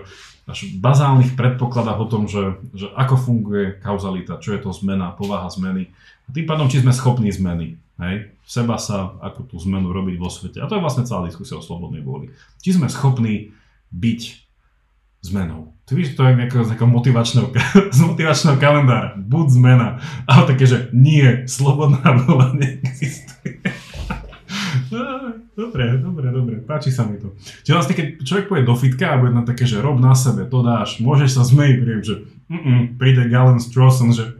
až 0.50 0.74
bazálnych 0.82 1.38
predpokladách 1.38 2.02
o 2.02 2.10
tom, 2.10 2.26
že, 2.26 2.58
že 2.74 2.90
ako 2.98 3.16
funguje 3.22 3.78
kauzalita, 3.78 4.42
čo 4.42 4.58
je 4.58 4.66
to 4.66 4.74
zmena, 4.74 5.14
povaha 5.14 5.46
zmeny. 5.54 5.94
A 6.26 6.34
tým 6.34 6.50
pádom, 6.50 6.66
či 6.66 6.82
sme 6.82 6.90
schopní 6.90 7.30
zmeny. 7.30 7.78
Hej? 8.02 8.34
Seba 8.50 8.82
sa, 8.82 9.14
ako 9.22 9.46
tú 9.46 9.62
zmenu 9.62 9.94
robiť 9.94 10.18
vo 10.18 10.34
svete. 10.34 10.58
A 10.58 10.66
to 10.66 10.74
je 10.74 10.82
vlastne 10.82 11.06
celá 11.06 11.30
diskusia 11.30 11.62
o 11.62 11.66
slobodnej 11.66 12.02
vôli. 12.02 12.34
Či 12.66 12.82
sme 12.82 12.90
schopní 12.90 13.54
byť 13.94 14.49
zmenou. 15.22 15.74
Ty 15.90 15.96
víš, 15.96 16.14
to 16.14 16.22
je 16.22 16.38
nejakého, 16.38 16.64
z 16.64 16.78
motivačného, 16.78 17.48
z 17.98 18.00
motivačného 18.06 18.58
kalendára. 18.62 19.18
Buď 19.18 19.46
zmena. 19.58 19.98
Ale 20.30 20.46
také, 20.54 20.70
že 20.70 20.94
nie, 20.94 21.50
slobodná 21.50 22.06
vola 22.26 22.54
neexistuje. 22.54 23.60
Dobre, 25.60 26.02
dobre, 26.02 26.32
dobre, 26.34 26.56
páči 26.64 26.90
sa 26.90 27.06
mi 27.06 27.20
to. 27.22 27.38
Čiže 27.62 27.76
vlastne, 27.76 27.94
keď 27.94 28.08
človek 28.26 28.46
pôjde 28.50 28.66
do 28.66 28.76
fitka 28.80 29.14
a 29.14 29.20
bude 29.22 29.36
na 29.36 29.46
také, 29.46 29.70
že 29.70 29.84
rob 29.84 30.02
na 30.02 30.18
sebe, 30.18 30.48
to 30.50 30.66
dáš, 30.66 30.98
môžeš 31.04 31.38
sa 31.38 31.44
zmejiť, 31.46 31.78
príjem, 31.78 32.02
že 32.02 32.16
príde 32.98 33.30
Galen 33.30 33.62
Strawson, 33.62 34.10
že 34.16 34.40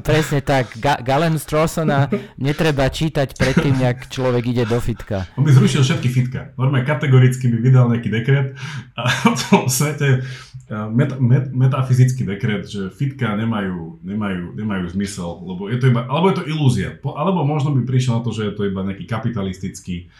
presne 0.00 0.40
tak. 0.40 0.78
Ga- 0.78 1.00
Galen 1.02 1.36
Strawsona 1.36 2.08
netreba 2.38 2.86
čítať 2.86 3.34
predtým, 3.34 3.76
jak 3.82 4.06
človek 4.08 4.44
ide 4.46 4.64
do 4.64 4.78
fitka. 4.78 5.26
On 5.34 5.42
by 5.42 5.52
zrušil 5.52 5.82
všetky 5.82 6.08
fitka. 6.08 6.54
Normálne 6.54 6.86
kategoricky 6.86 7.50
by 7.50 7.58
vydal 7.58 7.86
nejaký 7.90 8.08
dekret 8.08 8.54
a 8.94 9.02
v 9.38 9.42
tom 9.50 9.66
svete 9.66 10.22
met, 10.66 11.14
met, 11.22 11.46
metafyzický 11.54 12.26
dekret, 12.26 12.66
že 12.66 12.90
fitka 12.90 13.38
nemajú, 13.38 14.02
nemajú, 14.02 14.58
nemajú 14.58 14.84
zmysel, 14.90 15.38
lebo 15.46 15.70
je 15.70 15.78
to 15.78 15.94
iba, 15.94 16.02
alebo 16.10 16.26
je 16.34 16.36
to 16.42 16.48
ilúzia. 16.50 16.90
Po, 16.98 17.14
alebo 17.14 17.46
možno 17.46 17.70
by 17.70 17.86
prišiel 17.86 18.18
na 18.18 18.22
to, 18.26 18.34
že 18.34 18.50
je 18.50 18.54
to 18.58 18.66
iba 18.66 18.82
nejaký 18.82 19.06
kapitalistický 19.06 20.10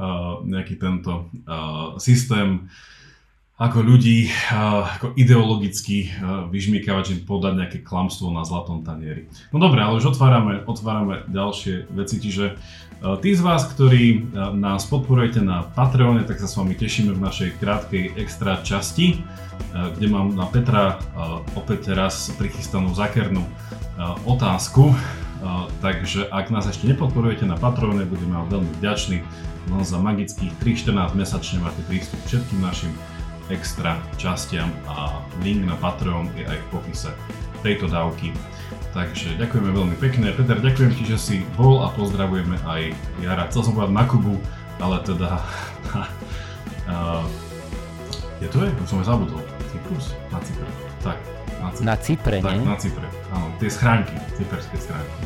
uh, 0.00 0.40
nejaký 0.40 0.80
tento 0.80 1.28
uh, 1.44 2.00
systém 2.00 2.72
ako 3.60 3.84
ľudí, 3.84 4.32
ako 4.96 5.12
ideologicky 5.20 6.08
vyžmýkavať, 6.48 7.04
že 7.04 7.28
podať 7.28 7.60
nejaké 7.60 7.78
klamstvo 7.84 8.32
na 8.32 8.40
zlatom 8.48 8.80
tanieri. 8.80 9.28
No 9.52 9.60
dobre, 9.60 9.84
ale 9.84 10.00
už 10.00 10.16
otvárame, 10.16 10.64
otvárame 10.64 11.28
ďalšie 11.28 11.92
veci, 11.92 12.16
čiže 12.24 12.56
tí 13.20 13.36
z 13.36 13.40
vás, 13.44 13.68
ktorí 13.68 14.32
nás 14.56 14.88
podporujete 14.88 15.44
na 15.44 15.68
Patreone, 15.76 16.24
tak 16.24 16.40
sa 16.40 16.48
s 16.48 16.56
vami 16.56 16.72
tešíme 16.72 17.12
v 17.12 17.20
našej 17.20 17.60
krátkej 17.60 18.16
extra 18.16 18.64
časti, 18.64 19.20
kde 19.76 20.06
mám 20.08 20.32
na 20.32 20.48
Petra 20.48 20.96
opäť 21.52 21.92
raz 21.92 22.32
prichystanú 22.40 22.96
zakernú 22.96 23.44
otázku. 24.24 24.96
Takže 25.84 26.32
ak 26.32 26.48
nás 26.48 26.64
ešte 26.64 26.88
nepodporujete 26.88 27.44
na 27.44 27.60
Patreone, 27.60 28.08
budeme 28.08 28.40
vám 28.40 28.48
veľmi 28.48 28.72
vďační. 28.80 29.20
No 29.68 29.84
za 29.84 30.00
magických 30.00 30.56
3-14 30.64 31.12
mesačne 31.12 31.60
máte 31.60 31.84
prístup 31.84 32.16
k 32.24 32.40
všetkým 32.40 32.64
našim 32.64 32.92
extra 33.50 33.98
častiam 34.16 34.70
a 34.86 35.20
link 35.42 35.66
na 35.66 35.76
Patreon 35.76 36.30
je 36.38 36.46
aj 36.46 36.58
v 36.58 36.66
popise 36.70 37.10
tejto 37.60 37.90
dávky. 37.90 38.32
Takže 38.90 39.38
ďakujeme 39.38 39.70
veľmi 39.70 39.96
pekne. 40.02 40.34
Peter, 40.34 40.58
ďakujem 40.58 40.90
ti, 40.98 41.02
že 41.06 41.18
si 41.18 41.36
bol 41.54 41.86
a 41.86 41.94
pozdravujeme 41.94 42.58
aj 42.66 42.90
Jara. 43.22 43.46
Chcel 43.46 43.70
som 43.70 43.72
povedať 43.78 43.94
na 43.94 44.04
Kubu, 44.06 44.34
ale 44.82 44.96
teda... 45.06 45.30
uh, 46.90 47.22
je 48.42 48.48
to 48.50 48.58
je? 48.66 48.70
Už 48.82 48.88
som 48.90 48.98
zabudol. 49.06 49.38
Cyprus? 49.70 50.10
Na 50.34 50.38
Cypre. 50.42 50.70
Tak, 51.06 51.18
na 51.62 51.68
Cypre. 51.70 51.86
Na 51.86 51.96
Cypre, 51.96 52.36
tak, 52.42 52.54
nie? 52.58 52.66
na 52.66 52.76
Cypre. 52.80 53.08
Áno, 53.30 53.46
tie 53.62 53.70
schránky, 53.70 54.16
cyperské 54.34 54.76
schránky. 54.82 55.18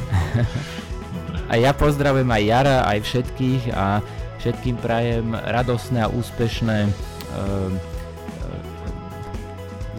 Dobre. 1.16 1.36
A 1.48 1.55
ja 1.56 1.72
pozdravujem 1.72 2.28
aj 2.28 2.42
Jara, 2.44 2.78
aj 2.84 2.98
všetkých 3.01 3.62
a 3.72 4.05
všetkým 4.44 4.76
prajem 4.76 5.32
radosné 5.32 6.05
a 6.05 6.12
úspešné 6.12 6.78
uh, 6.84 7.93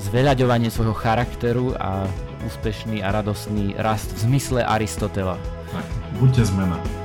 zveľaďovanie 0.06 0.70
svojho 0.70 0.94
charakteru 0.94 1.74
a 1.78 2.06
úspešný 2.46 3.02
a 3.02 3.10
radostný 3.10 3.74
rast 3.82 4.14
v 4.14 4.30
zmysle 4.30 4.62
Aristotela. 4.62 5.42
Tak, 5.74 5.86
buďte 6.22 6.46
zmena. 6.54 7.05